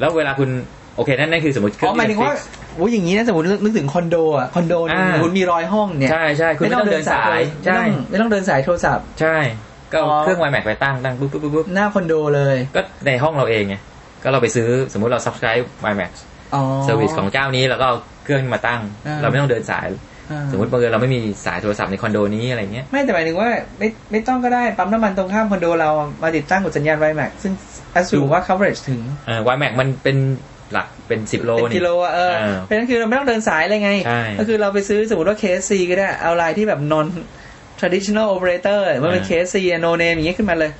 [0.00, 0.50] แล้วเวลาคุณ
[0.96, 9.36] โอเคนั่นนั่นคือสมมติเครื่อ๋อหมายถึงว่าที่ fix โอ้ยอย่างนี้นะสมมตินึกถึงคอนโดอะคอนโดเนี่ยอ่าสมมติมีร้อยห้องเนี่ยใช่ใช่คุณไม่ต้องเดินสายไม่ใช่ต้องไม่ต้องเดินสายโทรศัพท์ ใช่
[9.92, 13.76] ก็เอาอ๋อเครื่อง WiMAX ไปตั้งตั้งปุ๊บปุ๊บปุ๊บปุ๊บหน้าคอนโดเลย ก็ในห้องเราเองไง
[14.22, 16.12] ก็เราไปซื้อสมมุติเรา subscribe WiMAX
[16.54, 19.88] อ๋อ service ของเจ้านี้แล้วก็เอาเครื่องมาตั้งอ่าเราไม่ต้องเดินสาย
[20.30, 23.48] อ่าสมมติบังเอิญเราไม่มีสายโทรศัพท์ในคอนโดนี้อะไรเงี้ยไม่แต่หมายถึงว่า
[23.78, 25.90] ไม่ไม่ต้องก็ได้ปั๊มน้ำมันตรงข้ามคอนโดเรา
[26.22, 27.52] มาติดตั้งกับสัญญาณ WiMAX ซึ่ง
[27.94, 30.59] อสูดูว่า coverage ถึงเออ WiMAX มันเป็นหลัก
[31.10, 37.06] เป็นสิบโลเป็นนี่กิโลอะเออเออเพราะฉะนั้นคือเราไม่ต้องเดินสายเลยไงใช่ก็คือเราไปซื้อสมมติว่า KSC ก็ได้ เอาลายที่แบบ non
[37.80, 40.70] traditional operator ว่าเป็นอ่า KSC อะ no name อย่างเงี้ยขึ้นมาเลย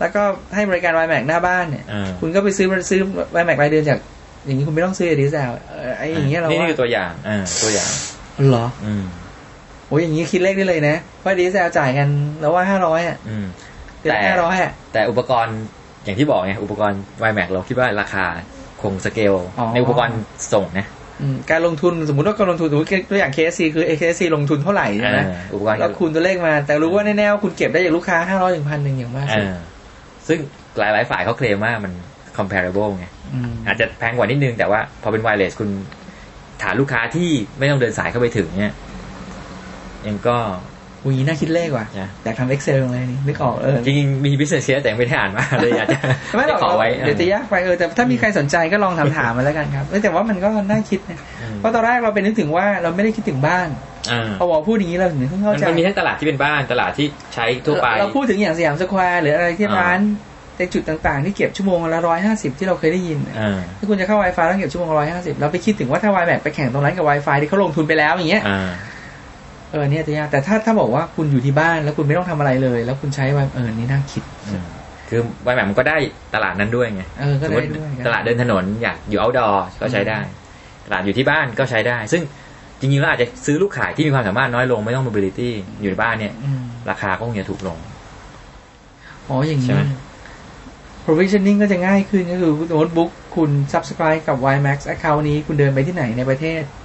[0.00, 0.22] แล้วก็
[0.54, 3.00] ให้บริการ WiMAX หน้าบ้านเนี่ยอ่าคุณก็ไปซื้อซื้อ
[3.36, 3.98] WiMAX รายเดือนจาก
[4.44, 7.90] อย่างนี้คุณไม่ต้องซื้อ ADSL เออไอ้อย่างเงี้ยเรานี่ว่านี่คือตัวอย่างอ่าตัวอย่าง
[8.48, 9.04] เหรออืม
[9.88, 12.08] โอ้ยอย่างนี้คิดเลขได้เลยนะเพราะ ADSL จ่ายกัน
[12.40, 13.46] แล้วว่าห้าร้อยอะอืม
[14.00, 15.56] เดือนแต่ห้าร้อยอะแต่อุปกรณ์
[16.04, 18.24] อย่างที่บอกไงอุปกรณ์ iMac เราคิดว่าราคา
[18.84, 20.18] คงสเกลอ๋อในอุปกรณ์
[20.52, 20.86] ส่งนะ
[21.20, 29.56] อืมการลงทุนสมมติว่าการลงทุนสมมติตัวอย่าง KSC คือ KSC ลงทุนเท่าไหร่ใช่ไหมอ่าอุปกรณ์แล้วคูณตัวเลขมา แต่รู้ว่าแน่ๆว่าคุณเก็บได้จากลูกค้าห้าร้อยถึงพันหนึ่งอย่างมากสุดอ่า
[30.28, 30.38] ซึ่ง
[30.78, 31.92] หลายๆฝ่ายเขาเคลมว่ามัน
[32.36, 35.70] comparable ไงอืมอาจจะแพงกว่านิดนึง แต่ว่าพอเป็น wireless คุณ
[36.62, 37.28] ฐานลูกค้าที่
[37.58, 38.74] ไม่ต้องเดินสายเข้าไปถึงเนี่ย
[40.06, 40.36] ยังก็
[41.04, 45.98] อุ้ยน่าคิดเลขว่ะนะอยากทำ Excel เลยนี่นึกออกเออจริงๆมี business case แต่ยังไม่ได้อ่านมาเลยอยากจะ
[46.36, 53.68] ไม่หรอกขอไว้เดี๋ยวจะยากไปเออแต่ถ้ามีใครสนใจก็ลองถามถามมาแล้วกันครับเออแต่ว่ามันก็น่าคิดนะอืมเพราะตอนแรกเราเป็นนึกถึงว่าเราไม่ได้คิดถึงบ้าน
[54.10, 60.00] อ่าพอบอกพูดอย่างนี้เราถึงเพิ่งเข้ามันใจมันมีทั้งตลาดที่เป็นบ้านตลาดที่ใช้ทั่วไป เราพูดถึงอย่างสยามสแควร์หรืออะไรที่อ่าร้าน
[60.58, 68.70] ในจุดต่างๆ ที่เก็บชั่วโมงละร้อยห้าสิบที่เราเคยได้ยินอ่าถ้าคุณจะเข้า Wi-Fi ต้องเก็บชั่วโมงร้อยห้าสิบเราไปคิดถึงว่าถ้า Wi-Fi ไปแข่งตรงนั้นกับ Wi-Fi ที่เขาลงทุนไปแล้วอย่างเงี้ยอ่า
[69.74, 74.64] เออเนี่ยจะยากแต่ถ้าถ้าบอกว่าคุณอยู่ที่บ้านแล้วคุณไม่ต้องทำอะไรเลย แล้วคุณใช้ Wi-Fi เออนี่น่าคิดอืม
[75.08, 75.96] คือไวแมมันก็ได้
[76.34, 80.18] ตลาดนั้นด้วยไงเออก็สมมได้ติด้วยตลาดเดินถนนอยากอยู่ outdoor ก็ใช้ได้
[80.86, 82.22] ตลาดอยู่ที่บ้านก็ใช้ได้ ซึ่ง
[82.80, 85.50] จริงๆแล้วอาจจะซื้อลูกขายที่มีความสามารถน้อยลงไม่ต้อง mobility
[85.80, 86.60] อยู่ในบ้านเนี่ยอืม
[86.90, 87.78] ราคาก็คงจะถูกลง
[89.28, 89.82] อ๋ออย่างใช่นี้ไหม
[91.04, 96.83] provisioning ก็จะง่ายขึ้นก็คือโน้ตบุ๊กคุณ subscribe กับ WiMAX account นี้คุณเดินไปที่ไหนในประเทศเออ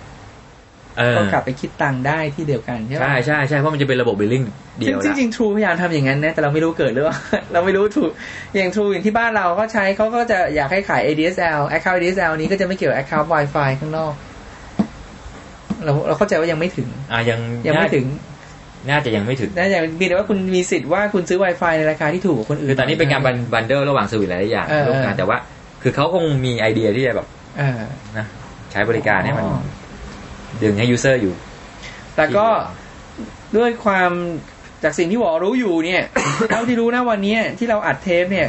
[1.17, 4.45] ก็กลับไปคิดตังค์ได้ที่เดียวกันใช่ไหมใช่ใช่ใช่เพราะมันจะเป็นระบบ billing
[4.77, 7.17] เดีซึ่ยงวจละริงๆ True พยายามทำอย่างนั้นนะแต่เราไม่รู้เกิดหรือเปล่า
[7.53, 8.11] เราไม่รู้ True
[8.55, 14.13] อย่าง True อย่างที่บ้านเราก็ใช้เขาก็จะอยากให้ขาย ADSL account ADSL นี้ก็จะไม่เกี่ยวกับ account Wi-Fi ข้างนอก
[15.83, 18.05] เราเราเข้าใจว่ายังไม่ถึง อ่ายังยังไม่ถึง
[18.89, 23.21] น่าจะยังไม่ถึงนะอย่างมีแต่ว่าคุณมีสิทธิ์ว่าคุณซื้อ Wi-Fi ในราคาที่ถูกกว่าคนอื่นคือตอนนี้เป็นการ
[23.53, 25.37] บันเดิลระหว่างสวิตหลายๆอย่างเออร่วมกันแต่ว่า
[25.81, 27.27] คือเขาคงมีไอเดียที่จะแบบ
[27.57, 27.79] เออ
[28.17, 28.25] นะ
[28.71, 29.59] ใช้บริการให้มันอ๋อ
[30.63, 31.33] ดึงให้ user อยู่
[32.15, 32.47] แต่ก็
[33.57, 34.11] ด้วยความ
[34.83, 36.03] จากสิ่งที่หวอรู้อยู่เนี่ย
[36.49, 38.47] เท่าที่รู้นะวันนี้ที่เราอัดเทปเนี่ย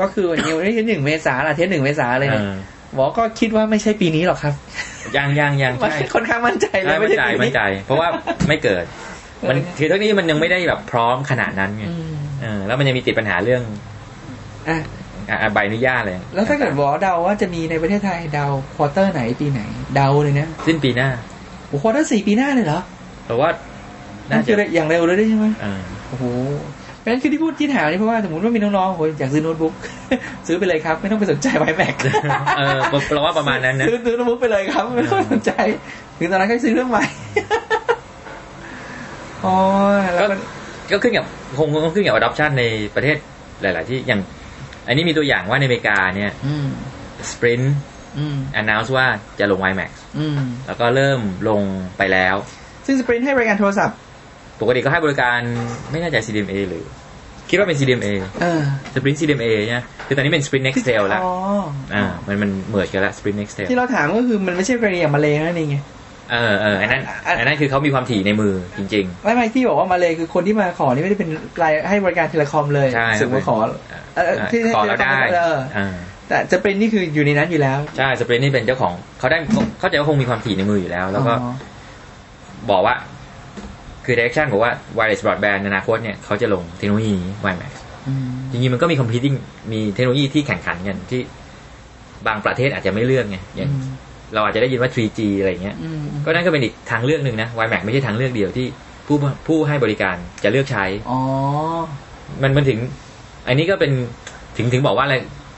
[0.00, 2.56] ก็คือวันนี้วันนี้คือหนึ่งเมษาอัดเทปหนึ่งเมษาเลยเนี่ยเออ
[2.94, 4.54] หวอก็คิดว่าไม่ใช่ปีนี้หรอกครับ
[5.16, 8.08] ยังยังยังมันใช่ค่อนข้างมั่นใจเลใช่ยไม่ไม่ใจใช่ปีไม่นี้ใจ เพราะว่า
[8.48, 8.84] ไม่เกิด
[9.48, 13.76] มันเออคือทั้งนี้มันยังไม่ได้แบบพร้อมขนาดนั้นไงอืมเออแล้วมันยังมีติดปัญหาเรื่องอะ
[14.68, 14.78] อะอะ
[15.54, 19.60] ใบอนุญาตเลย แล้วถ้าเกิดหวอเดาว่าจะมีในประเทศไทยเดา quarter ไหนปีไหน
[19.94, 21.08] เดาเลยนะสิ้นปีหน้า
[21.68, 22.80] โอ้ quarter สี่ปีหน้าเลยเหรอ
[23.26, 23.50] เพราะว่า
[24.30, 26.24] นั่น่านคืจะออย่างเร็วเลยด้วยใช่ไหมเออโอ้โห
[26.98, 29.74] เพราะฉะนั้นคือที่พูดที่ถามนี่เพราะว่าสมมติว่ามีน้องๆโอ้ยอยากซื้อโน้ตบุ๊ก
[30.46, 31.94] ซื้อไปเลยครับ ไม่ต้องไปสนใจ WiMAX
[32.58, 32.78] เออ
[33.12, 35.52] เราว่าประมาณนั้นนะซื้อซื้อโน้ตบุ๊กไปเลยครับ ไม่ต้องไปสนใจ
[36.18, 37.04] ถึงตอนนั้นก็ซื้อเครื่องใหม่
[39.44, 39.56] อ๋อ
[40.14, 40.36] แล้วก็
[40.92, 41.24] ก็ขึ้นกับ
[41.58, 42.64] คงคงขึ้นกับ adoption ใน
[42.94, 43.16] ประเทศ
[43.62, 44.20] หลาย ๆ ที่อย่าง
[44.90, 46.66] อันนี้มีตัวอย่างว่าในอเมริกาเนี่ยอืม
[47.30, 47.66] Sprint
[48.18, 49.06] อืม announce ว่า
[49.38, 51.62] จะลง iMac อืมแล้วก็เริ่มลง
[51.98, 52.36] ไปแล้ว
[52.86, 53.96] ซึ่งสปรินให้บริการโทรศัพท์
[54.60, 55.40] ปกติก็ให้บริการ
[55.90, 56.84] ไม่แน่ใจ CDMA หรือ
[57.50, 58.10] คิดว่าเป็น CDMA
[58.40, 58.60] เออ
[58.94, 61.32] Sprint CDMA เนี่ยคือตอนนี้เป็น Sprint Nextel แล้วอ๋อ
[61.94, 65.78] อ่ามันมันเมิร์จกันแล้ว Sprint Nextel ที่เราถามก็คือมันไม่ใช่กรณีอย่างมาเลยนั่นเองไง
[66.32, 71.30] เออเอออันนั้นอะอันนั้นคือเขามีความถี่ในมือจริงไม่ไม่ที่บอกว่ามาเลยคือคนที่มาขอนี่ไม่ได้เป็น
[71.62, 73.56] รายให้บริการเทเลคอมเลยๆใช่สึกมาขอ
[74.16, 75.88] เอออ่าที่ขอแล้วได้เอออ่า
[76.28, 79.38] แต่จะเป็นนี่คืออยู่ในนั้นอยู่แล้วใช่ Sprint นี่เป็นเจ้าของเขาได้
[79.80, 81.52] เข้าใจว่าคงมีความถี่ในมืออยู่แล้ว แล้วก็อ๋อ
[82.70, 82.94] บอกว่า
[84.04, 87.72] คือ direction บอกว่า wireless broadband ในอนาคตเนี่ยเขาจะลงเทคโนโลยี WiMAX
[88.08, 89.36] อืมจริงๆมันก็มี competing
[89.72, 91.20] มีเทคโนโลยีที่แข่งขันกันที่
[92.26, 93.70] บางประเทศอาจจะไม่เลือกไงอย่าง
[94.34, 98.66] เราอาจจะได้ยินว่า 3G อะไรอย่างเงี้ยอืมก็นั่นก็เป็นอีกทางเลือกหนึ่งนะ WiMAX ไม่ใช่ทางเลือกเดียวที่
[99.06, 99.16] ผู้
[99.46, 101.18] ผู้ให้บริการจะเลือกใช้อ๋อ
[102.42, 102.78] มันมันถึง
[103.48, 103.92] อันนี้ก็เป็น
[104.56, 105.16] ถึงถึงบอกว่าอะไร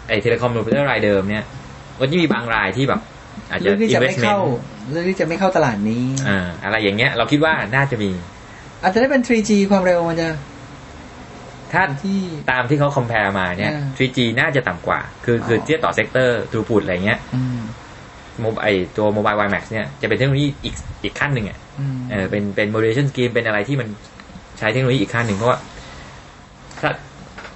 [0.09, 1.45] ไอ้เทเลคอมมูนิเตอร์รายเดิมเนี่ย
[1.99, 3.01] ก็จะมีบางรายที่แบบ
[3.51, 4.39] อาจจะเรื่องที่จะไม่ investment เข้า
[4.91, 8.11] เรื่องที่จะไม่เข้าตลาดนี้อ่าอะไรอย่างเงี้ย เราคิดว่าน่าจะมี
[8.83, 10.29] อาจจะได้เป็น 3G ความเร็วมันจะ
[11.73, 12.21] ถ้าที่
[12.51, 17.59] ตามที่เขา compare มาเนี่ยอ่า 3G น่าจะต่ำกว่า คือคืออ๋อเทียบต่อ sector throughput อะไรเงี้ยอืม
[18.41, 18.67] mobile ไอ้
[18.97, 23.89] ตัว mobile WiMAX เนี่ยจะเป็นเทคโนโลยีอีกอีกขั้นหนึ่งอะอืมเออเป็นเป็น modulation scheme เป็นอะไรที่มัน
[24.59, 25.59] ใช้เทคโนโลยีอีกขั้นหนึ่งเพราะว่า
[26.81, 26.91] ถ้า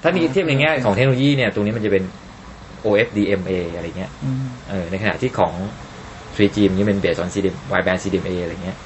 [0.03, 2.05] ถ้ามีเทียบในแง่ของเทคโนโลยีเนี่ยตรงนี้มันจะเป็น
[2.85, 5.53] OFDMA อะไรเงี้ยอืมเออในขณะที่ของ
[6.37, 8.77] 3G มันจะเป็น based on CDM wideband CDMA อะไรเงี้ย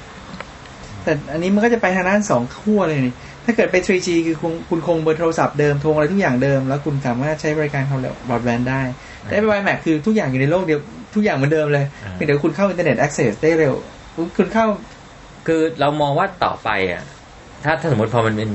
[1.05, 3.15] แต่อันนี้มันก็จะไปทางด้านสองขั้วเลยนี่
[3.45, 8.83] ถ้าเกิดไป 3G คือคุณคุณคงเบอร์โทรศัพท์เดิมโทรอะไรทุกอย่างเดิม แล้วคุณสามารถใช้บริการเขาแบบบอดแบนด์ได้
[9.23, 10.81] แต่ไป WiMAX คือทุกอย่างอยู่ในโลกเดียว
[11.15, 13.75] ทุกอย่างเหมือนเดิมเลยอ่าเพียงแต่ว่าคุณเข้าอินเทอร์เน็ต access ได้เร็ว
[14.37, 14.67] คุณเข้า
[15.47, 17.03] คือเรามองว่าต่อไปอะ
[17.65, 18.51] ถ้าถ้าสมมติพอมันเป็น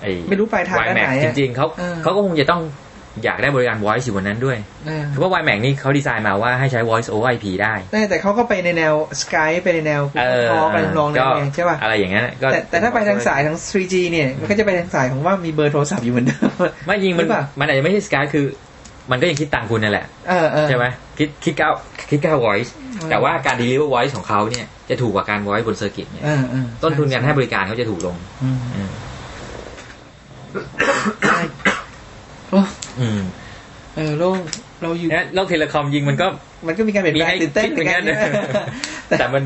[0.00, 2.62] ไอ้ไม่รู้ปลายทางด้าน WiMAX ไหนอะจริงๆเขาเออเขาก็คงจะต้อง
[3.24, 16.50] อยากได้บริการ voice อยู่บนนั้นด้วยเออคือว่า WiMAX นี่เขาดีไซน์มาว่าให้ใช้ voice over IP ได้ แต่แต่เขาก็ไปในแนว Skype ไปในแนวเออคอไปทำนองนั้นไงใช่ป่ะ อะไรอย่างเงี้ยก็แต่แต่ถ้าไปทางสายทาง 3G เนี่ย มันก็จะไปทางสายของว่ามีเบอร์โทรศัพท์อยู่เหมือนเดิม
[16.86, 18.46] ไม่จริงมันหรือเปล่ามันอาจจะไม่ใช่ Skype คือ
[19.10, 20.84] มันก็ยังคิดตังค์คุณนั่นแหละเออเออใช่ไหม
[21.18, 21.72] คิดคิดก้าว
[22.10, 28.90] คิดก้าว voice อืมแต่ว่าการ deliver voice ของเขาเนี่ยจะถูกกว่าการ voice บน circuit เนี่ยเออเออต้นทุนการให้บริการเขาจะถูกลงอืมอืม
[31.26, 31.38] ใช่
[32.50, 32.60] โอ้
[33.00, 33.20] อืม
[33.96, 34.36] เออโลก
[34.82, 36.26] เราอยู่เนี่ยโลกเทเลคอมยิงมันก็
[36.66, 38.32] มันก็มีการเปลี่ยนมีแปลงให้ตื่นเต้นคิดเหมือนกันเหมือนกัน
[39.08, 39.42] แต่แต่มัน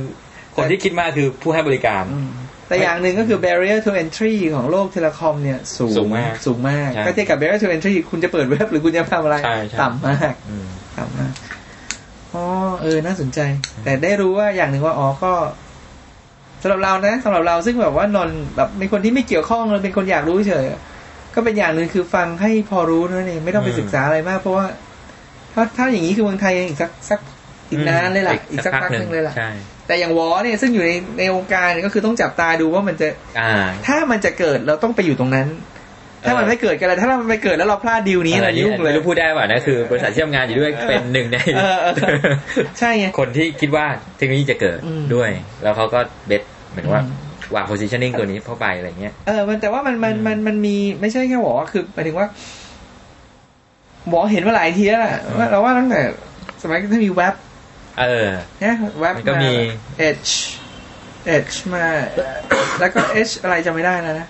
[0.56, 2.28] คนที่คิดมากคือผู้ให้บริการอืม
[2.68, 10.66] แต่อย่างหนึ่งก็คือ barrier to entry ของโลกเทเลคอมเนี่ย สูงสูงมาก สูงมากใช่ก็เทียบกับ barrier to entry คุณจะเปิดเว็บหรือคุณจะทำอะไรใช่ใช่ต่ำมากอืม
[10.98, 11.32] ต่ำมาก
[12.34, 12.44] อ๋อ
[12.82, 13.40] เออน่าสนใจ
[13.84, 15.32] แต่ได้รู้ว่าอย่างหนึ่งว่าอ๋อก็
[16.62, 20.66] สำหรับเรานะสำหรับเราซึ่งแบบว่านอนแบบเป็นคนที่ไม่เกี่ยวข้องเลยเป็นคนอยากรู้เฉย
[21.34, 24.66] ก็เป็นอย่างหนึ่งคือฟังให้พอรู้นั่นเองไม่ต้องไปศึกษาอะไรมาก เพราะว่า
[25.54, 27.20] ถ้าถ้าอย่างนี้คือเมืองไทยอีกสักสัก
[27.70, 29.50] อีกนานเลยล่ะอีกสักพักหนึ่งเลยล่ะใช่
[29.86, 33.08] แต่อย่างวอเนี่ยซึ่งอยู่ในในวงการเนี่ยก็คือต้องจับตาดูว่ามันจะ
[33.38, 33.50] อ่า
[33.86, 35.48] ถ้ามันจะเกิดเราต้องไปอยู่ตรงนั้น
[36.26, 41.94] ถ้ามันไม่เกิดกันแล้วถ้ามันไม่เกิดแล้วเราพลาดดีลนี้เรายุ่งเลยไม่รู้พูดได้ป่ะนะคือบริษัทที่ทำงานอยู่ด้วยเป็นหนึ่งในเออเออ
[42.78, 45.30] ใช่ไงคนที่คิดว่าเทคโนโลยีจะเกิดอืมด้วย
[45.62, 47.14] แล้วเขาก็เบ็ดเหมือนว่าอืม
[47.54, 52.26] วาง positioning ตัวนี้เข้าไปอะไรเงี้ยเออมันแต่ว่ามันมันมันมันมีไม่ใช่แค่หวอคือหมายถึงว่า
[54.08, 56.00] หวอเห็นมาหลายทีแล้วแหละว่าเราว่าตั้งแต่
[56.62, 57.34] สมัยที่มีเว็บ
[58.00, 58.28] เออ
[58.62, 59.52] นะเว็บมันก็มี
[60.26, 60.32] H
[61.46, 61.84] H มา
[62.80, 64.28] แล้วก็ H อะไรจำไม่ได้แล้วนะ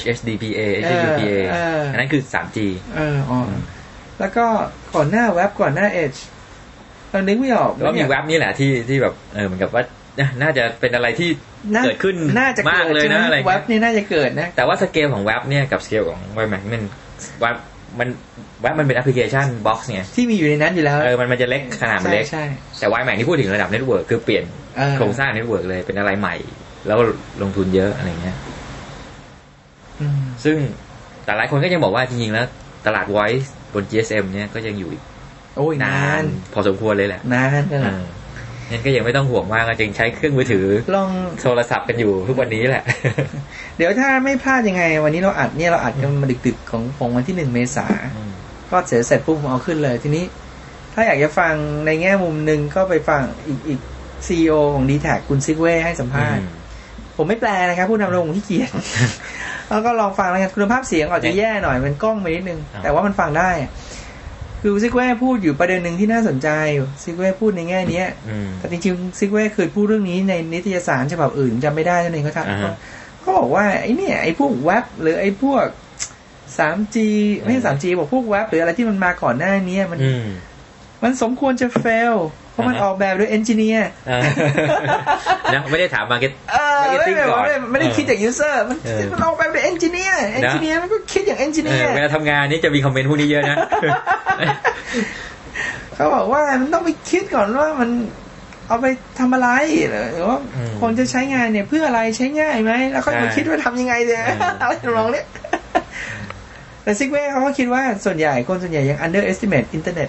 [0.00, 2.58] HHDPA เออ HHDPA เอออัอันนั้นคือ 3G
[2.96, 3.52] เอออ๋ออ
[4.20, 4.46] แล้วก็
[4.94, 6.18] ก่อนหน้าเว็บก่อนหน้า H
[7.10, 9.82] เรานึกไม่ออกแล้วก็มีเว็บนี่แหละที่ที่แบบเออเหมือนกับว่า
[10.42, 11.30] น่าจะเป็นอะไรที่
[11.74, 16.82] น่าเกิดขึ้นน่าจะมากเกิดเลยใช่ไหมนะอะไรเว็เงี้บยนี่น่าจะเกิดนะ แต่ว่าสเกลของเว็บเนี่ยกับสเกลของ WebMax มัน
[17.40, 17.56] เว็บ
[17.98, 18.08] มัน
[18.60, 22.44] เว็บมันเป็นแอปพลิเคชันบ็อกซ์เนี่ยที่มีอยู่ในนั้นอยู่แล้วเออมันมันจะเล็กขนาดมันใช่เล็กใช่
[22.78, 24.44] แต่ WebMax ที่พูดถึงระดับเน็ตเวิร์กคือเปลี่ยน
[24.76, 26.34] เออโครงสร้างเน็ตเวิร์กเลยเป็นอะไรใหม่
[26.86, 26.98] แล้ว
[27.42, 28.36] ลงทุนเยอะอะไรเงี้ย
[30.00, 30.56] อืมซึ่ง
[31.24, 32.46] แต่หลายคนก็ยังบอกว่าจริงๆแล้ว
[32.86, 35.02] ตลาด voice บน GSM เนี่ยก็ยังอยู่อีก
[35.56, 37.62] โอ้ยนานานนพอสมควรเลยแหละนาน
[38.70, 40.66] งั้นก็ยังไม่ต้องห่วงมากก็ยังใช้เครื่องมือถือ
[40.96, 41.10] ลอง
[41.42, 42.84] โทรศัพท์กันอยู่ทุกวันนี้แหละ
[43.76, 47.86] เดี๋ยวถ้าไม่พลาดยังไง วันนี้เราอัดเนี่ยเราอัดกันมาดึกๆของของวันที่หนึ่งเมษา
[48.70, 50.24] ก็เสร็จเสร็จปุ๊บผมเอาขึ้นเลย ทีนี้
[50.94, 51.54] ถ้าอยากจะฟัง
[51.86, 53.80] ในแง่มุมหนึ่งก็ไปฟังอีกอีก
[54.26, 56.44] ซีอของดีแท็คุณซิกเว่ให้สัมภาษณ์
[57.16, 58.70] ผมไม่แปลนะครับ ผู้นำโรงผมที่เกียจ
[59.68, 63.50] แล้วก็ลองฟังแล้วกันคุณภาพเสียงอาจจะแย่หน่อยมันกล้องไปนิดนึงอ่าแต่ว่ามันฟังได้
[64.62, 66.48] คือซิกเว่พูดอยู่ประเด็นหนึ่งที่น่าสนใจ
[67.02, 72.74] ซิกเว่พูดในแง่เนี้ยอืมแต่จริงๆซิกเว่เคยพูดเรื่องนี้ในนิตยสารฉบับอื่นจำไม่ได้นั่นเองเขาอ่าฮะ
[73.20, 75.64] เขาบอกว่าไอ้เนี่ยไอ้พวกเว็บหรือไอ้พวก
[76.58, 76.96] 3G
[77.42, 80.26] ไม่ใช่ 3G บอกพวกเว็บหรืออะไรที่มันมาก่อนหน้านี้มันอืม
[81.02, 82.14] มันสมควรจะ fail
[82.49, 84.20] เพ ราะมันอ่าฮะออกแบบโดย engineer อ่า
[85.54, 93.56] นะไม่ได้ถาม marketเออไม่ marketing ได้ก่อนไม่ได้ไม่ได้คิดอย่าง user มันเออมันออกแบบโดย engineer engineer มันก็คิดอย่าง engineer เวลาทำงานนี่จะมีคอมเมนต์พวกนี้เยอะนะ
[95.94, 97.90] เขาบอกว่ามันต้องไปคิดก่อนว่ามัน
[98.68, 98.86] เอาไป
[99.18, 99.48] ทำอะไร
[100.12, 105.26] หรือว่าอืมคนจะใช้งานเนี่ยเพื่ออะไรใช้ง่ายไหมแล้วค่อยมาใช่คิดว่าทำยังไงเนี่ยเอออะไรทำนองเนี้ย
[106.82, 110.08] แต่ซิกเว่เขาก็คิดว่าส่วนใหญ่คนส่วนใหญ่ยัง underestimate อินเทอร์เน็ต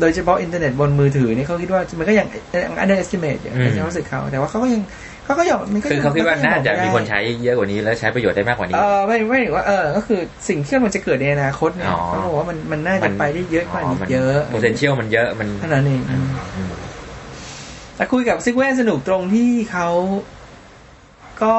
[0.00, 2.26] โดยเฉพาะอินเทอร์เน็ตบนมือถือเนี่ยเขาคิดว่ามันก็ยัง
[2.64, 4.82] ยัง underestimate อยู่อืมในความรู้สึกเขาแต่ว่าเขาก็ยัง
[5.24, 16.70] เขาก็ยอมมันก็คือเขาคิดว่าก็ยังน่าจะบอกมีได้คนใช้เยอะกว่านี้แล้วใช้ประโยชน์ได้มากกว่านี้เออไม่ไม่ถึงว่าเออก็คือสิ่งที่มันจะเกิดในอนาคตเนี่ยอ๋อเขาบอกว่ามันมันน่าจะไปได้เยอะกว่านี้เยอะ potential มันเยอะมันเท่านั้นเองอืมอืม
[17.96, 19.88] แต่คุยกับซิกเว่สนุกตรงที่เขา
[21.42, 21.56] ก็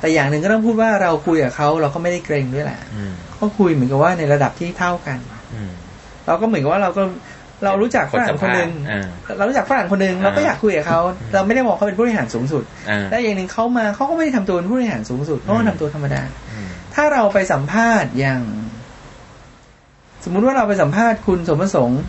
[0.00, 5.18] แต่อย่างหนึ่งก็ต้องพูดว่าเราคุยกับเขาเราก็ไม่ได้เกรงด้วยแหละอืมก็คุยเหมือนกับว่าในระดับที่เท่ากัน
[5.54, 5.72] อืม
[6.28, 7.02] เราก็เหมือนกับว่าเราก็
[7.64, 9.04] เรารู้จักฝรั่งคนหนึ่งอ่า
[9.38, 11.00] เรารู้จักฝรั่งคนหนึ่งอ่าเราก็อยากคุยกับเขา
[11.34, 16.22] เราไม่ได้มองเขาเป็นผู้บริหารสูงสุดอ่าและอย่างหนึ่งเขามาเขาก็ไม่ได้ทำตัวเป็นผู้บริหารสูงสุดเขาก็ทำตัวธรรมดา
[16.52, 18.40] อืมถ้าเราไปสัมภาษณ์อย่าง
[20.24, 22.02] สมมุติว่าเราไปสัมภาษณ์คุณสมประสงค์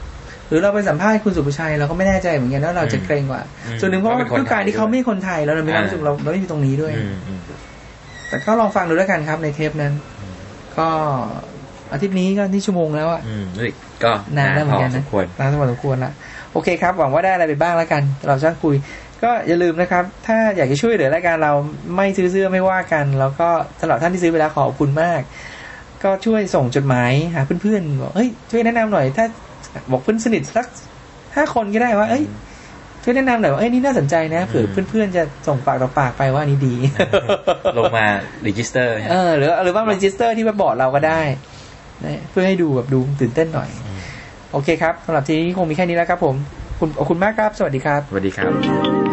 [0.48, 7.40] หรือเราไปสัมภาษณ์คุณสุภชัยเราก็ไม่แน่ใจเหมือนกันว่าเราจะเกรงกว่าอืมส่วนหนึ่งเพราะว่าเขาเป็นคนด้วยการที่เขาไม่ใช่คนไทยแล้วเราไม่ได้อ่ารู้สึกเราเราไม่มีตรงนี้ด้วยอืมอืม
[8.30, 9.94] แต่ก็ลองฟังดูแล้วกันครับในเทปนั้น
[10.78, 10.90] ก็
[11.92, 16.12] อาทิตย์นี้ก็ที่ชั่วโมงแล้วอะอืมรู้สึกก็นานแล้วเหมือนกันพสนะมควรนานพอสมควรละ
[16.54, 18.76] โอเคครับ หวังว่าได้อะไรไปบ้างแล้วกัน เราจะคุย
[19.24, 21.54] ก็อย่าลืมนะครับ ถ้าอยากจะช่วยเหลือรายการเรา
[21.96, 23.50] ไม่ซื้อเสื้อไม่ว่ากัน แล้วก็
[23.82, 25.22] สำหรับท่านที่ซื้อไปแล้วขอบคุณมาก
[26.04, 29.26] ก็ช่วยส่งจดหมายหาเพื่อนๆบอกเฮ้ยช่วยแนะนำหน่อย ถ้า
[29.92, 30.68] บอกเพื่อนสนิทสัก
[31.36, 32.24] ห้าคนก็ได้ว่า เอ้ย
[33.04, 36.74] ช่วยแนะนำหน่อยว่าเอ้ยนี่น่าสนใจนะเผื่อเพื่อนๆจะส่งปากต่อปากไปว่าอันนี้ดี
[37.78, 38.06] ลงมา
[38.46, 41.22] registerเออหรือหรือว่า register ที่มาบอร์ดเราก็ได้
[42.06, 43.70] นะเพื่อให้ดูแบบดูตื่นเต้นหน่อย
[44.52, 46.36] โอเคครับสำหรับทีนี้คงมีแค่นี้แล้วครับผม
[46.80, 49.09] คุณขอบคุณมากครับ สวัสดีครับ สวัสดีครับ